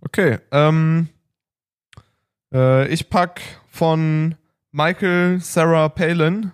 [0.00, 0.38] Okay.
[0.50, 1.08] Ähm,
[2.52, 4.36] äh, ich pack von
[4.70, 6.52] Michael Sarah Palin.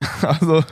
[0.22, 0.62] Also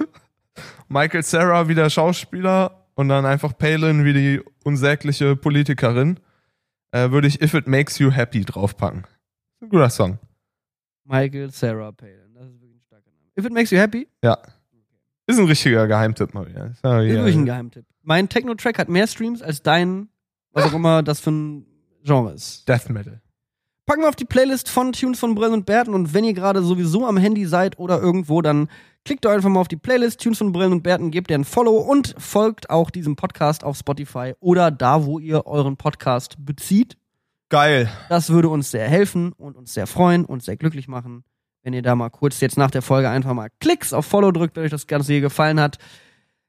[0.89, 6.21] Michael Sarah wie der Schauspieler und dann einfach Palin wie die unsägliche Politikerin.
[6.93, 9.05] Äh, würde ich If It Makes You Happy draufpacken.
[9.61, 10.19] Ein guter Song.
[11.05, 12.33] Michael Sarah Palin.
[12.35, 13.31] Das ist wirklich ein starker Name.
[13.39, 14.39] If it makes you happy, Ja.
[15.27, 16.67] Ist ein richtiger Geheimtipp mal wieder.
[16.67, 17.87] Ist wirklich ein Geheimtipp.
[18.03, 20.09] Mein Techno-Track hat mehr Streams als dein,
[20.53, 21.67] was auch immer das für ein
[22.03, 22.69] Genre ist.
[22.69, 23.23] Death Metal.
[23.87, 25.95] Packen wir auf die Playlist von Tunes von Brillen und Bärten.
[25.95, 28.69] Und wenn ihr gerade sowieso am Handy seid oder irgendwo, dann
[29.05, 31.45] klickt doch einfach mal auf die Playlist Tunes von Brillen und Bärten, gebt ihr ein
[31.45, 36.97] Follow und folgt auch diesem Podcast auf Spotify oder da, wo ihr euren Podcast bezieht.
[37.51, 37.91] Geil.
[38.09, 41.25] Das würde uns sehr helfen und uns sehr freuen und sehr glücklich machen,
[41.63, 44.57] wenn ihr da mal kurz jetzt nach der Folge einfach mal Klicks auf Follow drückt,
[44.57, 45.79] wenn euch das Ganze hier gefallen hat.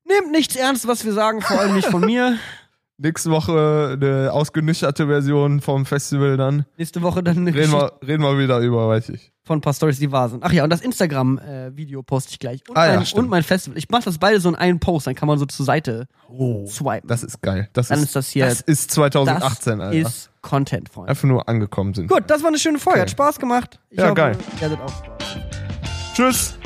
[0.06, 2.38] Nehmt nichts ernst, was wir sagen, vor allem nicht von mir.
[2.98, 6.66] Nächste Woche eine ausgenüchterte Version vom Festival dann.
[6.78, 9.34] Nächste Woche dann eine Reden wir, reden wir wieder über, weiß ich.
[9.44, 10.42] von ein paar Stories, die wahr sind.
[10.44, 12.62] Ach ja, und das Instagram-Video poste ich gleich.
[12.70, 13.24] Und, Ah ja, mein, stimmt.
[13.26, 13.78] und mein Festival.
[13.78, 16.08] Ich mache das beide so in einen Post, dann kann man so zur Seite
[16.68, 17.08] swipen.
[17.08, 17.68] Das ist geil.
[17.74, 20.08] Das Dann ist, ist das hier- Das ist 2018, das Alter.
[20.08, 21.10] ist Content, Freunde.
[21.10, 22.08] Einfach nur angekommen sind.
[22.08, 23.02] Gut, das war eine schöne Folge.
[23.02, 23.12] Hat Okay.
[23.12, 23.80] Spaß gemacht.
[23.90, 24.38] Ich Ja, hoffe, geil.
[24.62, 25.38] Ihr hattet auch Spaß.
[26.16, 26.58] Tschüss.